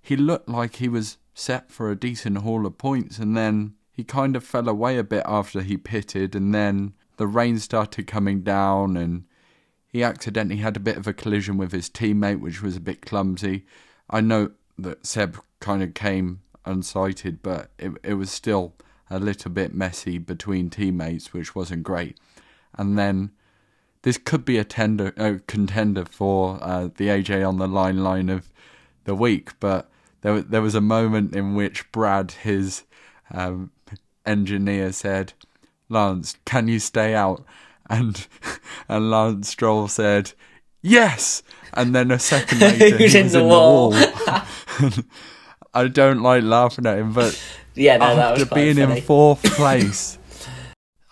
he 0.00 0.16
looked 0.16 0.48
like 0.48 0.76
he 0.76 0.88
was 0.88 1.18
set 1.34 1.70
for 1.70 1.90
a 1.90 1.96
decent 1.96 2.38
haul 2.38 2.66
of 2.66 2.78
points, 2.78 3.18
and 3.18 3.36
then 3.36 3.74
he 3.92 4.04
kind 4.04 4.36
of 4.36 4.44
fell 4.44 4.68
away 4.68 4.98
a 4.98 5.04
bit 5.04 5.22
after 5.26 5.62
he 5.62 5.76
pitted, 5.76 6.34
and 6.34 6.54
then 6.54 6.94
the 7.16 7.26
rain 7.26 7.58
started 7.58 8.06
coming 8.06 8.42
down, 8.42 8.96
and 8.96 9.24
he 9.86 10.02
accidentally 10.02 10.60
had 10.60 10.76
a 10.76 10.80
bit 10.80 10.96
of 10.96 11.06
a 11.06 11.12
collision 11.12 11.56
with 11.56 11.72
his 11.72 11.88
teammate, 11.88 12.40
which 12.40 12.62
was 12.62 12.76
a 12.76 12.80
bit 12.80 13.06
clumsy. 13.06 13.64
I 14.10 14.20
know 14.20 14.50
that 14.78 15.06
Seb 15.06 15.38
kind 15.60 15.82
of 15.82 15.94
came 15.94 16.40
unsighted, 16.64 17.38
but 17.42 17.70
it 17.78 17.92
it 18.02 18.14
was 18.14 18.30
still 18.30 18.74
a 19.08 19.18
little 19.18 19.50
bit 19.50 19.74
messy 19.74 20.18
between 20.18 20.70
teammates, 20.70 21.32
which 21.32 21.54
wasn't 21.54 21.84
great. 21.84 22.18
And 22.76 22.98
then 22.98 23.30
this 24.02 24.18
could 24.18 24.44
be 24.44 24.58
a 24.58 24.64
tender 24.64 25.12
uh, 25.16 25.38
contender 25.46 26.04
for 26.04 26.58
uh, 26.62 26.88
the 26.96 27.08
AJ 27.08 27.46
on 27.46 27.58
the 27.58 27.68
line 27.68 28.02
line 28.02 28.28
of 28.28 28.50
the 29.04 29.14
week, 29.14 29.58
but 29.60 29.90
there 30.20 30.42
there 30.42 30.62
was 30.62 30.74
a 30.74 30.80
moment 30.80 31.34
in 31.34 31.54
which 31.54 31.90
Brad, 31.92 32.32
his 32.32 32.82
um, 33.30 33.70
engineer, 34.24 34.92
said, 34.92 35.32
"Lance, 35.88 36.36
can 36.44 36.68
you 36.68 36.78
stay 36.78 37.14
out?" 37.14 37.44
And 37.88 38.26
and 38.88 39.10
Lance 39.10 39.48
Stroll 39.48 39.88
said, 39.88 40.32
"Yes." 40.82 41.42
And 41.74 41.94
then 41.94 42.10
a 42.10 42.18
second 42.18 42.60
later, 42.60 42.96
He 42.96 43.02
was 43.04 43.14
in 43.14 43.28
the 43.28 43.44
wall. 43.44 43.90
the 43.90 44.12
wall. 44.80 44.90
I 45.74 45.88
don't 45.88 46.22
like 46.22 46.42
laughing 46.42 46.86
at 46.86 46.98
him, 46.98 47.12
but 47.12 47.38
Yeah, 47.74 47.98
no, 47.98 48.16
that 48.16 48.32
was 48.32 48.42
after 48.42 48.54
being 48.54 48.76
funny. 48.76 48.98
in 48.98 49.02
fourth 49.04 49.42
place, 49.56 50.18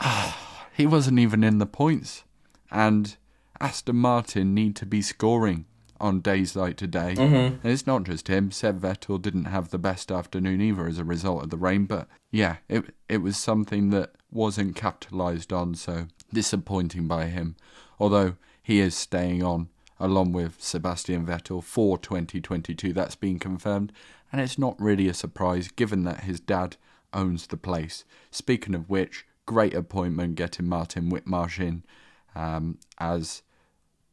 he 0.76 0.86
wasn't 0.86 1.18
even 1.18 1.44
in 1.44 1.58
the 1.58 1.66
points. 1.66 2.24
And 2.70 3.16
Aston 3.60 3.96
Martin 3.96 4.54
need 4.54 4.74
to 4.76 4.86
be 4.86 5.02
scoring. 5.02 5.66
on 6.00 6.20
days 6.20 6.54
like 6.56 6.76
today. 6.76 7.14
Mhm. 7.16 7.60
And 7.62 7.72
it's 7.72 7.86
not 7.86 8.02
just 8.02 8.26
him. 8.28 8.50
Seb 8.50 8.80
Vettel 8.82 9.22
didn't 9.22 9.44
have 9.46 9.70
the 9.70 9.78
best 9.78 10.10
afternoon 10.10 10.60
either 10.60 10.86
as 10.86 10.98
a 10.98 11.04
result 11.04 11.44
of 11.44 11.50
the 11.50 11.56
rain. 11.56 11.86
But 11.86 12.08
yeah, 12.32 12.56
it 12.68 12.94
it 13.08 13.18
was 13.18 13.36
something 13.38 13.90
that 13.90 14.10
wasn't 14.30 14.74
capitalised 14.74 15.52
on. 15.52 15.74
So 15.76 16.08
disappointing 16.32 17.06
by 17.06 17.26
him. 17.26 17.54
Although 18.00 18.34
he 18.64 18.80
is 18.80 18.96
staying 18.96 19.44
on 19.44 19.68
along 20.00 20.32
with 20.32 20.60
Sebastian 20.60 21.24
Vettel 21.24 21.62
for 21.62 21.98
2022. 21.98 22.92
That's 22.92 23.14
been 23.14 23.38
confirmed, 23.38 23.92
and 24.32 24.40
it's 24.40 24.58
not 24.58 24.80
really 24.80 25.06
a 25.06 25.14
surprise 25.14 25.68
given 25.68 26.02
that 26.04 26.24
his 26.24 26.40
dad 26.40 26.76
owns 27.12 27.46
the 27.46 27.56
place. 27.56 28.04
Speaking 28.30 28.74
of 28.74 28.90
which, 28.90 29.26
great 29.46 29.74
appointment 29.74 30.34
getting 30.34 30.66
Martin 30.66 31.10
Whitmarsh 31.10 31.60
in 31.60 31.84
um, 32.34 32.78
as 32.98 33.42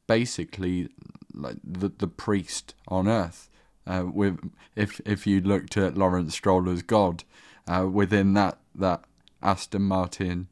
basically 0.05 0.89
like 1.33 1.57
the 1.63 1.89
the 1.89 2.07
priest 2.07 2.75
on 2.87 3.07
earth. 3.07 3.49
Uh, 3.87 4.03
with 4.13 4.37
if 4.75 4.99
if 5.05 5.25
you 5.25 5.41
looked 5.41 5.77
at 5.77 5.97
Lawrence 5.97 6.33
Stroll 6.33 6.69
as 6.69 6.81
God, 6.81 7.23
uh, 7.67 7.87
within 7.91 8.33
that 8.33 8.59
that 8.75 9.05
Aston 9.41 9.83
Martin 9.83 10.49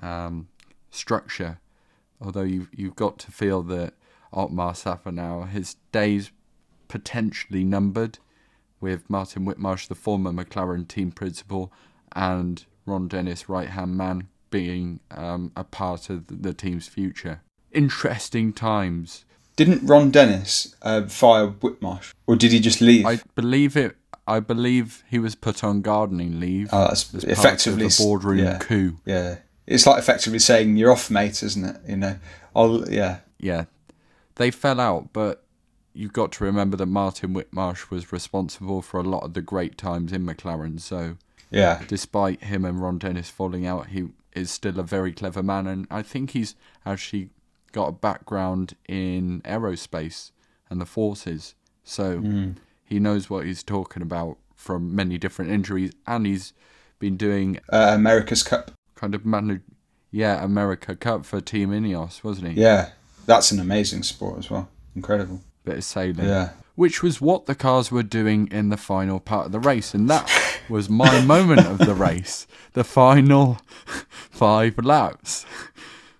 um, 0.00 0.48
structure, 0.90 1.58
although 2.24 2.42
you've 2.42 2.68
you've 2.74 2.96
got 2.96 3.18
to 3.20 3.32
feel 3.32 3.62
that 3.64 3.94
Otmar 4.32 4.72
Szafnauer 4.72 5.48
his 5.48 5.76
days 5.92 6.32
potentially 6.88 7.64
numbered, 7.64 8.18
with 8.84 9.08
Martin 9.08 9.46
Whitmarsh, 9.46 9.88
the 9.88 9.94
former 9.94 10.30
McLaren 10.30 10.86
team 10.86 11.10
principal, 11.10 11.72
and 12.12 12.64
Ron 12.84 13.08
Dennis, 13.08 13.48
right 13.48 13.70
hand 13.70 13.96
man, 13.96 14.28
being 14.50 15.00
um, 15.10 15.52
a 15.56 15.64
part 15.64 16.10
of 16.10 16.24
the 16.28 16.52
team's 16.52 16.86
future. 16.86 17.40
Interesting 17.72 18.52
times. 18.52 19.24
Didn't 19.56 19.86
Ron 19.86 20.10
Dennis 20.10 20.76
uh, 20.82 21.06
fire 21.06 21.48
Whitmarsh, 21.48 22.12
or 22.26 22.36
did 22.36 22.52
he 22.52 22.60
just 22.60 22.80
leave? 22.80 23.06
I 23.06 23.20
believe 23.34 23.76
it. 23.76 23.96
I 24.26 24.40
believe 24.40 25.02
he 25.08 25.18
was 25.18 25.34
put 25.34 25.64
on 25.64 25.80
gardening 25.80 26.38
leave. 26.40 26.68
Oh, 26.72 26.88
that's 26.88 27.14
as 27.14 27.24
effectively 27.24 27.84
part 27.84 27.92
of 27.92 27.96
the 27.96 28.04
boardroom 28.04 28.38
yeah. 28.38 28.58
coup. 28.58 28.96
Yeah, 29.06 29.36
it's 29.66 29.86
like 29.86 29.98
effectively 29.98 30.38
saying 30.38 30.76
you're 30.76 30.92
off, 30.92 31.10
mate, 31.10 31.42
isn't 31.42 31.64
it? 31.64 31.76
You 31.88 31.96
know, 31.96 32.16
I'll 32.54 32.88
yeah, 32.90 33.20
Yeah, 33.38 33.64
they 34.36 34.50
fell 34.50 34.80
out, 34.80 35.12
but 35.12 35.44
you've 35.92 36.12
got 36.12 36.32
to 36.32 36.44
remember 36.44 36.76
that 36.76 36.86
Martin 36.86 37.34
Whitmarsh 37.34 37.90
was 37.90 38.12
responsible 38.12 38.82
for 38.82 38.98
a 38.98 39.04
lot 39.04 39.22
of 39.22 39.34
the 39.34 39.42
great 39.42 39.78
times 39.78 40.12
in 40.12 40.26
McLaren. 40.26 40.80
So, 40.80 41.16
yeah, 41.50 41.82
despite 41.86 42.44
him 42.44 42.64
and 42.64 42.80
Ron 42.80 42.98
Dennis 42.98 43.30
falling 43.30 43.66
out, 43.66 43.88
he 43.88 44.08
is 44.34 44.50
still 44.50 44.78
a 44.78 44.82
very 44.82 45.12
clever 45.12 45.42
man, 45.42 45.66
and 45.66 45.86
I 45.90 46.02
think 46.02 46.30
he's 46.30 46.54
actually 46.84 47.30
got 47.72 47.88
a 47.88 47.92
background 47.92 48.76
in 48.88 49.40
aerospace 49.42 50.30
and 50.68 50.80
the 50.80 50.86
forces, 50.86 51.54
so 51.84 52.22
he 52.84 52.98
knows 52.98 53.30
what 53.30 53.46
he's 53.46 53.62
talking 53.62 54.02
about 54.02 54.38
from 54.54 54.94
many 54.94 55.18
different 55.18 55.50
injuries, 55.50 55.92
and 56.06 56.26
he's 56.26 56.52
been 56.98 57.16
doing 57.16 57.58
uh, 57.70 57.92
America's 57.94 58.42
Cup. 58.42 58.72
Kind 58.94 59.14
of 59.14 59.24
manage, 59.26 59.62
yeah, 60.10 60.42
America 60.44 60.94
Cup 60.96 61.24
for 61.24 61.40
Team 61.40 61.70
Ineos, 61.70 62.22
wasn't 62.24 62.52
he? 62.52 62.60
Yeah, 62.60 62.90
that's 63.26 63.50
an 63.52 63.60
amazing 63.60 64.02
sport 64.02 64.38
as 64.38 64.50
well. 64.50 64.68
Incredible. 64.96 65.40
Bit 65.64 65.78
of 65.78 65.84
sailing. 65.84 66.26
Yeah. 66.26 66.50
which 66.74 67.02
was 67.02 67.20
what 67.20 67.46
the 67.46 67.54
cars 67.54 67.90
were 67.90 68.02
doing 68.02 68.48
in 68.50 68.68
the 68.68 68.76
final 68.76 69.18
part 69.20 69.46
of 69.46 69.52
the 69.52 69.60
race, 69.60 69.94
and 69.94 70.08
that 70.10 70.30
was 70.68 70.88
my 70.90 71.20
moment 71.24 71.66
of 71.66 71.78
the 71.78 71.94
race. 72.08 72.46
The 72.74 72.84
final 72.84 73.58
five 74.10 74.76
laps. 74.78 75.46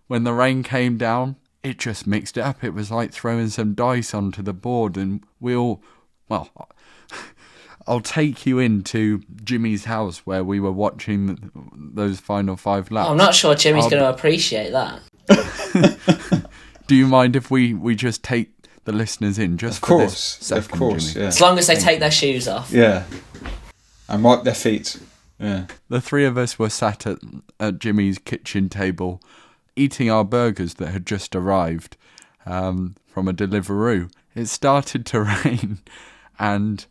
When 0.06 0.24
the 0.24 0.32
rain 0.32 0.62
came 0.62 0.96
down, 0.98 1.36
it 1.62 1.78
just 1.78 2.06
mixed 2.06 2.36
it 2.36 2.42
up. 2.42 2.62
It 2.62 2.74
was 2.74 2.90
like 2.90 3.12
throwing 3.12 3.48
some 3.48 3.74
dice 3.74 4.12
onto 4.14 4.42
the 4.42 4.52
board, 4.52 4.96
and 4.96 5.22
we 5.40 5.54
all, 5.56 5.82
well, 6.28 6.50
I'll 7.86 8.00
take 8.00 8.46
you 8.46 8.58
into 8.58 9.22
Jimmy's 9.44 9.84
house 9.84 10.18
where 10.20 10.42
we 10.42 10.58
were 10.60 10.72
watching 10.72 11.50
those 11.76 12.18
final 12.20 12.56
five 12.56 12.90
laps. 12.90 13.10
I'm 13.10 13.16
not 13.16 13.34
sure 13.34 13.54
Jimmy's 13.54 13.84
I'll- 13.84 13.90
going 13.90 14.02
to 14.02 14.08
appreciate 14.10 14.70
that. 14.72 15.00
Do 16.86 16.94
you 16.94 17.06
mind 17.06 17.36
if 17.36 17.50
we, 17.50 17.74
we 17.74 17.94
just 17.94 18.22
take 18.22 18.50
the 18.84 18.92
listeners 18.92 19.38
in 19.38 19.56
just 19.56 19.76
Of 19.78 19.80
for 19.80 19.86
course, 19.86 20.36
this 20.36 20.46
second, 20.46 20.72
of 20.72 20.78
course, 20.78 21.12
Jimmy? 21.12 21.22
yeah, 21.22 21.28
As 21.28 21.40
long 21.40 21.58
as 21.58 21.66
they 21.66 21.76
take 21.76 22.00
their 22.00 22.10
shoes 22.10 22.46
off. 22.46 22.70
yeah, 22.70 23.04
and 24.08 24.22
wipe 24.22 24.44
their 24.44 24.54
feet. 24.54 24.98
Yeah, 25.38 25.66
The 25.88 26.00
three 26.00 26.24
of 26.26 26.36
us 26.38 26.58
were 26.58 26.68
sat 26.70 27.06
at, 27.06 27.18
at 27.58 27.78
Jimmy's 27.78 28.18
kitchen 28.18 28.68
table 28.68 29.20
eating 29.76 30.10
our 30.10 30.24
burgers 30.24 30.74
that 30.74 30.88
had 30.88 31.06
just 31.06 31.34
arrived 31.34 31.96
um, 32.46 32.94
from 33.06 33.26
a 33.28 33.32
Deliveroo. 33.32 34.10
It 34.34 34.46
started 34.46 35.04
to 35.06 35.20
rain, 35.44 35.78
and 36.38 36.86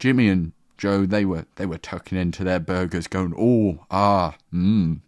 Jimmy 0.00 0.28
and 0.28 0.52
Joe 0.78 1.04
they 1.04 1.26
were 1.26 1.44
they 1.56 1.66
were 1.66 1.78
tucking 1.78 2.18
into 2.18 2.42
their 2.42 2.58
burgers, 2.58 3.06
going, 3.06 3.34
"Oh, 3.38 3.84
ah, 3.90 4.34
mmm." 4.52 5.00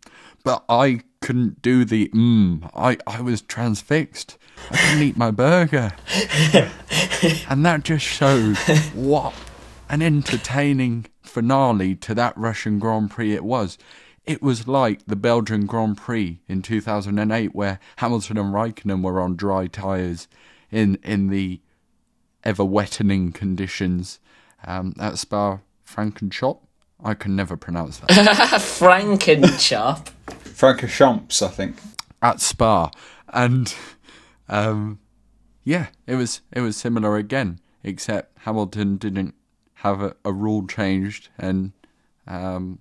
But 0.44 0.64
I 0.68 1.00
couldn't 1.22 1.62
do 1.62 1.84
the 1.84 2.08
mmm. 2.14 2.70
I 2.76 2.98
I 3.06 3.22
was 3.22 3.40
transfixed. 3.40 4.36
I 4.70 4.76
couldn't 4.76 5.02
eat 5.02 5.16
my 5.16 5.30
burger, 5.30 5.94
and 7.48 7.64
that 7.64 7.84
just 7.84 8.04
shows 8.04 8.58
what 8.92 9.32
an 9.88 10.02
entertaining 10.02 11.06
finale 11.22 11.94
to 11.96 12.14
that 12.14 12.36
Russian 12.36 12.78
Grand 12.78 13.10
Prix 13.10 13.32
it 13.32 13.44
was. 13.44 13.78
It 14.26 14.42
was 14.42 14.68
like 14.68 15.06
the 15.06 15.16
Belgian 15.16 15.64
Grand 15.66 15.96
Prix 15.96 16.40
in 16.48 16.60
2008, 16.60 17.54
where 17.54 17.80
Hamilton 17.96 18.36
and 18.36 18.52
Raikkonen 18.52 19.02
were 19.02 19.22
on 19.22 19.36
dry 19.36 19.68
tyres 19.68 20.28
in 20.70 20.96
in 21.02 21.28
the 21.28 21.60
ever 22.44 22.64
wettening 22.64 23.32
conditions 23.32 24.18
um, 24.66 24.94
at 24.98 25.18
Spa 25.18 25.58
Frankenshop. 25.88 26.58
I 27.04 27.14
can 27.14 27.34
never 27.34 27.56
pronounce 27.56 27.98
that. 27.98 28.08
Frankenchop. 28.10 30.08
Francorchamps, 30.28 31.42
I 31.42 31.48
think. 31.48 31.76
at 32.20 32.40
Spa, 32.40 32.90
and 33.32 33.74
um, 34.48 35.00
yeah, 35.64 35.86
it 36.06 36.14
was 36.14 36.40
it 36.52 36.60
was 36.60 36.76
similar 36.76 37.16
again, 37.16 37.60
except 37.82 38.38
Hamilton 38.40 38.96
didn't 38.96 39.34
have 39.76 40.00
a, 40.00 40.14
a 40.24 40.32
rule 40.32 40.66
changed 40.66 41.28
and 41.38 41.72
um, 42.28 42.78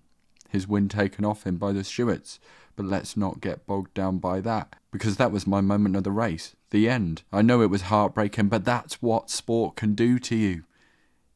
his 0.49 0.67
win 0.67 0.87
taken 0.87 1.25
off 1.25 1.45
him 1.45 1.57
by 1.57 1.71
the 1.71 1.83
stewards. 1.83 2.39
But 2.75 2.85
let's 2.85 3.17
not 3.17 3.41
get 3.41 3.65
bogged 3.65 3.93
down 3.93 4.19
by 4.19 4.39
that 4.41 4.75
because 4.91 5.17
that 5.17 5.31
was 5.31 5.45
my 5.47 5.61
moment 5.61 5.95
of 5.95 6.03
the 6.03 6.11
race, 6.11 6.55
the 6.69 6.87
end. 6.87 7.23
I 7.31 7.41
know 7.41 7.61
it 7.61 7.69
was 7.69 7.83
heartbreaking, 7.83 8.49
but 8.49 8.65
that's 8.65 9.01
what 9.01 9.29
sport 9.29 9.75
can 9.75 9.93
do 9.95 10.19
to 10.19 10.35
you. 10.35 10.63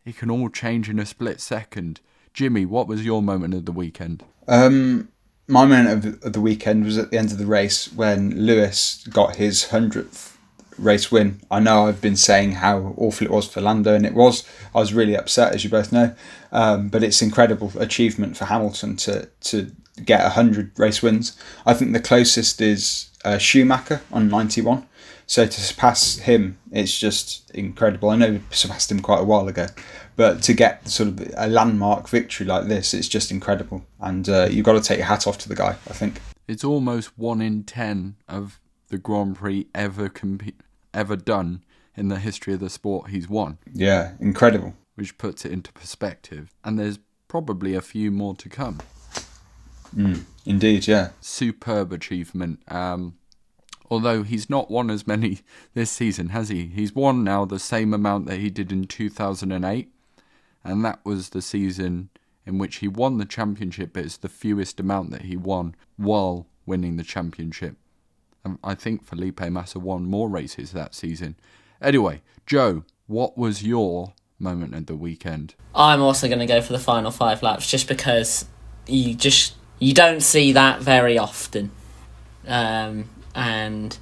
It 0.05 0.17
can 0.17 0.29
all 0.29 0.49
change 0.49 0.87
in 0.87 0.99
a 0.99 1.05
split 1.05 1.41
second. 1.41 1.99
Jimmy, 2.33 2.65
what 2.65 2.87
was 2.87 3.03
your 3.03 3.23
moment 3.23 3.55
of 3.55 3.65
the 3.65 3.71
weekend? 3.71 4.23
Um, 4.47 5.09
my 5.47 5.65
moment 5.65 6.05
of, 6.05 6.23
of 6.23 6.33
the 6.33 6.41
weekend 6.41 6.85
was 6.85 6.97
at 6.97 7.09
the 7.09 7.17
end 7.17 7.31
of 7.31 7.39
the 7.39 7.45
race 7.47 7.91
when 7.91 8.45
Lewis 8.45 9.05
got 9.11 9.37
his 9.37 9.69
hundredth 9.69 10.37
race 10.77 11.11
win. 11.11 11.39
I 11.49 11.59
know 11.59 11.87
I've 11.87 12.01
been 12.01 12.15
saying 12.15 12.53
how 12.53 12.93
awful 12.97 13.25
it 13.25 13.31
was 13.31 13.47
for 13.47 13.61
Lando, 13.61 13.95
and 13.95 14.05
it 14.05 14.13
was. 14.13 14.47
I 14.75 14.79
was 14.79 14.93
really 14.93 15.17
upset, 15.17 15.55
as 15.55 15.63
you 15.63 15.69
both 15.69 15.91
know. 15.91 16.13
Um, 16.51 16.89
but 16.89 17.01
it's 17.01 17.21
incredible 17.21 17.71
achievement 17.79 18.37
for 18.37 18.45
Hamilton 18.45 18.97
to 18.97 19.27
to 19.41 19.71
get 20.03 20.31
hundred 20.33 20.77
race 20.77 21.01
wins. 21.01 21.37
I 21.65 21.73
think 21.73 21.93
the 21.93 21.99
closest 21.99 22.61
is 22.61 23.09
uh, 23.23 23.37
Schumacher 23.37 24.01
on 24.11 24.27
ninety 24.27 24.61
one. 24.61 24.85
So 25.27 25.45
to 25.45 25.61
surpass 25.61 26.17
him, 26.17 26.57
it's 26.71 26.97
just 26.97 27.49
incredible. 27.51 28.09
I 28.09 28.15
know 28.15 28.31
we 28.33 28.41
surpassed 28.51 28.91
him 28.91 28.99
quite 28.99 29.21
a 29.21 29.23
while 29.23 29.47
ago, 29.47 29.67
but 30.15 30.43
to 30.43 30.53
get 30.53 30.87
sort 30.87 31.09
of 31.09 31.33
a 31.35 31.47
landmark 31.47 32.07
victory 32.09 32.45
like 32.45 32.67
this, 32.67 32.93
it's 32.93 33.07
just 33.07 33.31
incredible. 33.31 33.85
And 33.99 34.29
uh, 34.29 34.47
you've 34.51 34.65
got 34.65 34.73
to 34.73 34.81
take 34.81 34.99
your 34.99 35.07
hat 35.07 35.25
off 35.25 35.37
to 35.39 35.49
the 35.49 35.55
guy. 35.55 35.69
I 35.89 35.93
think. 35.93 36.21
It's 36.47 36.63
almost 36.63 37.17
one 37.17 37.41
in 37.41 37.63
ten 37.63 38.17
of 38.27 38.59
the 38.89 38.99
Grand 38.99 39.35
Prix 39.37 39.65
ever 39.73 40.09
comp- 40.09 40.63
ever 40.93 41.15
done 41.15 41.63
in 41.95 42.09
the 42.09 42.19
history 42.19 42.53
of 42.53 42.59
the 42.59 42.69
sport 42.69 43.09
he's 43.09 43.27
won, 43.27 43.57
Yeah, 43.73 44.11
incredible. 44.19 44.75
which 44.95 45.17
puts 45.17 45.43
it 45.45 45.51
into 45.51 45.71
perspective. 45.73 46.53
And 46.63 46.77
there's 46.77 46.99
probably 47.27 47.73
a 47.73 47.81
few 47.81 48.11
more 48.11 48.35
to 48.35 48.47
come. 48.49 48.79
Indeed, 50.45 50.87
yeah. 50.87 51.09
Superb 51.21 51.91
achievement. 51.93 52.59
Um, 52.67 53.15
although 53.89 54.23
he's 54.23 54.49
not 54.49 54.71
won 54.71 54.89
as 54.89 55.07
many 55.07 55.39
this 55.73 55.91
season, 55.91 56.29
has 56.29 56.49
he? 56.49 56.67
He's 56.67 56.93
won 56.93 57.23
now 57.23 57.45
the 57.45 57.59
same 57.59 57.93
amount 57.93 58.27
that 58.27 58.39
he 58.39 58.49
did 58.49 58.71
in 58.71 58.85
2008, 58.85 59.91
and 60.63 60.85
that 60.85 60.99
was 61.05 61.29
the 61.29 61.41
season 61.41 62.09
in 62.45 62.57
which 62.57 62.77
he 62.77 62.87
won 62.87 63.17
the 63.17 63.25
championship, 63.25 63.93
but 63.93 64.05
it's 64.05 64.17
the 64.17 64.29
fewest 64.29 64.79
amount 64.79 65.11
that 65.11 65.23
he 65.23 65.35
won 65.35 65.75
while 65.97 66.47
winning 66.65 66.97
the 66.97 67.03
championship. 67.03 67.75
Um, 68.43 68.59
I 68.63 68.75
think 68.75 69.03
Felipe 69.03 69.41
Massa 69.41 69.79
won 69.79 70.05
more 70.05 70.29
races 70.29 70.71
that 70.71 70.93
season. 70.93 71.35
Anyway, 71.81 72.21
Joe, 72.45 72.83
what 73.07 73.37
was 73.37 73.63
your 73.63 74.13
moment 74.39 74.75
of 74.75 74.85
the 74.85 74.95
weekend? 74.95 75.55
I'm 75.73 76.01
also 76.01 76.27
going 76.27 76.39
to 76.39 76.45
go 76.45 76.61
for 76.61 76.73
the 76.73 76.79
final 76.79 77.11
five 77.11 77.41
laps 77.41 77.69
just 77.69 77.87
because 77.87 78.45
you 78.87 79.15
just 79.15 79.55
you 79.79 79.93
don't 79.93 80.21
see 80.21 80.51
that 80.53 80.81
very 80.81 81.17
often, 81.17 81.71
um, 82.47 83.09
and 83.35 83.97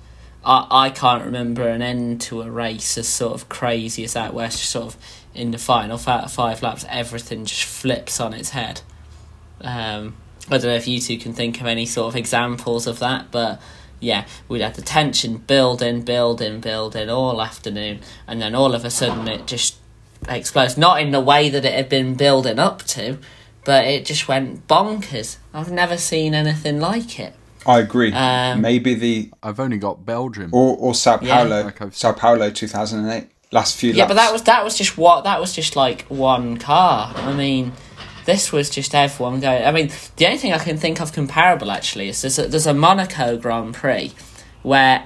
I, 0.46 0.68
I 0.70 0.90
can't 0.90 1.26
remember 1.26 1.68
an 1.68 1.82
end 1.82 2.22
to 2.22 2.42
a 2.42 2.50
race 2.50 2.98
as 2.98 3.08
sort 3.08 3.34
of 3.34 3.50
crazy 3.50 4.04
as 4.04 4.14
that, 4.14 4.34
where 4.34 4.50
sort 4.50 4.86
of 4.86 4.98
in 5.34 5.52
the 5.52 5.58
final 5.58 5.98
five 5.98 6.62
laps, 6.62 6.86
everything 6.88 7.46
just 7.46 7.64
flips 7.64 8.20
on 8.20 8.34
its 8.34 8.50
head. 8.50 8.82
Um, 9.62 10.16
I 10.48 10.58
don't 10.58 10.64
know 10.64 10.76
if 10.76 10.88
you 10.88 11.00
two 11.00 11.18
can 11.18 11.34
think 11.34 11.60
of 11.60 11.68
any 11.68 11.86
sort 11.86 12.14
of 12.14 12.16
examples 12.16 12.86
of 12.86 13.00
that, 13.00 13.32
but 13.32 13.62
yeah, 14.00 14.26
we'd 14.48 14.62
had 14.62 14.76
the 14.76 14.82
tension 14.82 15.38
building, 15.38 16.02
building, 16.02 16.60
building 16.60 17.10
all 17.10 17.42
afternoon, 17.42 18.02
and 18.28 18.42
then 18.42 18.54
all 18.54 18.76
of 18.76 18.86
a 18.86 18.90
sudden 18.90 19.28
it 19.28 19.48
just 19.48 19.78
explodes. 20.28 20.78
Not 20.78 21.02
in 21.02 21.12
the 21.12 21.22
way 21.22 21.50
that 21.50 21.66
it 21.66 21.74
had 21.74 21.90
been 21.90 22.16
building 22.16 22.60
up 22.60 22.84
to, 22.84 23.18
but 23.64 23.86
it 23.86 24.06
just 24.06 24.28
went 24.28 24.68
bonkers. 24.68 25.38
I've 25.54 25.72
never 25.72 25.98
seen 25.98 26.34
anything 26.34 26.80
like 26.80 27.20
it. 27.20 27.34
I 27.66 27.80
agree. 27.80 28.12
Um, 28.14 28.62
Maybe 28.62 28.94
the 28.96 29.32
I've 29.42 29.60
only 29.60 29.78
got 29.78 30.06
Belgium. 30.06 30.50
or 30.54 30.76
or 30.78 30.94
Sao 30.94 31.20
Yeah. 31.22 31.38
Paulo, 31.44 31.64
Like 31.64 31.94
Sao 31.94 32.12
Paulo, 32.14 32.50
two 32.50 32.68
thousand 32.68 33.06
and 33.06 33.12
eight. 33.14 33.30
Last 33.52 33.78
few. 33.78 33.94
Yeah, 33.94 34.08
but 34.08 34.16
that 34.16 34.32
was 34.34 34.42
that 34.44 34.64
was 34.64 34.76
just 34.78 34.98
what 34.98 35.24
that 35.26 35.40
was 35.40 35.54
just 35.54 35.76
like 35.76 36.04
one 36.08 36.58
car. 36.58 37.14
I 37.16 37.34
mean, 37.34 37.72
this 38.26 38.52
was 38.52 38.70
just 38.70 38.96
everyone 38.96 39.40
going. 39.42 39.64
I 39.64 39.72
mean, 39.72 39.92
the 40.18 40.26
only 40.26 40.40
thing 40.40 40.54
I 40.54 40.58
can 40.58 40.78
think 40.78 41.00
of 41.00 41.14
comparable 41.14 41.70
actually 41.70 42.10
is 42.10 42.22
there's 42.24 42.40
a, 42.40 42.48
there's 42.48 42.66
a 42.66 42.74
Monaco 42.74 43.38
Grand 43.38 43.76
Prix 43.76 44.12
where 44.64 45.06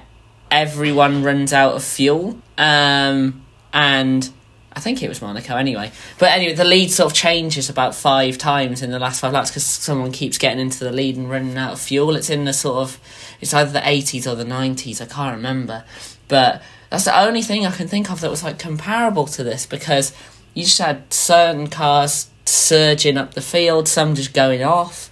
everyone 0.50 1.22
runs 1.22 1.52
out 1.52 1.74
of 1.74 1.84
fuel, 1.84 2.38
um, 2.56 3.44
and 3.74 4.30
I 4.78 4.80
think 4.80 5.02
it 5.02 5.08
was 5.08 5.20
Monaco 5.20 5.56
anyway. 5.56 5.90
But 6.20 6.30
anyway, 6.30 6.54
the 6.54 6.64
lead 6.64 6.92
sort 6.92 7.10
of 7.10 7.16
changes 7.16 7.68
about 7.68 7.96
five 7.96 8.38
times 8.38 8.80
in 8.80 8.92
the 8.92 9.00
last 9.00 9.20
five 9.20 9.32
laps 9.32 9.50
because 9.50 9.64
someone 9.64 10.12
keeps 10.12 10.38
getting 10.38 10.60
into 10.60 10.84
the 10.84 10.92
lead 10.92 11.16
and 11.16 11.28
running 11.28 11.58
out 11.58 11.72
of 11.72 11.80
fuel. 11.80 12.14
It's 12.14 12.30
in 12.30 12.44
the 12.44 12.52
sort 12.52 12.76
of 12.76 13.00
it's 13.40 13.52
either 13.52 13.72
the 13.72 13.88
eighties 13.88 14.24
or 14.24 14.36
the 14.36 14.44
nineties. 14.44 15.00
I 15.00 15.06
can't 15.06 15.34
remember, 15.34 15.82
but 16.28 16.62
that's 16.90 17.06
the 17.06 17.20
only 17.20 17.42
thing 17.42 17.66
I 17.66 17.72
can 17.72 17.88
think 17.88 18.08
of 18.08 18.20
that 18.20 18.30
was 18.30 18.44
like 18.44 18.60
comparable 18.60 19.26
to 19.26 19.42
this 19.42 19.66
because 19.66 20.12
you 20.54 20.62
just 20.62 20.78
had 20.78 21.12
certain 21.12 21.66
cars 21.66 22.30
surging 22.44 23.18
up 23.18 23.34
the 23.34 23.40
field, 23.40 23.88
some 23.88 24.14
just 24.14 24.32
going 24.32 24.62
off. 24.62 25.10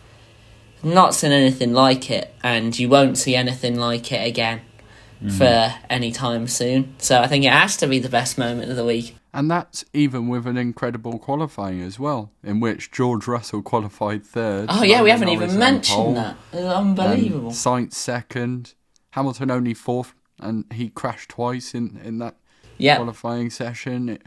Not 0.85 1.13
seen 1.13 1.33
anything 1.33 1.73
like 1.73 2.09
it, 2.09 2.33
and 2.41 2.79
you 2.79 2.89
won't 2.89 3.19
see 3.19 3.35
anything 3.35 3.75
like 3.81 4.13
it 4.13 4.25
again 4.25 4.61
mm-hmm. 5.21 5.31
for 5.31 5.75
any 5.91 6.13
time 6.13 6.47
soon. 6.47 6.95
So 6.99 7.21
I 7.21 7.27
think 7.27 7.45
it 7.45 7.53
has 7.53 7.77
to 7.79 7.89
be 7.89 7.99
the 7.99 8.09
best 8.09 8.39
moment 8.39 8.71
of 8.71 8.77
the 8.77 8.85
week. 8.85 9.17
And 9.37 9.51
that's 9.51 9.85
even 9.92 10.29
with 10.29 10.46
an 10.46 10.57
incredible 10.57 11.18
qualifying 11.18 11.83
as 11.83 11.99
well, 11.99 12.33
in 12.42 12.59
which 12.59 12.90
George 12.90 13.29
Russell 13.29 13.61
qualified 13.61 14.25
third. 14.25 14.70
Oh 14.70 14.83
yeah, 14.83 15.03
we 15.03 15.11
haven't 15.11 15.29
Norris 15.29 15.51
even 15.51 15.59
mentioned 15.61 15.94
pole, 15.94 16.14
that. 16.14 16.37
It's 16.55 16.62
unbelievable. 16.62 17.51
Sainz 17.51 17.92
second, 17.92 18.72
Hamilton 19.11 19.51
only 19.51 19.75
fourth, 19.75 20.14
and 20.40 20.64
he 20.72 20.88
crashed 20.88 21.29
twice 21.29 21.75
in, 21.75 22.01
in 22.03 22.16
that 22.20 22.37
yeah, 22.79 22.96
qualifying 22.96 23.51
session. 23.51 24.09
It, 24.09 24.22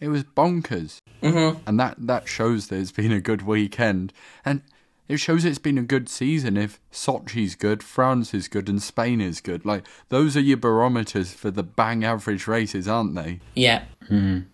it 0.00 0.08
was 0.08 0.24
bonkers. 0.24 0.96
hmm 1.22 1.58
And 1.66 1.78
that, 1.78 1.96
that 1.98 2.26
shows 2.26 2.72
it's 2.72 2.90
been 2.90 3.12
a 3.12 3.20
good 3.20 3.42
weekend. 3.42 4.14
And 4.46 4.62
it 5.08 5.18
shows 5.18 5.44
it's 5.44 5.58
been 5.58 5.78
a 5.78 5.82
good 5.82 6.08
season 6.08 6.56
if 6.56 6.80
Sochi's 6.90 7.54
good, 7.54 7.82
France 7.82 8.32
is 8.32 8.48
good, 8.48 8.68
and 8.68 8.82
Spain 8.82 9.20
is 9.20 9.40
good. 9.40 9.64
Like, 9.64 9.84
those 10.08 10.36
are 10.36 10.40
your 10.40 10.56
barometers 10.56 11.32
for 11.32 11.50
the 11.50 11.62
bang 11.62 12.04
average 12.04 12.46
races, 12.46 12.88
aren't 12.88 13.14
they? 13.14 13.40
yeah. 13.54 13.84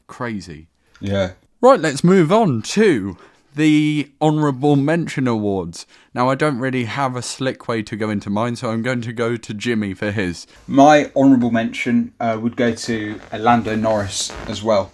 Crazy. 0.06 0.68
yeah. 1.00 1.32
Right, 1.60 1.78
let's 1.78 2.02
move 2.02 2.32
on 2.32 2.62
to 2.62 3.18
the 3.54 4.10
Honourable 4.22 4.76
Mention 4.76 5.28
Awards. 5.28 5.84
Now, 6.14 6.30
I 6.30 6.34
don't 6.34 6.58
really 6.58 6.84
have 6.84 7.16
a 7.16 7.22
slick 7.22 7.68
way 7.68 7.82
to 7.82 7.96
go 7.96 8.08
into 8.08 8.30
mine, 8.30 8.56
so 8.56 8.70
I'm 8.70 8.80
going 8.82 9.02
to 9.02 9.12
go 9.12 9.36
to 9.36 9.52
Jimmy 9.54 9.92
for 9.92 10.10
his. 10.10 10.46
My 10.66 11.10
honourable 11.14 11.50
mention 11.50 12.14
uh, 12.18 12.38
would 12.40 12.56
go 12.56 12.72
to 12.74 13.20
Lando 13.36 13.76
Norris 13.76 14.30
as 14.48 14.62
well. 14.62 14.92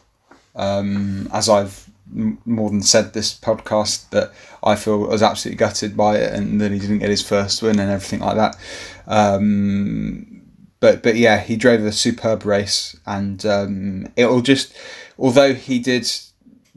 Um, 0.56 1.28
as 1.32 1.48
I've 1.48 1.85
m- 1.85 1.85
more 2.10 2.70
than 2.70 2.82
said 2.82 3.12
this 3.12 3.38
podcast 3.38 4.08
that 4.10 4.32
I 4.62 4.76
feel 4.76 4.98
was 4.98 5.22
absolutely 5.22 5.58
gutted 5.58 5.96
by 5.96 6.16
it 6.18 6.32
and 6.32 6.60
that 6.60 6.72
he 6.72 6.78
didn't 6.78 6.98
get 6.98 7.10
his 7.10 7.26
first 7.26 7.62
win 7.62 7.78
and 7.78 7.90
everything 7.90 8.20
like 8.20 8.36
that. 8.36 8.56
Um, 9.06 10.42
but 10.80 11.02
but 11.02 11.16
yeah, 11.16 11.38
he 11.38 11.56
drove 11.56 11.82
a 11.82 11.92
superb 11.92 12.44
race 12.44 12.96
and 13.06 13.44
um, 13.46 14.12
it'll 14.16 14.42
just 14.42 14.76
although 15.18 15.54
he 15.54 15.78
did 15.78 16.08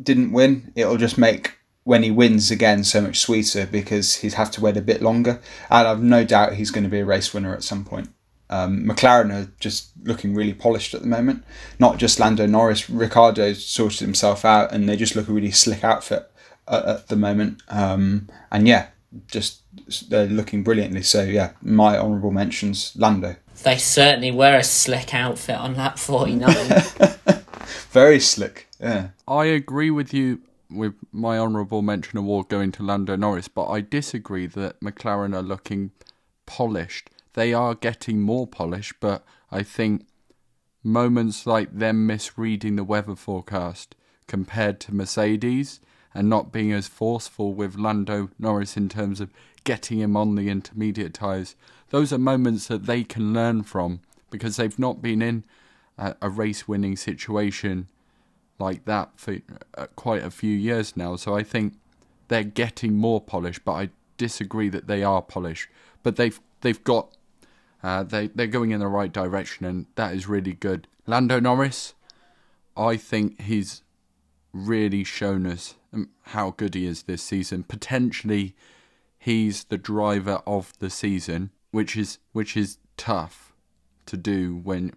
didn't 0.02 0.32
win, 0.32 0.72
it'll 0.76 0.98
just 0.98 1.18
make 1.18 1.58
when 1.84 2.04
he 2.04 2.12
wins 2.12 2.52
again 2.52 2.84
so 2.84 3.02
much 3.02 3.20
sweeter 3.20 3.66
because 3.66 4.16
he'd 4.16 4.34
have 4.34 4.52
to 4.52 4.62
wait 4.62 4.78
a 4.78 4.82
bit 4.82 5.02
longer. 5.02 5.42
And 5.70 5.88
I've 5.88 6.04
no 6.04 6.24
doubt 6.24 6.54
he's 6.54 6.72
going 6.72 6.84
to 6.84 6.90
be 6.90 7.00
a 7.00 7.06
race 7.06 7.34
winner 7.34 7.54
at 7.54 7.64
some 7.64 7.84
point. 7.84 8.10
Um, 8.50 8.84
McLaren 8.86 9.32
are 9.32 9.52
just 9.60 9.92
looking 10.04 10.34
really 10.34 10.54
polished 10.54 10.94
at 10.94 11.02
the 11.02 11.08
moment. 11.08 11.44
Not 11.78 11.98
just 11.98 12.20
Lando 12.20 12.46
Norris, 12.46 12.90
Ricciardo 12.90 13.54
sorted 13.54 14.00
himself 14.00 14.44
out, 14.44 14.72
and 14.72 14.90
they 14.90 14.96
just 14.96 15.16
look 15.16 15.28
a 15.28 15.32
really 15.32 15.52
slick 15.52 15.84
outfit 15.84 16.32
at, 16.68 16.86
at 16.86 17.08
the 17.08 17.16
moment. 17.16 17.62
Um, 17.70 18.28
and 18.52 18.68
yeah, 18.68 18.88
just 19.28 19.62
they're 20.10 20.28
looking 20.28 20.64
brilliantly. 20.64 21.04
So 21.04 21.24
yeah, 21.24 21.52
my 21.62 21.98
honourable 21.98 22.32
mentions: 22.32 22.94
Lando, 22.96 23.36
They 23.64 23.78
certainly 23.78 24.32
were 24.32 24.56
a 24.56 24.64
slick 24.64 25.14
outfit 25.14 25.56
on 25.56 25.76
lap 25.76 26.00
49. 26.00 26.56
very 27.92 28.20
slick. 28.20 28.68
Yeah, 28.80 29.10
I 29.28 29.46
agree 29.46 29.92
with 29.92 30.14
you 30.14 30.42
with 30.72 30.94
my 31.12 31.38
honourable 31.38 31.82
mention 31.82 32.18
award 32.18 32.48
going 32.48 32.72
to 32.74 32.84
Lando 32.84 33.16
Norris, 33.16 33.48
but 33.48 33.68
I 33.68 33.82
disagree 33.82 34.46
that 34.48 34.80
McLaren 34.80 35.36
are 35.36 35.42
looking 35.42 35.92
polished. 36.46 37.10
They 37.34 37.54
are 37.54 37.76
getting 37.76 38.22
more 38.22 38.48
polished, 38.48 38.96
but 39.00 39.24
I 39.52 39.64
think 39.64 40.06
moments 40.84 41.46
like 41.46 41.78
them 41.78 42.08
misreading 42.08 42.76
the 42.76 42.84
weather 42.84 43.16
forecast 43.16 43.96
compared 44.28 44.80
to 44.80 44.96
Mercedes 44.96 45.80
and 46.14 46.30
not 46.30 46.52
being 46.52 46.72
as 46.72 46.88
forceful 46.88 47.54
with 47.54 47.78
Lando 47.78 48.30
Norris 48.40 48.78
in 48.78 48.90
terms 48.90 49.22
of 49.22 49.32
getting 49.64 50.00
him 50.00 50.16
on 50.18 50.36
the 50.36 50.50
intermediate 50.50 51.14
tyres, 51.14 51.56
those 51.90 52.12
are 52.14 52.18
moments 52.18 52.68
that 52.68 52.86
they 52.86 53.04
can 53.04 53.34
learn 53.34 53.64
from 53.64 54.02
because 54.32 54.58
they've 54.58 54.80
not 54.80 55.02
been 55.02 55.22
in 55.22 55.44
a, 55.98 56.16
a 56.22 56.30
race 56.30 56.68
winning 56.68 56.96
situation 56.96 57.88
like 58.58 58.86
that 58.86 59.10
for 59.16 59.38
uh, 59.78 59.88
quite 59.96 60.24
a 60.24 60.32
few 60.32 60.56
years 60.56 60.98
now. 60.98 61.16
So 61.16 61.36
I 61.36 61.44
think 61.44 61.74
they're 62.28 62.44
getting 62.44 62.96
more 62.96 63.22
polished, 63.22 63.64
but 63.66 63.74
I 63.74 63.90
disagree 64.18 64.70
that 64.70 64.88
they 64.88 65.04
are 65.04 65.22
polished. 65.22 65.70
But 66.04 66.16
they've 66.16 66.40
they've 66.62 66.84
got 66.84 67.16
uh, 67.82 68.04
they 68.04 68.28
they're 68.28 68.48
going 68.48 68.72
in 68.72 68.80
the 68.80 68.88
right 68.88 69.12
direction, 69.12 69.66
and 69.66 69.86
that 69.96 70.14
is 70.14 70.28
really 70.28 70.54
good. 70.54 70.88
Lando 71.06 71.40
Norris, 71.40 71.94
I 72.76 72.98
think 72.98 73.42
he's 73.42 73.84
really 74.54 75.04
shown 75.04 75.46
us 75.46 75.76
um, 75.94 76.10
how 76.24 76.52
good 76.52 76.76
he 76.76 76.86
is 76.86 77.04
this 77.04 77.22
season. 77.22 77.64
Potentially, 77.64 78.56
he's 79.18 79.66
the 79.66 79.78
driver 79.78 80.42
of 80.46 80.74
the 80.80 80.90
season, 80.90 81.52
which 81.72 81.96
is 81.96 82.20
which 82.34 82.58
is 82.58 82.78
tough 82.98 83.54
to 84.06 84.18
do 84.18 84.56
when 84.56 84.94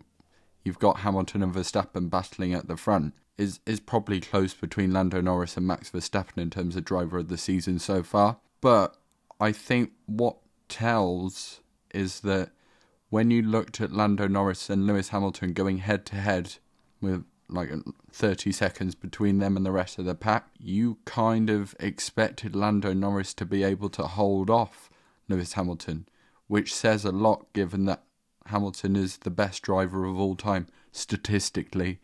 you've 0.64 0.78
got 0.78 1.00
Hamilton 1.00 1.42
and 1.42 1.54
Verstappen 1.54 2.10
battling 2.10 2.54
at 2.54 2.68
the 2.68 2.76
front. 2.76 3.14
Is 3.38 3.60
is 3.64 3.80
probably 3.80 4.20
close 4.20 4.54
between 4.54 4.92
Lando 4.92 5.20
Norris 5.20 5.56
and 5.56 5.66
Max 5.66 5.90
Verstappen 5.90 6.38
in 6.38 6.50
terms 6.50 6.76
of 6.76 6.84
driver 6.84 7.18
of 7.18 7.28
the 7.28 7.38
season 7.38 7.78
so 7.78 8.02
far. 8.02 8.38
But 8.60 8.96
I 9.40 9.52
think 9.52 9.92
what 10.06 10.36
tells 10.68 11.60
is 11.92 12.20
that 12.20 12.50
when 13.12 13.30
you 13.30 13.42
looked 13.42 13.78
at 13.78 13.92
Lando 13.92 14.26
Norris 14.26 14.70
and 14.70 14.86
Lewis 14.86 15.10
Hamilton 15.10 15.52
going 15.52 15.76
head 15.76 16.06
to 16.06 16.16
head 16.16 16.54
with 17.02 17.26
like 17.46 17.68
30 18.10 18.50
seconds 18.52 18.94
between 18.94 19.38
them 19.38 19.54
and 19.54 19.66
the 19.66 19.70
rest 19.70 19.98
of 19.98 20.06
the 20.06 20.14
pack, 20.14 20.48
you 20.58 20.96
kind 21.04 21.50
of 21.50 21.76
expected 21.78 22.56
Lando 22.56 22.94
Norris 22.94 23.34
to 23.34 23.44
be 23.44 23.64
able 23.64 23.90
to 23.90 24.04
hold 24.04 24.48
off 24.48 24.88
Lewis 25.28 25.52
Hamilton, 25.52 26.08
which 26.46 26.72
says 26.74 27.04
a 27.04 27.12
lot 27.12 27.52
given 27.52 27.84
that 27.84 28.02
Hamilton 28.46 28.96
is 28.96 29.18
the 29.18 29.30
best 29.30 29.60
driver 29.60 30.06
of 30.06 30.18
all 30.18 30.34
time, 30.34 30.66
statistically 30.90 32.00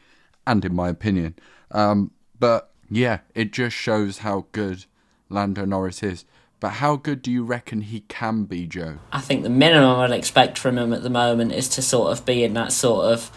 and 0.47 0.63
in 0.63 0.77
my 0.77 0.91
opinion. 0.91 1.37
Um, 1.71 2.11
but 2.39 2.75
yeah, 2.91 3.21
it 3.35 3.51
just 3.55 3.75
shows 3.75 4.19
how 4.19 4.45
good 4.53 4.85
Lando 5.31 5.65
Norris 5.65 6.03
is. 6.03 6.27
But 6.61 6.71
how 6.71 6.97
good 6.97 7.23
do 7.23 7.31
you 7.31 7.45
reckon 7.45 7.83
he 7.83 8.01
can 8.09 8.45
be, 8.45 8.67
Joe? 8.67 8.99
I 9.13 9.21
think 9.21 9.43
the 9.45 9.51
minimum 9.51 10.01
I'd 10.01 10.11
expect 10.11 10.59
from 10.59 10.77
him 10.77 10.93
at 10.93 11.03
the 11.03 11.11
moment 11.11 11.53
is 11.53 11.69
to 11.71 11.83
sort 11.83 12.11
of 12.11 12.27
be 12.27 12.43
in 12.43 12.55
that 12.55 12.73
sort 12.73 13.07
of 13.13 13.31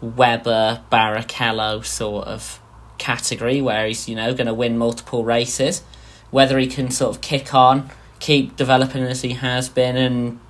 Webber, 0.00 0.82
Barrichello 0.90 1.84
sort 1.84 2.26
of 2.26 2.60
category 2.98 3.60
where 3.60 3.86
he's, 3.86 4.08
you 4.08 4.16
know, 4.16 4.32
going 4.32 4.46
to 4.46 4.54
win 4.54 4.78
multiple 4.78 5.24
races. 5.24 5.82
Whether 6.30 6.58
he 6.58 6.66
can 6.66 6.90
sort 6.90 7.14
of 7.14 7.20
kick 7.20 7.54
on, 7.54 7.90
keep 8.18 8.56
developing 8.56 9.02
as 9.02 9.22
he 9.22 9.34
has 9.34 9.68
been, 9.68 9.96
and 9.96 10.40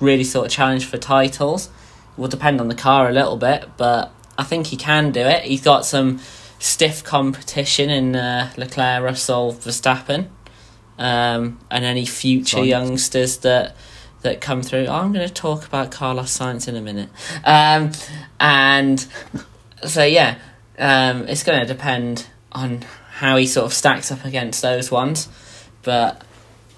really 0.00 0.24
sort 0.24 0.46
of 0.46 0.52
challenge 0.52 0.84
for 0.84 0.98
titles 0.98 1.70
will 2.16 2.28
depend 2.28 2.60
on 2.60 2.68
the 2.68 2.74
car 2.74 3.08
a 3.08 3.12
little 3.12 3.36
bit, 3.36 3.68
but 3.76 4.12
I 4.38 4.44
think 4.44 4.68
he 4.68 4.76
can 4.76 5.12
do 5.12 5.20
it. 5.20 5.44
He's 5.44 5.62
got 5.62 5.84
some 5.84 6.18
stiff 6.58 7.04
competition 7.04 7.90
in 7.90 8.16
uh, 8.16 8.52
Leclerc, 8.56 9.02
Russell, 9.02 9.52
Verstappen, 9.52 10.28
um, 10.98 11.58
and 11.70 11.84
any 11.84 12.06
future 12.06 12.58
Sainz. 12.58 12.68
youngsters 12.68 13.38
that 13.38 13.76
that 14.22 14.40
come 14.40 14.62
through. 14.62 14.88
I'm 14.88 15.12
going 15.12 15.26
to 15.26 15.32
talk 15.32 15.66
about 15.66 15.90
Carlos 15.90 16.36
Sainz 16.36 16.66
in 16.66 16.74
a 16.74 16.80
minute. 16.80 17.10
Um, 17.44 17.92
and 18.40 19.06
so, 19.86 20.04
yeah, 20.04 20.38
um, 20.78 21.28
it's 21.28 21.44
going 21.44 21.60
to 21.60 21.66
depend 21.66 22.26
on 22.50 22.82
how 23.18 23.36
he 23.36 23.46
sort 23.46 23.66
of 23.66 23.72
stacks 23.72 24.10
up 24.10 24.24
against 24.24 24.62
those 24.62 24.90
ones. 24.90 25.28
But 25.82 26.22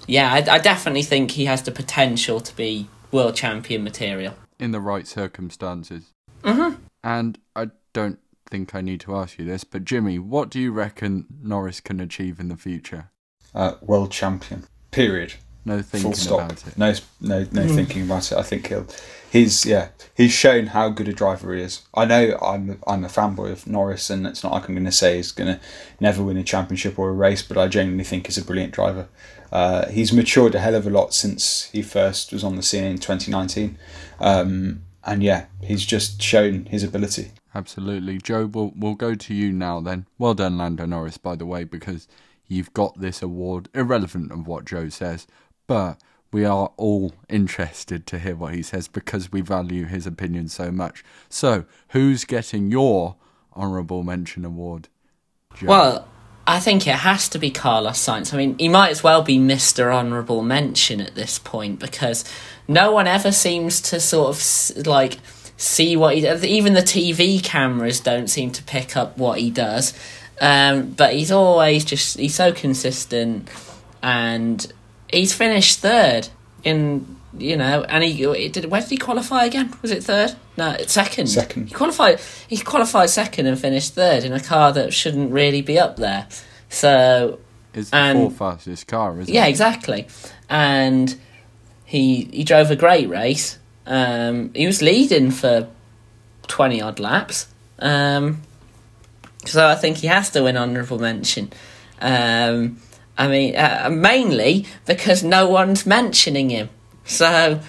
yeah, 0.05 0.31
I, 0.31 0.37
I 0.55 0.59
definitely 0.59 1.03
think 1.03 1.31
he 1.31 1.45
has 1.45 1.63
the 1.63 1.71
potential 1.71 2.39
to 2.39 2.55
be 2.55 2.87
world 3.11 3.35
champion 3.35 3.83
material. 3.83 4.35
in 4.59 4.71
the 4.71 4.81
right 4.81 5.07
circumstances. 5.07 6.13
Mm-hmm. 6.43 6.75
And 7.03 7.39
I 7.55 7.69
don't 7.93 8.19
think 8.45 8.75
I 8.75 8.81
need 8.81 8.99
to 9.01 9.15
ask 9.15 9.39
you 9.39 9.45
this, 9.45 9.63
but 9.63 9.85
Jimmy, 9.85 10.19
what 10.19 10.49
do 10.49 10.59
you 10.59 10.71
reckon 10.71 11.25
Norris 11.41 11.79
can 11.79 11.99
achieve 11.99 12.39
in 12.39 12.49
the 12.49 12.57
future? 12.57 13.09
Uh, 13.55 13.73
world 13.81 14.11
champion. 14.11 14.65
Period. 14.91 15.33
No 15.65 15.81
thinking 15.81 16.11
Full 16.11 16.17
stop. 16.17 16.39
about 16.51 16.67
it. 16.67 16.77
No, 16.77 16.93
no, 17.21 17.39
no 17.51 17.63
Mm. 17.65 17.75
thinking 17.75 18.03
about 18.03 18.31
it. 18.31 18.37
I 18.37 18.43
think 18.43 18.67
he'll. 18.67 18.87
He's 19.31 19.65
yeah. 19.65 19.89
He's 20.15 20.31
shown 20.31 20.67
how 20.67 20.89
good 20.89 21.07
a 21.07 21.13
driver 21.13 21.53
he 21.53 21.61
is. 21.61 21.81
I 21.93 22.05
know 22.05 22.37
I'm 22.41 22.79
I'm 22.87 23.03
a 23.03 23.07
fanboy 23.09 23.51
of 23.51 23.67
Norris, 23.67 24.09
and 24.09 24.25
it's 24.25 24.43
not 24.43 24.51
like 24.53 24.67
I'm 24.67 24.75
going 24.75 24.85
to 24.85 24.91
say 24.91 25.17
he's 25.17 25.31
going 25.31 25.53
to 25.55 25.59
never 25.99 26.23
win 26.23 26.37
a 26.37 26.43
championship 26.43 26.97
or 26.97 27.09
a 27.09 27.13
race, 27.13 27.43
but 27.43 27.57
I 27.57 27.67
genuinely 27.67 28.03
think 28.05 28.25
he's 28.25 28.37
a 28.37 28.43
brilliant 28.45 28.73
driver. 28.73 29.07
Uh, 29.51 29.87
he's 29.89 30.13
matured 30.13 30.55
a 30.55 30.59
hell 30.59 30.75
of 30.75 30.87
a 30.87 30.89
lot 30.89 31.13
since 31.13 31.65
he 31.71 31.81
first 31.81 32.31
was 32.31 32.43
on 32.43 32.55
the 32.55 32.63
scene 32.63 32.83
in 32.83 32.97
2019, 32.97 33.77
um, 34.19 34.81
and 35.03 35.23
yeah, 35.23 35.45
he's 35.61 35.85
just 35.85 36.21
shown 36.21 36.65
his 36.65 36.83
ability. 36.83 37.31
Absolutely. 37.55 38.19
Joe, 38.19 38.45
we'll, 38.45 38.73
we'll 38.75 38.93
go 38.95 39.15
to 39.15 39.33
you 39.33 39.51
now 39.51 39.79
then. 39.81 40.05
Well 40.19 40.35
done, 40.35 40.57
Lando 40.57 40.85
Norris, 40.85 41.17
by 41.17 41.35
the 41.35 41.47
way, 41.47 41.63
because 41.63 42.07
you've 42.49 42.73
got 42.73 42.99
this 42.99 43.21
award, 43.21 43.69
irrelevant 43.73 44.31
of 44.31 44.45
what 44.47 44.65
Joe 44.65 44.89
says, 44.89 45.27
but 45.67 46.01
we 46.31 46.43
are 46.43 46.71
all 46.77 47.13
interested 47.29 48.05
to 48.07 48.19
hear 48.19 48.35
what 48.35 48.53
he 48.53 48.61
says 48.61 48.87
because 48.87 49.31
we 49.31 49.41
value 49.41 49.85
his 49.85 50.05
opinion 50.05 50.47
so 50.49 50.71
much. 50.71 51.03
So, 51.29 51.65
who's 51.89 52.25
getting 52.25 52.69
your 52.69 53.15
honourable 53.55 54.03
mention 54.03 54.45
award? 54.45 54.89
Joe? 55.55 55.67
Well, 55.67 56.07
I 56.49 56.59
think 56.59 56.87
it 56.87 56.95
has 56.95 57.29
to 57.29 57.39
be 57.39 57.51
Carlos 57.51 58.03
Sainz. 58.03 58.33
I 58.33 58.37
mean, 58.37 58.57
he 58.57 58.69
might 58.69 58.89
as 58.89 59.03
well 59.03 59.21
be 59.21 59.37
Mr. 59.37 59.93
Honourable 59.93 60.41
Mention 60.41 60.99
at 60.99 61.13
this 61.13 61.37
point 61.37 61.79
because 61.79 62.25
no 62.67 62.91
one 62.91 63.05
ever 63.05 63.31
seems 63.31 63.79
to 63.81 63.99
sort 63.99 64.35
of 64.35 64.87
like 64.87 65.19
see 65.57 65.95
what 65.95 66.15
he 66.15 66.21
does. 66.21 66.43
Even 66.43 66.73
the 66.73 66.81
TV 66.81 67.43
cameras 67.43 67.99
don't 67.99 68.29
seem 68.29 68.51
to 68.51 68.63
pick 68.63 68.97
up 68.97 69.15
what 69.17 69.39
he 69.39 69.51
does. 69.51 69.93
Um, 70.41 70.91
but 70.91 71.13
he's 71.13 71.31
always 71.31 71.83
just, 71.83 72.17
he's 72.17 72.35
so 72.35 72.51
consistent 72.53 73.49
and 74.01 74.71
he's 75.11 75.33
finished 75.33 75.79
third 75.79 76.29
in, 76.63 77.17
you 77.37 77.57
know, 77.57 77.83
and 77.83 78.03
he, 78.03 78.13
he 78.13 78.49
did, 78.49 78.65
where 78.65 78.81
did 78.81 78.89
he 78.89 78.97
qualify 78.97 79.45
again? 79.45 79.73
Was 79.81 79.91
it 79.91 80.03
third? 80.03 80.35
No, 80.57 80.71
it's 80.71 80.93
second. 80.93 81.27
Second. 81.27 81.67
He 81.67 81.73
qualified. 81.73 82.19
He 82.47 82.57
qualified 82.57 83.09
second 83.09 83.45
and 83.47 83.59
finished 83.59 83.93
third 83.93 84.23
in 84.23 84.33
a 84.33 84.39
car 84.39 84.73
that 84.73 84.93
shouldn't 84.93 85.31
really 85.31 85.61
be 85.61 85.79
up 85.79 85.97
there. 85.97 86.27
So 86.69 87.39
it's 87.73 87.89
the 87.89 87.97
and- 87.97 88.19
fourth 88.19 88.37
fastest 88.37 88.87
car, 88.87 89.19
isn't 89.19 89.33
yeah, 89.33 89.41
it? 89.41 89.43
Yeah, 89.43 89.49
exactly. 89.49 90.07
And 90.49 91.15
he 91.85 92.29
he 92.31 92.43
drove 92.43 92.71
a 92.71 92.75
great 92.75 93.09
race. 93.09 93.57
Um, 93.85 94.53
he 94.53 94.65
was 94.67 94.81
leading 94.81 95.31
for 95.31 95.69
twenty 96.47 96.81
odd 96.81 96.99
laps. 96.99 97.47
Um, 97.79 98.41
so 99.49 99.67
I 99.67 99.75
think 99.75 99.97
he 99.97 100.07
has 100.07 100.29
to 100.31 100.43
win 100.43 100.57
honourable 100.57 100.99
mention. 100.99 101.51
Um, 102.01 102.79
I 103.17 103.27
mean, 103.27 103.55
uh, 103.55 103.89
mainly 103.91 104.65
because 104.85 105.23
no 105.23 105.47
one's 105.49 105.85
mentioning 105.85 106.49
him. 106.49 106.69
So 107.03 107.59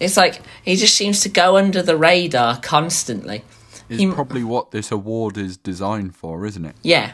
it's 0.00 0.16
like 0.16 0.40
he 0.64 0.76
just 0.76 0.96
seems 0.96 1.20
to 1.20 1.28
go 1.28 1.56
under 1.56 1.82
the 1.82 1.96
radar 1.96 2.58
constantly. 2.60 3.42
It's 3.88 4.00
He- 4.00 4.10
probably 4.10 4.42
what 4.42 4.72
this 4.72 4.90
award 4.90 5.36
is 5.38 5.56
designed 5.56 6.16
for, 6.16 6.44
isn't 6.46 6.64
it? 6.64 6.74
Yeah. 6.82 7.12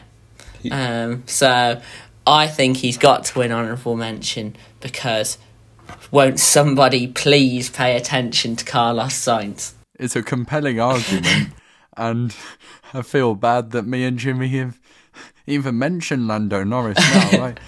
Um, 0.71 1.23
so 1.27 1.81
I 2.25 2.47
think 2.47 2.77
he's 2.77 2.97
got 2.97 3.25
to 3.25 3.39
win 3.39 3.51
honourable 3.51 3.95
mention 3.95 4.55
because 4.79 5.37
won't 6.09 6.39
somebody 6.39 7.05
please 7.07 7.69
pay 7.69 7.95
attention 7.97 8.55
to 8.55 8.65
Carlos 8.65 9.13
Sainz? 9.13 9.73
It's 9.99 10.15
a 10.15 10.23
compelling 10.23 10.79
argument, 10.79 11.49
and 11.97 12.35
I 12.93 13.01
feel 13.01 13.35
bad 13.35 13.71
that 13.71 13.85
me 13.85 14.03
and 14.03 14.17
Jimmy 14.17 14.49
have 14.49 14.79
even 15.45 15.77
mentioned 15.77 16.27
Lando 16.27 16.63
Norris 16.63 16.97
now, 16.97 17.31
right? 17.39 17.59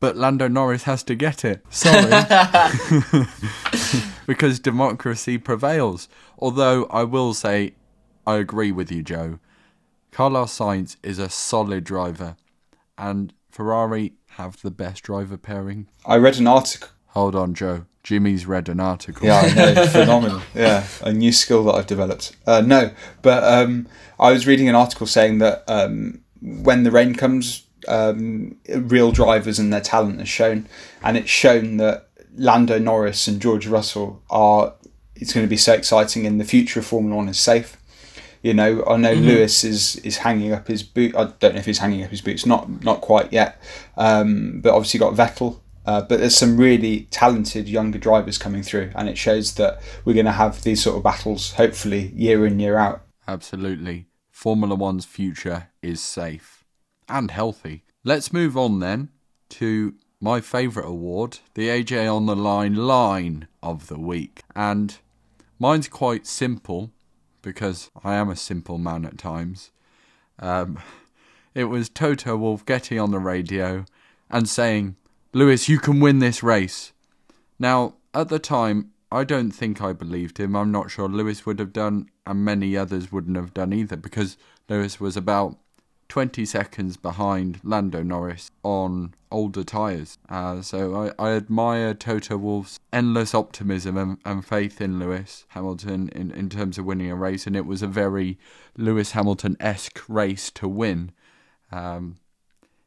but 0.00 0.16
Lando 0.16 0.48
Norris 0.48 0.84
has 0.84 1.02
to 1.04 1.14
get 1.14 1.44
it. 1.44 1.64
Sorry. 1.70 2.10
because 4.26 4.58
democracy 4.58 5.38
prevails. 5.38 6.08
Although 6.38 6.86
I 6.86 7.04
will 7.04 7.34
say, 7.34 7.74
I 8.26 8.36
agree 8.36 8.72
with 8.72 8.90
you, 8.90 9.02
Joe. 9.02 9.38
Carlos 10.10 10.58
Sainz 10.58 10.96
is 11.02 11.18
a 11.18 11.30
solid 11.30 11.84
driver, 11.84 12.36
and 12.98 13.32
Ferrari 13.50 14.14
have 14.30 14.60
the 14.60 14.70
best 14.70 15.02
driver 15.02 15.36
pairing. 15.36 15.88
I 16.04 16.16
read 16.16 16.38
an 16.38 16.46
article. 16.46 16.88
Hold 17.08 17.34
on, 17.34 17.54
Joe. 17.54 17.86
Jimmy's 18.02 18.46
read 18.46 18.68
an 18.68 18.80
article. 18.80 19.26
Yeah, 19.26 19.40
I 19.40 19.54
know, 19.54 19.86
phenomenal. 19.92 20.42
Yeah, 20.54 20.86
a 21.02 21.12
new 21.12 21.32
skill 21.32 21.64
that 21.64 21.74
I've 21.74 21.86
developed. 21.86 22.36
Uh, 22.46 22.60
no, 22.60 22.90
but 23.22 23.44
um, 23.44 23.86
I 24.18 24.32
was 24.32 24.46
reading 24.46 24.68
an 24.68 24.74
article 24.74 25.06
saying 25.06 25.38
that 25.38 25.64
um, 25.68 26.20
when 26.40 26.82
the 26.82 26.90
rain 26.90 27.14
comes, 27.14 27.64
um, 27.86 28.56
real 28.68 29.12
drivers 29.12 29.58
and 29.58 29.72
their 29.72 29.80
talent 29.80 30.20
is 30.20 30.28
shown, 30.28 30.66
and 31.02 31.16
it's 31.16 31.30
shown 31.30 31.76
that 31.76 32.08
Lando 32.36 32.78
Norris 32.78 33.26
and 33.28 33.40
George 33.40 33.66
Russell 33.66 34.22
are. 34.30 34.74
It's 35.14 35.32
going 35.32 35.46
to 35.46 35.50
be 35.50 35.56
so 35.56 35.72
exciting, 35.72 36.26
and 36.26 36.40
the 36.40 36.44
future 36.44 36.80
of 36.80 36.86
Formula 36.86 37.14
One 37.16 37.28
is 37.28 37.38
safe. 37.38 37.76
You 38.42 38.54
know, 38.54 38.84
I 38.86 38.96
know 38.96 39.12
Lewis 39.12 39.62
is 39.62 39.94
is 39.96 40.16
hanging 40.18 40.52
up 40.52 40.66
his 40.66 40.82
boot. 40.82 41.14
I 41.14 41.26
don't 41.38 41.54
know 41.54 41.60
if 41.60 41.66
he's 41.66 41.78
hanging 41.78 42.02
up 42.02 42.10
his 42.10 42.20
boots. 42.20 42.44
Not 42.44 42.82
not 42.82 43.00
quite 43.00 43.32
yet. 43.32 43.62
Um, 43.96 44.60
but 44.60 44.74
obviously 44.74 44.98
got 44.98 45.14
Vettel. 45.14 45.60
Uh, 45.84 46.00
but 46.02 46.20
there's 46.20 46.36
some 46.36 46.56
really 46.56 47.08
talented 47.10 47.68
younger 47.68 47.98
drivers 47.98 48.38
coming 48.38 48.62
through, 48.62 48.92
and 48.94 49.08
it 49.08 49.18
shows 49.18 49.54
that 49.54 49.80
we're 50.04 50.12
going 50.14 50.26
to 50.26 50.32
have 50.32 50.62
these 50.62 50.82
sort 50.82 50.96
of 50.96 51.02
battles, 51.02 51.52
hopefully 51.52 52.12
year 52.14 52.46
in 52.46 52.60
year 52.60 52.78
out. 52.78 53.02
Absolutely. 53.26 54.06
Formula 54.30 54.74
One's 54.74 55.04
future 55.04 55.68
is 55.82 56.00
safe 56.00 56.64
and 57.08 57.30
healthy. 57.30 57.84
Let's 58.04 58.32
move 58.32 58.56
on 58.56 58.80
then 58.80 59.10
to 59.50 59.94
my 60.20 60.40
favourite 60.40 60.88
award, 60.88 61.38
the 61.54 61.68
AJ 61.68 62.12
on 62.12 62.26
the 62.26 62.36
Line 62.36 62.74
line 62.74 63.48
of 63.62 63.88
the 63.88 63.98
week. 63.98 64.42
And 64.54 64.96
mine's 65.58 65.88
quite 65.88 66.26
simple 66.26 66.90
because 67.42 67.90
I 68.02 68.14
am 68.14 68.30
a 68.30 68.36
simple 68.36 68.78
man 68.78 69.04
at 69.04 69.18
times. 69.18 69.70
Um, 70.38 70.78
it 71.54 71.64
was 71.64 71.88
Toto 71.88 72.36
Wolff 72.36 72.64
getting 72.64 72.98
on 72.98 73.10
the 73.10 73.18
radio 73.18 73.84
and 74.30 74.48
saying, 74.48 74.96
Lewis, 75.34 75.68
you 75.68 75.78
can 75.78 75.98
win 75.98 76.18
this 76.18 76.42
race. 76.42 76.92
Now, 77.58 77.94
at 78.12 78.28
the 78.28 78.38
time, 78.38 78.92
I 79.10 79.24
don't 79.24 79.50
think 79.50 79.80
I 79.80 79.94
believed 79.94 80.38
him. 80.38 80.54
I'm 80.54 80.70
not 80.70 80.90
sure 80.90 81.08
Lewis 81.08 81.46
would 81.46 81.58
have 81.58 81.72
done, 81.72 82.10
and 82.26 82.44
many 82.44 82.76
others 82.76 83.10
wouldn't 83.10 83.36
have 83.36 83.54
done 83.54 83.72
either, 83.72 83.96
because 83.96 84.36
Lewis 84.68 85.00
was 85.00 85.16
about 85.16 85.56
20 86.08 86.44
seconds 86.44 86.98
behind 86.98 87.60
Lando 87.64 88.02
Norris 88.02 88.50
on 88.62 89.14
older 89.30 89.64
tyres. 89.64 90.18
Uh, 90.28 90.60
so 90.60 91.12
I, 91.18 91.30
I 91.30 91.30
admire 91.30 91.94
Toto 91.94 92.36
Wolff's 92.36 92.78
endless 92.92 93.34
optimism 93.34 93.96
and, 93.96 94.18
and 94.26 94.44
faith 94.44 94.82
in 94.82 94.98
Lewis 94.98 95.46
Hamilton 95.48 96.10
in, 96.10 96.30
in 96.30 96.50
terms 96.50 96.76
of 96.76 96.84
winning 96.84 97.10
a 97.10 97.16
race, 97.16 97.46
and 97.46 97.56
it 97.56 97.64
was 97.64 97.80
a 97.80 97.86
very 97.86 98.38
Lewis 98.76 99.12
Hamilton 99.12 99.56
esque 99.58 100.02
race 100.08 100.50
to 100.50 100.68
win. 100.68 101.12
Um, 101.70 102.16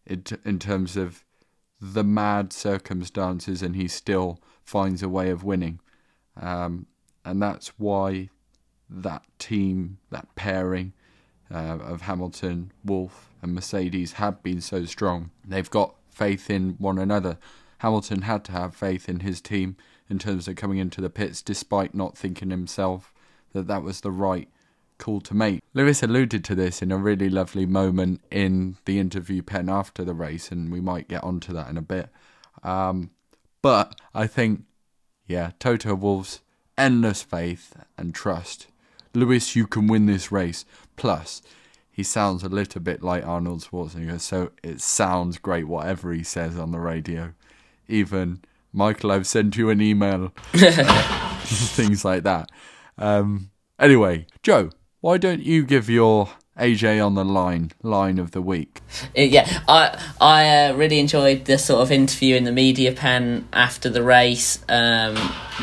in 0.06 0.60
terms 0.60 0.96
of 0.96 1.25
the 1.80 2.04
mad 2.04 2.54
circumstances, 2.54 3.62
and 3.62 3.76
he 3.76 3.88
still 3.88 4.40
finds 4.64 5.04
a 5.04 5.10
way 5.10 5.30
of 5.30 5.44
winning. 5.44 5.80
Um, 6.40 6.88
and 7.24 7.42
that's 7.42 7.70
why 7.78 8.30
that 8.90 9.24
team, 9.40 9.98
that 10.12 10.36
pairing 10.36 10.94
uh, 11.52 11.78
of 11.80 12.02
Hamilton, 12.02 12.72
Wolff, 12.84 13.30
and 13.42 13.54
Mercedes 13.54 14.14
have 14.14 14.42
been 14.44 14.62
so 14.62 14.86
strong. 14.86 15.32
They've 15.46 15.70
got 15.70 15.96
faith 16.10 16.50
in 16.50 16.76
one 16.78 16.98
another. 16.98 17.38
Hamilton 17.80 18.24
had 18.24 18.44
to 18.46 18.52
have 18.52 18.76
faith 18.76 19.10
in 19.10 19.20
his 19.20 19.42
team 19.42 19.76
in 20.10 20.20
terms 20.20 20.48
of 20.48 20.56
coming 20.56 20.78
into 20.78 21.02
the 21.02 21.10
pits, 21.10 21.42
despite 21.42 21.94
not 21.94 22.18
thinking 22.18 22.52
himself 22.52 23.14
that 23.54 23.68
that 23.68 23.84
was 23.84 24.02
the 24.02 24.12
right 24.12 24.50
call 24.98 25.22
to 25.22 25.34
make. 25.34 25.62
Lewis 25.74 26.04
alluded 26.04 26.44
to 26.46 26.56
this 26.56 26.82
in 26.82 26.92
a 26.92 26.98
really 26.98 27.30
lovely 27.30 27.66
moment 27.66 28.22
in 28.32 28.78
the 28.86 29.00
interview 29.00 29.42
pen 29.42 29.70
after 29.70 30.04
the 30.04 30.14
race, 30.14 30.52
and 30.52 30.72
we 30.72 30.82
might 30.82 31.08
get 31.08 31.24
onto 31.24 31.54
that 31.54 31.70
in 31.70 31.78
a 31.78 31.82
bit. 31.82 32.10
Um, 32.64 33.12
but 33.62 34.00
I 34.14 34.28
think, 34.28 34.64
yeah, 35.28 35.52
Toto 35.60 35.96
Wolff's 35.96 36.42
endless 36.78 37.24
faith 37.24 37.76
and 37.98 38.14
trust. 38.14 38.68
Lewis, 39.14 39.56
you 39.56 39.68
can 39.68 39.88
win 39.88 40.06
this 40.06 40.32
race. 40.32 40.66
Plus, 40.98 41.42
he 41.92 42.04
sounds 42.04 42.44
a 42.44 42.50
little 42.50 42.82
bit 42.82 43.02
like 43.02 43.26
Arnold 43.26 43.62
Schwarzenegger, 43.62 44.20
so 44.20 44.52
it 44.64 44.82
sounds 44.82 45.38
great 45.38 45.68
whatever 45.68 46.12
he 46.12 46.24
says 46.24 46.58
on 46.58 46.72
the 46.72 46.80
radio. 46.80 47.34
Even 47.88 48.42
Michael, 48.74 49.12
I've 49.12 49.28
sent 49.28 49.56
you 49.56 49.70
an 49.70 49.82
email. 49.82 50.34
Things 51.46 52.04
like 52.04 52.24
that. 52.24 52.52
Um, 52.98 53.52
anyway, 53.80 54.28
Joe, 54.44 54.72
why 55.06 55.20
don't 55.20 55.44
you 55.44 55.64
give 55.64 55.88
your 55.88 56.30
AJ 56.58 57.06
on 57.06 57.14
the 57.14 57.24
line 57.24 57.72
line 57.84 58.18
of 58.18 58.32
the 58.32 58.42
week? 58.42 58.82
Uh, 59.16 59.22
yeah, 59.22 59.62
I 59.68 60.04
I 60.20 60.50
uh, 60.50 60.74
really 60.74 60.98
enjoyed 60.98 61.46
the 61.46 61.60
sort 61.60 61.84
of 61.84 61.92
interview 61.92 62.36
in 62.36 62.44
the 62.44 62.52
media 62.52 62.92
pen 62.92 63.48
after 63.54 63.88
the 63.88 64.02
race, 64.02 64.58
um, 64.68 65.16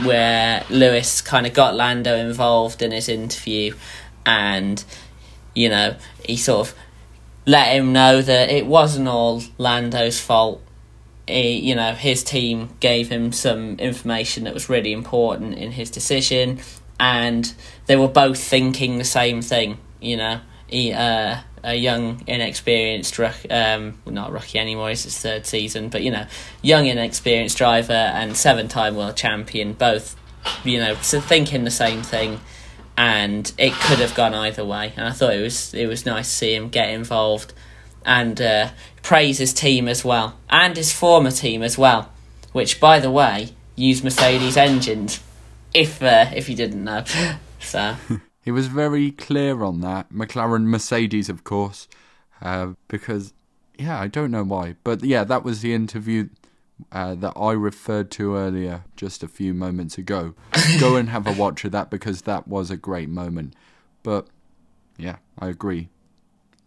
where 0.05 0.65
Lewis 0.71 1.21
kind 1.21 1.45
of 1.45 1.55
got 1.55 1.75
Lando 1.75 2.15
involved 2.15 2.83
in 2.83 2.93
his 2.93 3.09
interview, 3.09 3.75
and 4.25 4.85
you 5.57 5.69
know 5.69 5.97
he 6.25 6.37
sort 6.37 6.69
of 6.69 6.75
let 7.45 7.75
him 7.75 7.93
know 7.93 8.23
that 8.23 8.49
it 8.49 8.67
wasn't 8.67 9.09
all 9.09 9.43
Lando's 9.59 10.21
fault. 10.21 10.63
He, 11.27 11.59
you 11.59 11.75
know, 11.75 11.95
his 11.95 12.23
team 12.23 12.77
gave 12.79 13.09
him 13.09 13.33
some 13.33 13.77
information 13.81 14.45
that 14.45 14.55
was 14.55 14.69
really 14.69 14.93
important 14.93 15.55
in 15.55 15.73
his 15.73 15.91
decision, 15.91 16.61
and 16.99 17.53
they 17.87 17.97
were 17.97 18.09
both 18.09 18.39
thinking 18.43 18.99
the 18.99 19.05
same 19.05 19.43
thing. 19.43 19.79
You 20.01 20.17
know, 20.17 20.41
he, 20.67 20.93
uh, 20.93 21.39
a 21.65 21.75
young, 21.75 22.23
inexperienced, 22.27 23.19
um, 23.51 24.01
not 24.07 24.33
rookie 24.33 24.59
anymore, 24.59 24.91
it's 24.91 25.05
his 25.05 25.19
third 25.19 25.47
season, 25.47 25.89
but 25.89 26.03
you 26.03 26.11
know, 26.11 26.27
young, 26.61 26.87
inexperienced 26.87 27.57
driver 27.57 27.93
and 27.93 28.37
seven-time 28.37 28.97
world 28.97 29.17
champion, 29.17 29.75
both, 29.75 30.17
you 30.65 30.79
know, 30.79 30.95
so 30.97 31.21
thinking 31.21 31.65
the 31.65 31.71
same 31.71 32.03
thing 32.03 32.41
and 32.97 33.53
it 33.59 33.73
could 33.73 33.99
have 33.99 34.15
gone 34.15 34.35
either 34.35 34.65
way. 34.65 34.93
And 34.97 35.07
I 35.07 35.13
thought 35.13 35.35
it 35.35 35.43
was 35.43 35.75
it 35.75 35.87
was 35.87 36.05
nice 36.07 36.29
to 36.29 36.35
see 36.35 36.55
him 36.55 36.69
get 36.69 36.91
involved 36.91 37.53
and 38.05 38.41
uh, 38.41 38.71
praise 39.03 39.39
his 39.39 39.53
team 39.53 39.89
as 39.89 40.05
well 40.05 40.39
and 40.51 40.77
his 40.77 40.93
former 40.93 41.31
team 41.31 41.63
as 41.63 41.79
well, 41.79 42.13
which 42.53 42.81
by 42.81 42.99
the 42.99 43.11
way 43.11 43.55
use 43.77 44.03
Mercedes 44.03 44.57
engines. 44.57 45.21
If 45.75 46.03
uh, 46.03 46.31
if 46.35 46.49
you 46.49 46.57
didn't 46.57 46.85
know, 46.85 47.05
so 47.61 47.97
he 48.43 48.51
was 48.51 48.67
very 48.67 49.11
clear 49.11 49.63
on 49.63 49.81
that. 49.81 50.13
McLaren, 50.13 50.65
Mercedes, 50.65 51.29
of 51.29 51.45
course, 51.45 51.89
uh, 52.41 52.73
because 52.89 53.33
yeah, 53.79 53.99
I 53.99 54.09
don't 54.09 54.31
know 54.31 54.45
why, 54.45 54.77
but 54.85 55.03
yeah, 55.03 55.25
that 55.25 55.45
was 55.45 55.61
the 55.61 55.75
interview 55.75 56.29
uh, 56.91 57.15
that 57.15 57.33
I 57.37 57.53
referred 57.53 58.11
to 58.13 58.37
earlier 58.37 58.85
just 58.97 59.23
a 59.23 59.29
few 59.29 59.55
moments 59.55 59.99
ago. 59.99 60.35
Go 60.81 60.97
and 60.97 61.09
have 61.09 61.27
a 61.27 61.33
watch 61.33 61.65
of 61.65 61.73
that 61.73 61.91
because 61.91 62.23
that 62.23 62.49
was 62.49 62.71
a 62.71 62.77
great 62.77 63.09
moment. 63.09 63.55
But 64.03 64.27
yeah, 64.97 65.17
I 65.39 65.49
agree. 65.49 65.89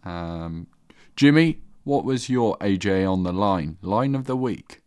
Um, 0.04 0.68
Jimmy, 1.16 1.60
what 1.84 2.04
was 2.04 2.28
your 2.28 2.56
AJ 2.58 3.10
on 3.10 3.22
the 3.22 3.32
line? 3.32 3.78
Line 3.82 4.14
of 4.14 4.24
the 4.24 4.36
week? 4.36 4.82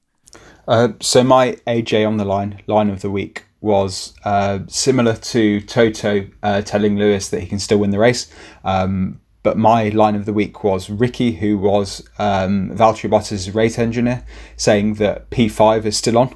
Uh, 0.67 0.89
so 1.01 1.23
my 1.23 1.53
AJ 1.65 2.07
on 2.07 2.17
the 2.17 2.25
line, 2.25 2.61
line 2.67 2.89
of 2.89 3.01
the 3.01 3.09
week, 3.09 3.45
was 3.61 4.13
uh, 4.23 4.59
similar 4.67 5.15
to 5.15 5.61
Toto 5.61 6.27
uh, 6.41 6.61
telling 6.61 6.97
Lewis 6.97 7.29
that 7.29 7.41
he 7.41 7.47
can 7.47 7.59
still 7.59 7.79
win 7.79 7.89
the 7.89 7.99
race. 7.99 8.31
Um, 8.63 9.19
but 9.41 9.57
my 9.57 9.89
line 9.89 10.15
of 10.15 10.25
the 10.25 10.33
week 10.33 10.63
was 10.63 10.89
Ricky, 10.89 11.31
who 11.33 11.57
was 11.57 12.07
um, 12.17 12.71
Valtteri 12.71 13.09
Bottas' 13.09 13.53
race 13.53 13.79
engineer, 13.79 14.25
saying 14.57 14.95
that 14.95 15.29
P5 15.29 15.85
is 15.85 15.97
still 15.97 16.17
on. 16.17 16.35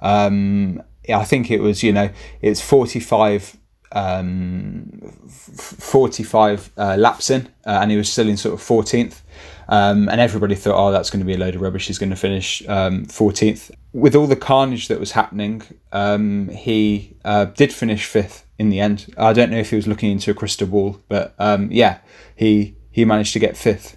Um, 0.00 0.82
I 1.12 1.24
think 1.24 1.50
it 1.50 1.60
was, 1.60 1.82
you 1.82 1.92
know, 1.92 2.10
it's 2.40 2.60
45, 2.60 3.56
um, 3.92 5.00
45 5.28 6.70
uh, 6.76 6.96
laps 6.96 7.30
in, 7.30 7.48
uh, 7.66 7.78
and 7.82 7.90
he 7.90 7.96
was 7.96 8.10
still 8.10 8.28
in 8.28 8.36
sort 8.36 8.54
of 8.54 8.60
14th. 8.60 9.20
Um, 9.68 10.08
and 10.08 10.20
everybody 10.20 10.54
thought, 10.54 10.76
oh, 10.76 10.92
that's 10.92 11.10
going 11.10 11.20
to 11.20 11.26
be 11.26 11.34
a 11.34 11.38
load 11.38 11.56
of 11.56 11.60
rubbish. 11.60 11.88
He's 11.88 11.98
going 11.98 12.10
to 12.10 12.16
finish 12.16 12.66
um, 12.68 13.06
14th. 13.06 13.72
With 13.94 14.14
all 14.14 14.26
the 14.26 14.36
carnage 14.36 14.88
that 14.88 15.00
was 15.00 15.12
happening, 15.12 15.62
um, 15.92 16.48
he 16.48 17.16
uh, 17.24 17.46
did 17.46 17.72
finish 17.72 18.04
fifth 18.04 18.46
in 18.58 18.68
the 18.68 18.80
end. 18.80 19.14
I 19.16 19.32
don't 19.32 19.50
know 19.50 19.58
if 19.58 19.70
he 19.70 19.76
was 19.76 19.86
looking 19.86 20.10
into 20.10 20.30
a 20.30 20.34
crystal 20.34 20.66
ball, 20.66 21.00
but 21.08 21.34
um, 21.38 21.70
yeah, 21.70 22.00
he 22.36 22.76
he 22.90 23.04
managed 23.04 23.32
to 23.32 23.38
get 23.38 23.56
fifth. 23.56 23.96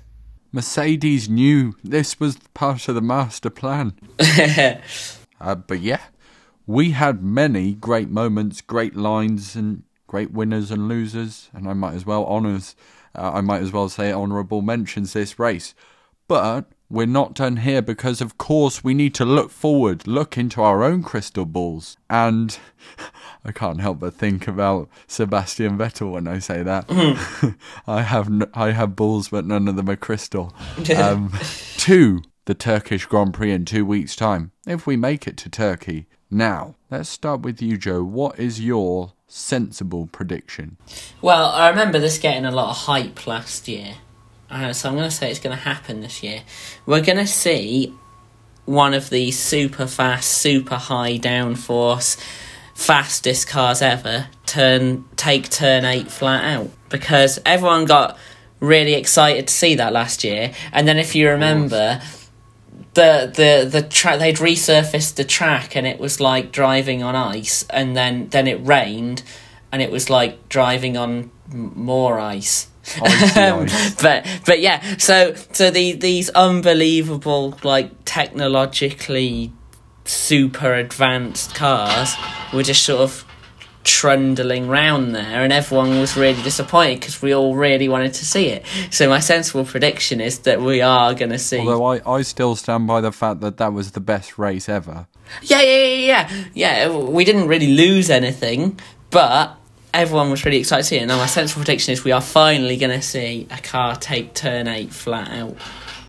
Mercedes 0.51 1.27
knew 1.27 1.75
this 1.83 2.19
was 2.19 2.37
part 2.53 2.87
of 2.87 2.95
the 2.95 3.01
master 3.01 3.49
plan. 3.49 3.93
uh, 5.41 5.55
but 5.55 5.81
yeah, 5.81 6.01
we 6.65 6.91
had 6.91 7.21
many 7.21 7.73
great 7.73 8.09
moments, 8.09 8.61
great 8.61 8.95
lines, 8.95 9.55
and 9.55 9.83
great 10.05 10.31
winners 10.31 10.71
and 10.71 10.87
losers, 10.87 11.49
and 11.53 11.67
I 11.67 11.73
might 11.73 11.95
as 11.95 12.05
well 12.05 12.25
honours 12.25 12.75
uh, 13.17 13.31
I 13.33 13.41
might 13.41 13.61
as 13.61 13.71
well 13.71 13.89
say 13.89 14.11
honourable 14.11 14.61
mentions 14.61 15.13
this 15.13 15.39
race. 15.39 15.73
But 16.27 16.69
we're 16.89 17.05
not 17.05 17.33
done 17.33 17.57
here 17.57 17.81
because, 17.81 18.21
of 18.21 18.37
course, 18.37 18.83
we 18.83 18.93
need 18.93 19.13
to 19.15 19.25
look 19.25 19.51
forward, 19.51 20.07
look 20.07 20.37
into 20.37 20.61
our 20.61 20.83
own 20.83 21.03
crystal 21.03 21.45
balls. 21.45 21.97
And 22.09 22.57
I 23.45 23.51
can't 23.51 23.81
help 23.81 23.99
but 23.99 24.13
think 24.13 24.47
about 24.47 24.89
Sebastian 25.05 25.77
Vettel 25.77 26.11
when 26.11 26.27
I 26.27 26.39
say 26.39 26.63
that. 26.63 26.87
Mm. 26.87 27.57
I 27.87 28.01
have 28.03 28.27
n- 28.27 28.49
I 28.53 28.71
have 28.71 28.95
balls, 28.95 29.29
but 29.29 29.45
none 29.45 29.67
of 29.67 29.75
them 29.75 29.89
are 29.89 29.95
crystal. 29.95 30.53
Um, 30.97 31.31
to 31.77 32.21
the 32.45 32.55
Turkish 32.55 33.05
Grand 33.05 33.33
Prix 33.33 33.51
in 33.51 33.65
two 33.65 33.85
weeks' 33.85 34.15
time, 34.15 34.51
if 34.65 34.87
we 34.87 34.95
make 34.95 35.27
it 35.27 35.37
to 35.37 35.49
Turkey. 35.49 36.07
Now, 36.29 36.75
let's 36.89 37.07
start 37.09 37.41
with 37.41 37.61
you, 37.61 37.77
Joe. 37.77 38.03
What 38.03 38.39
is 38.39 38.59
your 38.59 39.13
sensible 39.27 40.07
prediction? 40.07 40.77
Well, 41.21 41.47
I 41.51 41.69
remember 41.69 41.99
this 41.99 42.17
getting 42.17 42.45
a 42.45 42.51
lot 42.51 42.69
of 42.71 42.77
hype 42.77 43.27
last 43.27 43.67
year. 43.67 43.95
Uh, 44.49 44.73
so 44.73 44.89
I'm 44.89 44.95
going 44.95 45.09
to 45.09 45.15
say 45.15 45.29
it's 45.29 45.39
going 45.39 45.55
to 45.55 45.61
happen 45.61 46.01
this 46.01 46.23
year. 46.23 46.41
We're 46.85 47.01
going 47.01 47.17
to 47.17 47.27
see 47.27 47.93
one 48.65 48.93
of 48.93 49.09
these 49.09 49.37
super 49.37 49.87
fast, 49.87 50.29
super 50.31 50.75
high 50.75 51.17
downforce, 51.17 52.17
fastest 52.73 53.47
cars 53.47 53.81
ever 53.81 54.27
turn 54.45 55.03
take 55.15 55.49
turn 55.49 55.83
eight 55.83 56.11
flat 56.11 56.43
out 56.43 56.69
because 56.89 57.39
everyone 57.45 57.85
got 57.85 58.17
really 58.59 58.93
excited 58.93 59.47
to 59.47 59.53
see 59.53 59.75
that 59.75 59.93
last 59.93 60.23
year. 60.23 60.53
And 60.71 60.87
then 60.87 60.97
if 60.97 61.15
you 61.15 61.29
remember, 61.29 62.01
the 62.93 63.31
the 63.33 63.69
the 63.69 63.87
track 63.87 64.19
they'd 64.19 64.37
resurfaced 64.37 65.15
the 65.15 65.23
track 65.23 65.75
and 65.75 65.85
it 65.85 65.99
was 65.99 66.19
like 66.19 66.51
driving 66.51 67.03
on 67.03 67.15
ice 67.15 67.65
and 67.69 67.95
then 67.95 68.27
then 68.29 68.47
it 68.47 68.65
rained 68.65 69.23
and 69.71 69.81
it 69.81 69.91
was 69.91 70.09
like 70.09 70.49
driving 70.49 70.97
on 70.97 71.29
more 71.51 72.19
ice 72.19 72.67
um, 73.37 73.67
but 74.01 74.25
but 74.45 74.59
yeah 74.59 74.81
so 74.97 75.33
so 75.51 75.69
the 75.69 75.93
these 75.93 76.29
unbelievable 76.29 77.57
like 77.63 77.91
technologically 78.05 79.51
super 80.05 80.73
advanced 80.73 81.53
cars 81.53 82.15
were 82.53 82.63
just 82.63 82.83
sort 82.83 83.01
of 83.01 83.25
trundling 83.87 84.67
round 84.67 85.15
there, 85.15 85.43
and 85.43 85.53
everyone 85.53 85.97
was 85.99 86.17
really 86.17 86.41
disappointed 86.43 86.99
because 86.99 87.21
we 87.21 87.33
all 87.33 87.55
really 87.55 87.87
wanted 87.87 88.13
to 88.13 88.25
see 88.25 88.47
it. 88.47 88.65
So 88.91 89.09
my 89.09 89.19
sensible 89.19 89.63
prediction 89.63 90.19
is 90.19 90.39
that 90.39 90.61
we 90.61 90.81
are 90.81 91.13
going 91.13 91.31
to 91.31 91.39
see. 91.39 91.59
Although 91.59 91.85
I, 91.85 92.17
I 92.17 92.21
still 92.23 92.55
stand 92.55 92.85
by 92.85 93.01
the 93.01 93.13
fact 93.13 93.39
that 93.39 93.57
that 93.57 93.73
was 93.73 93.91
the 93.91 94.01
best 94.01 94.37
race 94.37 94.67
ever. 94.67 95.07
Yeah, 95.41 95.61
yeah, 95.61 95.85
yeah, 95.85 95.95
yeah. 95.95 96.43
Yeah, 96.53 96.97
we 96.97 97.23
didn't 97.23 97.47
really 97.47 97.67
lose 97.67 98.09
anything, 98.09 98.79
but 99.09 99.56
everyone 99.93 100.31
was 100.31 100.45
really 100.45 100.57
excited 100.57 100.83
to 100.83 100.87
see 100.87 100.97
it. 100.97 101.05
Now 101.05 101.17
my 101.17 101.25
sensible 101.25 101.61
prediction 101.63 101.93
is 101.93 102.03
we 102.03 102.11
are 102.11 102.21
finally 102.21 102.77
going 102.77 102.91
to 102.91 103.01
see 103.01 103.47
a 103.51 103.57
car 103.57 103.95
take 103.95 104.33
turn 104.33 104.67
eight 104.67 104.91
flat 104.93 105.29
out. 105.29 105.57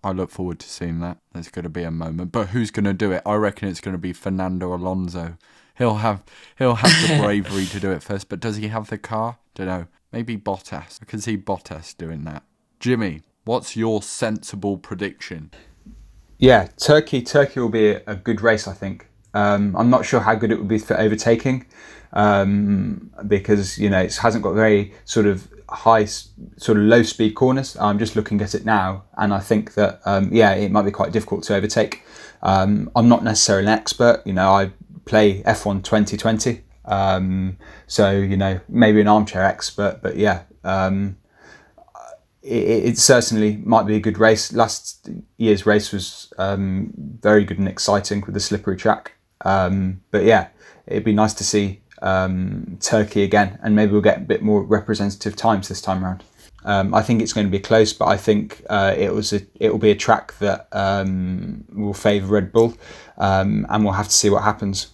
I 0.03 0.11
look 0.11 0.29
forward 0.29 0.59
to 0.59 0.69
seeing 0.69 0.99
that. 1.01 1.17
There's 1.33 1.49
going 1.49 1.63
to 1.63 1.69
be 1.69 1.83
a 1.83 1.91
moment, 1.91 2.31
but 2.31 2.49
who's 2.49 2.71
going 2.71 2.85
to 2.85 2.93
do 2.93 3.11
it? 3.11 3.21
I 3.25 3.35
reckon 3.35 3.67
it's 3.67 3.81
going 3.81 3.93
to 3.93 3.99
be 3.99 4.13
Fernando 4.13 4.73
Alonso 4.73 5.37
he'll 5.79 5.95
have 5.95 6.23
he'll 6.59 6.75
have 6.75 7.09
the 7.09 7.17
bravery 7.23 7.65
to 7.65 7.79
do 7.79 7.91
it 7.91 8.03
first. 8.03 8.29
But 8.29 8.39
does 8.39 8.57
he 8.57 8.67
have 8.67 8.89
the 8.91 8.99
car? 8.99 9.39
Don't 9.55 9.65
know. 9.65 9.87
Maybe 10.11 10.37
Bottas. 10.37 10.99
I 11.01 11.05
can 11.05 11.19
see 11.19 11.37
Bottas 11.37 11.97
doing 11.97 12.23
that. 12.25 12.43
Jimmy, 12.79 13.21
what's 13.45 13.75
your 13.75 14.03
sensible 14.03 14.77
prediction? 14.77 15.51
Yeah, 16.37 16.67
Turkey. 16.77 17.21
Turkey 17.21 17.59
will 17.59 17.69
be 17.69 17.89
a, 17.89 18.15
good 18.15 18.41
race. 18.41 18.67
I 18.67 18.73
think. 18.73 19.07
Um, 19.33 19.75
I'm 19.75 19.89
not 19.89 20.05
sure 20.05 20.19
how 20.19 20.35
good 20.35 20.51
it 20.51 20.59
would 20.59 20.67
be 20.67 20.79
for 20.79 20.99
overtaking 20.99 21.65
um, 22.13 23.11
because 23.27 23.77
you 23.77 23.89
know 23.89 23.99
it 23.99 24.15
hasn't 24.15 24.43
got 24.43 24.53
very 24.53 24.93
sort 25.05 25.25
of 25.25 25.47
high, 25.69 26.05
sort 26.05 26.77
of 26.77 26.83
low 26.83 27.03
speed 27.03 27.31
corners. 27.35 27.77
I'm 27.77 27.99
just 27.99 28.15
looking 28.15 28.41
at 28.41 28.55
it 28.55 28.65
now, 28.65 29.03
and 29.17 29.33
I 29.33 29.39
think 29.39 29.73
that 29.75 30.01
um, 30.05 30.29
yeah, 30.31 30.53
it 30.53 30.71
might 30.71 30.83
be 30.83 30.91
quite 30.91 31.11
difficult 31.11 31.43
to 31.45 31.55
overtake. 31.55 32.03
Um, 32.41 32.89
I'm 32.95 33.09
not 33.09 33.23
necessarily 33.23 33.67
an 33.67 33.73
expert. 33.73 34.23
You 34.25 34.33
know, 34.33 34.51
I 34.51 34.71
play 35.05 35.41
F1 35.43 35.83
2020. 35.83 36.63
Um, 36.85 37.57
so 37.85 38.11
you 38.11 38.37
know 38.37 38.59
maybe 38.67 39.01
an 39.01 39.07
armchair 39.07 39.43
expert, 39.43 39.99
but 40.01 40.17
yeah, 40.17 40.43
um, 40.63 41.17
it, 42.41 42.85
it, 42.85 42.97
certainly 42.97 43.57
might 43.57 43.85
be 43.85 43.95
a 43.95 43.99
good 43.99 44.17
race. 44.17 44.51
Last 44.53 45.09
year's 45.37 45.65
race 45.65 45.91
was 45.91 46.33
um, 46.39 46.91
very 47.21 47.43
good 47.43 47.59
and 47.59 47.67
exciting 47.67 48.21
with 48.21 48.33
the 48.33 48.39
slippery 48.39 48.75
track. 48.75 49.13
Um, 49.45 50.01
but 50.09 50.23
yeah, 50.23 50.47
it'd 50.87 51.03
be 51.03 51.13
nice 51.13 51.33
to 51.35 51.43
see 51.43 51.81
um, 52.01 52.77
Turkey 52.81 53.23
again, 53.23 53.59
and 53.61 53.75
maybe 53.75 53.91
we'll 53.91 54.01
get 54.01 54.17
a 54.17 54.21
bit 54.21 54.41
more 54.41 54.63
representative 54.63 55.35
times 55.35 55.67
this 55.67 55.81
time 55.81 56.03
around. 56.03 56.23
Um, 56.65 56.93
I 56.93 57.01
think 57.01 57.21
it's 57.21 57.33
going 57.33 57.47
to 57.47 57.51
be 57.51 57.59
close, 57.59 57.93
but 57.93 58.07
I 58.07 58.17
think 58.17 58.63
uh, 58.69 58.93
it 58.97 59.13
was 59.13 59.31
a, 59.31 59.41
it 59.55 59.71
will 59.71 59.79
be 59.79 59.91
a 59.91 59.95
track 59.95 60.37
that 60.39 60.67
um, 60.71 61.63
will 61.73 61.93
favour 61.93 62.27
Red 62.27 62.51
Bull, 62.51 62.77
um, 63.17 63.65
and 63.69 63.83
we'll 63.83 63.93
have 63.93 64.07
to 64.07 64.13
see 64.13 64.29
what 64.29 64.43
happens 64.43 64.87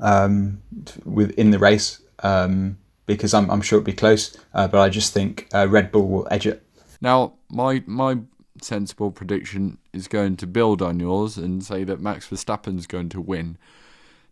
um, 0.00 0.62
within 1.04 1.50
the 1.50 1.58
race 1.58 2.00
um, 2.22 2.78
because 3.06 3.34
I'm, 3.34 3.50
I'm 3.50 3.60
sure 3.60 3.78
it'll 3.78 3.86
be 3.86 3.92
close. 3.92 4.36
Uh, 4.54 4.66
but 4.66 4.80
I 4.80 4.88
just 4.88 5.12
think 5.12 5.48
uh, 5.52 5.68
Red 5.68 5.92
Bull 5.92 6.08
will 6.08 6.28
edge 6.30 6.46
it. 6.46 6.62
Now, 7.00 7.34
my 7.50 7.82
my 7.86 8.18
sensible 8.62 9.10
prediction 9.10 9.78
is 9.92 10.08
going 10.08 10.36
to 10.36 10.46
build 10.46 10.80
on 10.80 10.98
yours 11.00 11.36
and 11.36 11.62
say 11.62 11.84
that 11.84 12.00
Max 12.00 12.28
Verstappen's 12.28 12.86
going 12.86 13.10
to 13.10 13.20
win. 13.20 13.58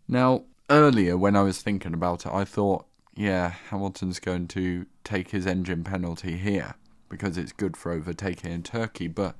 Now, 0.07 0.43
earlier 0.69 1.17
when 1.17 1.35
I 1.35 1.43
was 1.43 1.61
thinking 1.61 1.93
about 1.93 2.25
it, 2.25 2.31
I 2.31 2.45
thought, 2.45 2.85
yeah, 3.15 3.53
Hamilton's 3.69 4.19
going 4.19 4.47
to 4.49 4.85
take 5.03 5.29
his 5.29 5.45
engine 5.45 5.83
penalty 5.83 6.37
here 6.37 6.75
because 7.09 7.37
it's 7.37 7.51
good 7.51 7.77
for 7.77 7.91
overtaking 7.91 8.51
in 8.51 8.63
Turkey, 8.63 9.07
but 9.07 9.35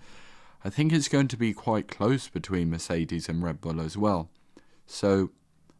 I 0.63 0.69
think 0.69 0.93
it's 0.93 1.07
going 1.07 1.27
to 1.29 1.37
be 1.37 1.53
quite 1.53 1.87
close 1.87 2.27
between 2.27 2.69
Mercedes 2.69 3.27
and 3.27 3.43
Red 3.43 3.61
Bull 3.61 3.81
as 3.81 3.97
well. 3.97 4.29
So, 4.85 5.31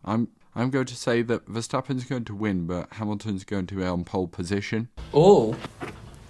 I'm 0.04 0.30
I'm 0.56 0.70
going 0.70 0.86
to 0.86 0.96
say 0.96 1.24
that 1.24 1.48
Verstappen's 1.48 2.06
going 2.06 2.26
to 2.26 2.36
win, 2.36 2.68
but 2.68 2.94
Hamilton's 2.94 3.44
going 3.44 3.66
to 3.68 3.76
be 3.76 3.84
on 3.84 4.04
pole 4.04 4.28
position. 4.28 4.90
Oh, 5.14 5.56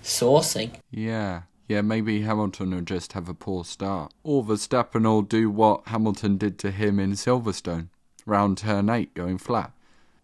saucy. 0.02 0.72
Yeah, 0.92 1.44
yeah, 1.68 1.82
maybe 1.82 2.22
Hamilton 2.22 2.72
will 2.72 2.82
just 2.82 3.14
have 3.14 3.28
a 3.28 3.34
poor 3.34 3.66
start. 3.66 4.14
Or 4.24 4.44
Verstappen 4.44 5.04
will 5.04 5.24
do 5.24 5.50
what 5.50 5.88
Hamilton 5.88 6.38
did 6.38 6.58
to 6.60 6.72
him 6.72 7.00
in 7.00 7.14
Silverstone, 7.14 7.90
round 8.26 8.58
turn 8.58 8.90
8 8.90 9.14
going 9.14 9.38
flat. 9.38 9.72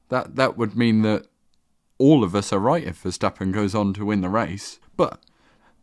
That 0.10 0.36
that 0.36 0.58
would 0.58 0.76
mean 0.76 1.02
that 1.04 1.28
all 1.97 2.24
of 2.24 2.34
us 2.36 2.52
are 2.52 2.60
right 2.60 2.84
if 2.84 3.04
Verstappen 3.04 3.52
goes 3.52 3.76
on 3.76 3.93
to 3.93 4.06
win 4.06 4.22
the 4.22 4.30
race. 4.30 4.80
But 4.97 5.20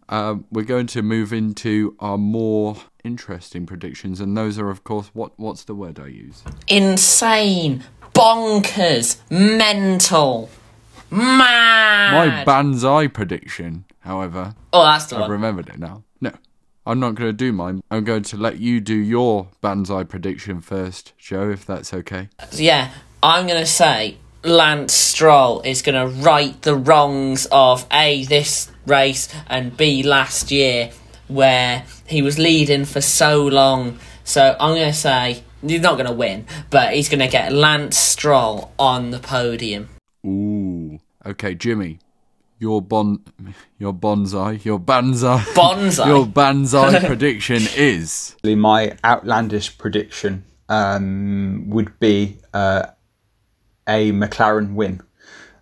uh, 0.08 0.36
we're 0.50 0.64
going 0.64 0.86
to 0.88 1.02
move 1.02 1.32
into 1.32 1.96
our 2.00 2.18
more 2.18 2.76
interesting 3.04 3.66
predictions, 3.66 4.20
and 4.20 4.36
those 4.36 4.58
are, 4.58 4.70
of 4.70 4.82
course, 4.84 5.10
what 5.14 5.32
what's 5.38 5.64
the 5.64 5.74
word 5.74 5.98
I 6.00 6.08
use? 6.08 6.42
Insane, 6.68 7.84
bonkers, 8.14 9.18
mental, 9.30 10.48
mad. 11.10 12.12
My 12.12 12.44
banzai 12.44 13.06
prediction, 13.08 13.84
however, 14.00 14.54
oh, 14.72 14.84
that's 14.84 15.06
the 15.06 15.16
I've 15.16 15.22
one. 15.22 15.30
remembered 15.30 15.68
it 15.68 15.78
now. 15.78 16.02
I'm 16.86 17.00
not 17.00 17.16
going 17.16 17.28
to 17.28 17.32
do 17.32 17.52
mine. 17.52 17.82
I'm 17.90 18.04
going 18.04 18.22
to 18.22 18.36
let 18.36 18.58
you 18.60 18.80
do 18.80 18.94
your 18.94 19.48
banzai 19.60 20.04
prediction 20.04 20.60
first, 20.60 21.12
Joe, 21.18 21.50
if 21.50 21.66
that's 21.66 21.92
okay. 21.92 22.28
yeah, 22.52 22.92
I'm 23.22 23.46
gonna 23.48 23.66
say 23.66 24.18
Lance 24.44 24.92
Stroll 24.92 25.62
is 25.62 25.82
gonna 25.82 26.06
right 26.06 26.60
the 26.62 26.76
wrongs 26.76 27.48
of 27.50 27.86
a 27.92 28.24
this 28.26 28.70
race 28.86 29.28
and 29.48 29.76
b 29.76 30.04
last 30.04 30.52
year, 30.52 30.92
where 31.26 31.84
he 32.06 32.22
was 32.22 32.38
leading 32.38 32.84
for 32.84 33.00
so 33.00 33.44
long. 33.46 33.98
So 34.22 34.56
I'm 34.60 34.74
gonna 34.74 34.92
say 34.92 35.42
he's 35.66 35.80
not 35.80 35.96
gonna 35.96 36.12
win, 36.12 36.46
but 36.70 36.94
he's 36.94 37.08
gonna 37.08 37.26
get 37.28 37.52
Lance 37.52 37.98
Stroll 37.98 38.72
on 38.78 39.10
the 39.10 39.18
podium. 39.18 39.88
Ooh. 40.24 41.00
Okay, 41.24 41.56
Jimmy. 41.56 41.98
Your 42.58 42.80
bon, 42.80 43.22
your 43.78 43.92
bonsai, 43.92 44.64
your 44.64 44.78
banzai, 44.78 45.40
Bonsai. 45.54 46.06
your 46.12 46.26
banzai 46.26 47.00
prediction 47.06 47.62
is 47.76 48.34
My 48.44 48.96
outlandish 49.04 49.76
prediction 49.76 50.44
um, 50.68 51.68
would 51.68 51.98
be 51.98 52.38
uh, 52.54 52.86
a 53.86 54.10
McLaren 54.12 54.74
win. 54.74 55.02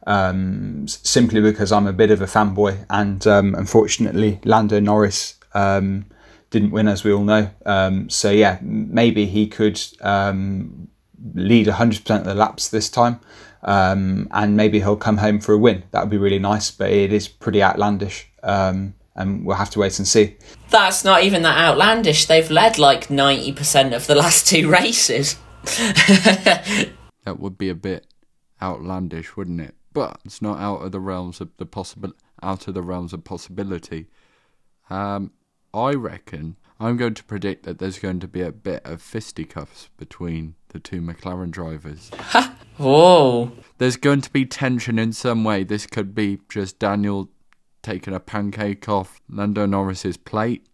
Um, 0.06 0.86
simply 0.86 1.40
because 1.40 1.72
I'm 1.72 1.86
a 1.86 1.92
bit 1.92 2.10
of 2.10 2.20
a 2.20 2.26
fanboy, 2.26 2.84
and 2.90 3.26
um, 3.26 3.54
unfortunately, 3.54 4.38
Lando 4.44 4.78
Norris 4.78 5.38
um, 5.54 6.04
didn't 6.50 6.72
win, 6.72 6.88
as 6.88 7.04
we 7.04 7.12
all 7.12 7.24
know. 7.24 7.50
Um, 7.64 8.10
so 8.10 8.30
yeah, 8.30 8.58
maybe 8.62 9.24
he 9.24 9.46
could 9.46 9.80
um, 10.02 10.88
lead 11.34 11.66
100% 11.66 12.18
of 12.18 12.24
the 12.24 12.34
laps 12.34 12.68
this 12.68 12.90
time, 12.90 13.18
um, 13.64 14.28
and 14.30 14.56
maybe 14.56 14.78
he'll 14.80 14.96
come 14.96 15.16
home 15.16 15.40
for 15.40 15.52
a 15.52 15.58
win. 15.58 15.84
That 15.90 16.00
would 16.00 16.10
be 16.10 16.18
really 16.18 16.38
nice, 16.38 16.70
but 16.70 16.90
it 16.90 17.12
is 17.12 17.28
pretty 17.28 17.62
outlandish, 17.62 18.28
um, 18.42 18.94
and 19.14 19.44
we'll 19.44 19.56
have 19.56 19.70
to 19.70 19.80
wait 19.80 19.98
and 19.98 20.06
see. 20.06 20.36
That's 20.70 21.04
not 21.04 21.22
even 21.22 21.42
that 21.42 21.58
outlandish. 21.58 22.26
They've 22.26 22.50
led 22.50 22.78
like 22.78 23.08
90% 23.08 23.94
of 23.94 24.06
the 24.06 24.14
last 24.22 24.46
two 24.46 24.70
races. 24.70 25.36
that 25.64 27.38
would 27.38 27.56
be 27.56 27.70
a 27.70 27.74
bit 27.74 28.06
outlandish, 28.60 29.36
wouldn't 29.36 29.60
it? 29.60 29.74
But 29.92 30.18
it's 30.24 30.42
not 30.42 30.58
out 30.58 30.82
of 30.82 30.92
the 30.92 31.00
realms 31.00 31.40
of 31.40 31.50
the 31.56 31.66
possible 31.66 32.12
out 32.42 32.68
of 32.68 32.74
the 32.74 32.82
realms 32.82 33.12
of 33.12 33.24
possibility. 33.24 34.08
Um, 34.90 35.32
I 35.72 35.92
reckon 35.92 36.56
I'm 36.78 36.96
going 36.96 37.14
to 37.14 37.24
predict 37.24 37.64
that 37.64 37.78
there's 37.78 37.98
going 37.98 38.20
to 38.20 38.28
be 38.28 38.42
a 38.42 38.52
bit 38.52 38.82
of 38.84 39.00
fisticuffs 39.00 39.88
between 39.96 40.56
the 40.68 40.80
two 40.80 41.00
McLaren 41.00 41.50
drivers. 41.50 42.10
Whoa. 42.76 43.52
There's 43.78 43.96
going 43.96 44.20
to 44.22 44.30
be 44.30 44.46
tension 44.46 44.98
in 44.98 45.12
some 45.12 45.44
way. 45.44 45.64
This 45.64 45.86
could 45.86 46.14
be 46.14 46.40
just 46.48 46.78
Daniel 46.78 47.30
taking 47.82 48.14
a 48.14 48.20
pancake 48.20 48.88
off 48.88 49.20
Lando 49.28 49.66
Norris's 49.66 50.16
plate. 50.16 50.66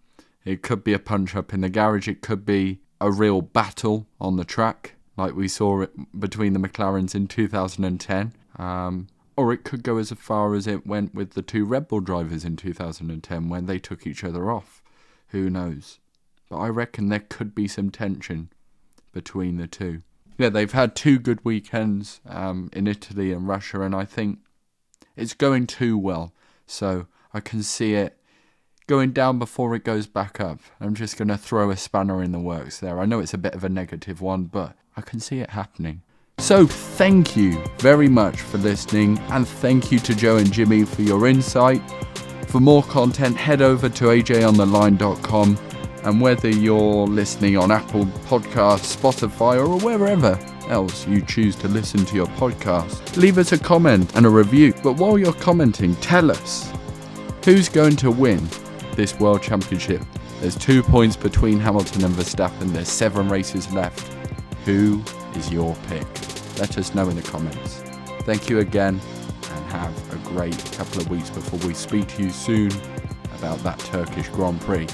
It 0.44 0.62
could 0.62 0.82
be 0.82 0.92
a 0.92 0.98
punch 0.98 1.36
up 1.36 1.53
in 1.53 1.61
the 1.61 1.68
garage. 1.68 2.09
It 2.09 2.22
could 2.22 2.46
be 2.46 2.80
a 3.01 3.11
real 3.11 3.42
battle 3.42 4.07
on 4.20 4.36
the 4.36 4.44
track, 4.44 4.94
like 5.16 5.34
we 5.34 5.48
saw 5.48 5.82
it 5.82 5.92
between 6.18 6.53
the 6.53 6.61
McLarens 6.61 7.14
in 7.14 7.26
2010. 7.26 8.32
Um, 8.57 9.09
or 9.36 9.53
it 9.53 9.64
could 9.64 9.82
go 9.82 9.96
as 9.96 10.11
far 10.12 10.55
as 10.55 10.66
it 10.66 10.86
went 10.86 11.14
with 11.14 11.32
the 11.32 11.42
two 11.42 11.64
Red 11.64 11.88
Bull 11.88 12.01
drivers 12.01 12.44
in 12.44 12.57
2010 12.57 13.48
when 13.48 13.66
they 13.66 13.78
took 13.78 14.07
each 14.07 14.24
other 14.24 14.51
off. 14.51 14.82
Who 15.28 15.48
knows? 15.48 15.98
But 16.48 16.59
I 16.59 16.68
reckon 16.68 17.09
there 17.09 17.24
could 17.26 17.55
be 17.55 17.68
some 17.68 17.90
tension 17.90 18.51
between 19.12 19.57
the 19.57 19.66
two. 19.66 20.03
Yeah, 20.41 20.49
they've 20.49 20.72
had 20.72 20.97
two 20.97 21.18
good 21.18 21.45
weekends 21.45 22.22
um, 22.26 22.70
in 22.72 22.86
Italy 22.86 23.30
and 23.30 23.47
Russia, 23.47 23.82
and 23.82 23.95
I 23.95 24.07
think 24.07 24.38
it's 25.14 25.34
going 25.34 25.66
too 25.66 25.99
well. 25.99 26.32
So 26.66 27.09
I 27.34 27.41
can 27.41 27.62
see 27.62 27.93
it 27.93 28.16
going 28.86 29.12
down 29.12 29.38
before 29.38 29.74
it 29.74 29.84
goes 29.84 30.07
back 30.07 30.41
up. 30.41 30.61
I'm 30.80 30.95
just 30.95 31.18
going 31.18 31.28
to 31.28 31.36
throw 31.36 31.70
a 31.70 31.76
spanner 31.76 32.22
in 32.22 32.32
the 32.32 32.41
works 32.41 32.80
there. 32.80 33.01
I 33.01 33.05
know 33.05 33.20
it's 33.20 33.34
a 33.34 33.38
bit 33.38 33.55
of 33.55 33.64
a 33.64 33.68
negative 33.68 34.22
one, 34.22 34.45
but 34.45 34.74
I 34.97 35.03
can 35.03 35.20
see 35.20 35.41
it 35.41 35.51
happening. 35.51 36.01
So 36.38 36.66
thank 36.66 37.36
you 37.36 37.62
very 37.76 38.09
much 38.09 38.41
for 38.41 38.57
listening, 38.57 39.18
and 39.32 39.47
thank 39.47 39.93
you 39.93 39.99
to 39.99 40.14
Joe 40.14 40.38
and 40.38 40.51
Jimmy 40.51 40.86
for 40.86 41.03
your 41.03 41.26
insight. 41.26 41.82
For 42.47 42.61
more 42.61 42.82
content, 42.84 43.36
head 43.36 43.61
over 43.61 43.91
to 43.91 44.05
ajontheline.com. 44.07 45.69
And 46.03 46.20
whether 46.20 46.48
you're 46.48 47.07
listening 47.07 47.59
on 47.59 47.70
Apple 47.70 48.07
Podcasts, 48.26 48.96
Spotify, 48.96 49.59
or 49.59 49.78
wherever 49.80 50.38
else 50.68 51.07
you 51.07 51.20
choose 51.20 51.57
to 51.57 51.68
listen 51.68 52.07
to 52.07 52.14
your 52.14 52.26
podcast, 52.26 53.16
leave 53.16 53.36
us 53.36 53.53
a 53.53 53.59
comment 53.59 54.14
and 54.16 54.24
a 54.24 54.30
review. 54.30 54.72
But 54.82 54.94
while 54.94 55.18
you're 55.18 55.34
commenting, 55.34 55.94
tell 55.96 56.30
us 56.30 56.72
who's 57.44 57.68
going 57.68 57.96
to 57.96 58.11
win 58.11 58.48
this 58.94 59.18
World 59.20 59.42
Championship. 59.42 60.03
There's 60.40 60.57
two 60.57 60.82
points 60.82 61.16
between 61.16 61.61
Hamilton 61.61 62.05
and 62.05 62.14
Verstappen, 62.14 62.72
there's 62.72 62.88
seven 62.88 63.28
races 63.28 63.70
left. 63.72 64.11
Who 64.64 65.03
is 65.34 65.53
your 65.53 65.76
pick? 65.88 66.07
Let 66.59 66.78
us 66.78 66.94
know 66.94 67.09
in 67.09 67.16
the 67.16 67.22
comments. 67.22 67.82
Thank 68.22 68.48
you 68.48 68.61
again, 68.61 69.01
and 69.51 69.72
have 69.72 70.12
a 70.14 70.28
great 70.28 70.57
couple 70.72 71.03
of 71.03 71.11
weeks 71.11 71.28
before 71.28 71.59
we 71.66 71.74
speak 71.74 72.09
to 72.09 72.22
you 72.22 72.30
soon 72.30 72.70
about 73.36 73.59
that 73.59 73.78
Turkish 73.80 74.28
Grand 74.28 74.61
Prix. 74.62 74.86